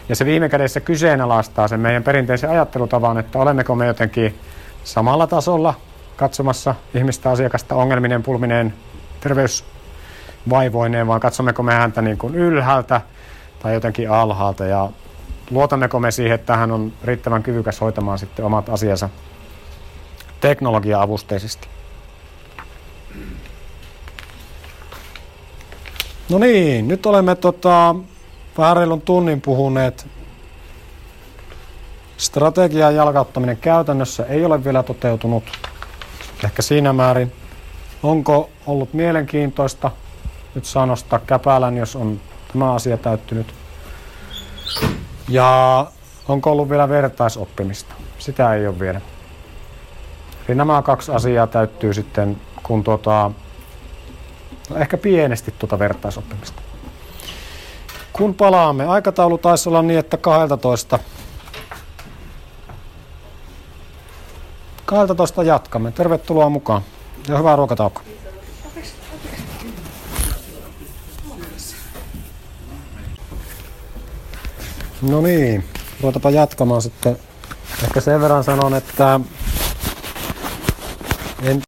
Ja 0.08 0.16
se 0.16 0.24
viime 0.24 0.48
kädessä 0.48 0.80
kyseenalaistaa 0.80 1.68
sen 1.68 1.80
meidän 1.80 2.02
perinteisen 2.02 2.50
ajattelutavan, 2.50 3.18
että 3.18 3.38
olemmeko 3.38 3.74
me 3.74 3.86
jotenkin 3.86 4.38
samalla 4.84 5.26
tasolla 5.26 5.74
katsomassa 6.16 6.74
ihmistä 6.94 7.30
asiakasta 7.30 7.74
ongelminen, 7.74 8.22
pulmineen, 8.22 8.74
terveys 9.20 9.64
vaivoineen, 10.50 11.06
vaan 11.06 11.20
katsommeko 11.20 11.62
me 11.62 11.74
häntä 11.74 12.02
niin 12.02 12.18
kuin 12.18 12.34
ylhäältä 12.34 13.00
tai 13.62 13.74
jotenkin 13.74 14.10
alhaalta 14.10 14.64
ja 14.64 14.90
luotammeko 15.50 16.00
me 16.00 16.10
siihen, 16.10 16.34
että 16.34 16.56
hän 16.56 16.70
on 16.70 16.92
riittävän 17.04 17.42
kyvykäs 17.42 17.80
hoitamaan 17.80 18.18
sitten 18.18 18.44
omat 18.44 18.68
asiansa 18.68 19.08
teknologia-avusteisesti. 20.40 21.68
No 26.30 26.38
niin, 26.38 26.88
nyt 26.88 27.06
olemme 27.06 27.34
tota, 27.34 27.94
vähän 28.58 28.76
reilun 28.76 29.00
tunnin 29.00 29.40
puhuneet. 29.40 30.06
Strategian 32.16 32.94
jalkauttaminen 32.94 33.56
käytännössä 33.56 34.24
ei 34.24 34.44
ole 34.44 34.64
vielä 34.64 34.82
toteutunut. 34.82 35.44
Ehkä 36.44 36.62
siinä 36.62 36.92
määrin. 36.92 37.32
Onko 38.02 38.50
ollut 38.66 38.94
mielenkiintoista? 38.94 39.90
Nyt 40.54 40.64
saa 40.64 40.86
nostaa 40.86 41.18
käpälän, 41.18 41.76
jos 41.76 41.96
on 41.96 42.20
tämä 42.52 42.72
asia 42.72 42.96
täyttynyt. 42.96 43.54
Ja 45.28 45.86
onko 46.28 46.52
ollut 46.52 46.70
vielä 46.70 46.88
vertaisoppimista? 46.88 47.94
Sitä 48.18 48.54
ei 48.54 48.66
ole 48.66 48.78
vielä. 48.78 49.00
Eli 50.48 50.56
nämä 50.56 50.82
kaksi 50.82 51.12
asiaa 51.12 51.46
täyttyy 51.46 51.94
sitten, 51.94 52.40
kun 52.62 52.84
tuota, 52.84 53.30
no 54.70 54.76
ehkä 54.76 54.98
pienesti 54.98 55.54
tuota 55.58 55.78
vertaisoppimista. 55.78 56.62
Kun 58.12 58.34
palaamme, 58.34 58.86
aikataulu 58.86 59.38
taisi 59.38 59.68
olla 59.68 59.82
niin, 59.82 59.98
että 59.98 60.16
12 60.16 60.98
12 64.88 65.42
jatkamme. 65.42 65.92
Tervetuloa 65.92 66.48
mukaan 66.48 66.82
ja 67.28 67.38
hyvää 67.38 67.56
ruokataukoa. 67.56 68.02
No 75.02 75.20
niin, 75.20 75.64
ruvetaanpa 76.00 76.30
jatkamaan 76.30 76.82
sitten. 76.82 77.18
Ehkä 77.84 78.00
sen 78.00 78.20
verran 78.20 78.44
sanon, 78.44 78.74
että 78.74 79.20
en 81.42 81.62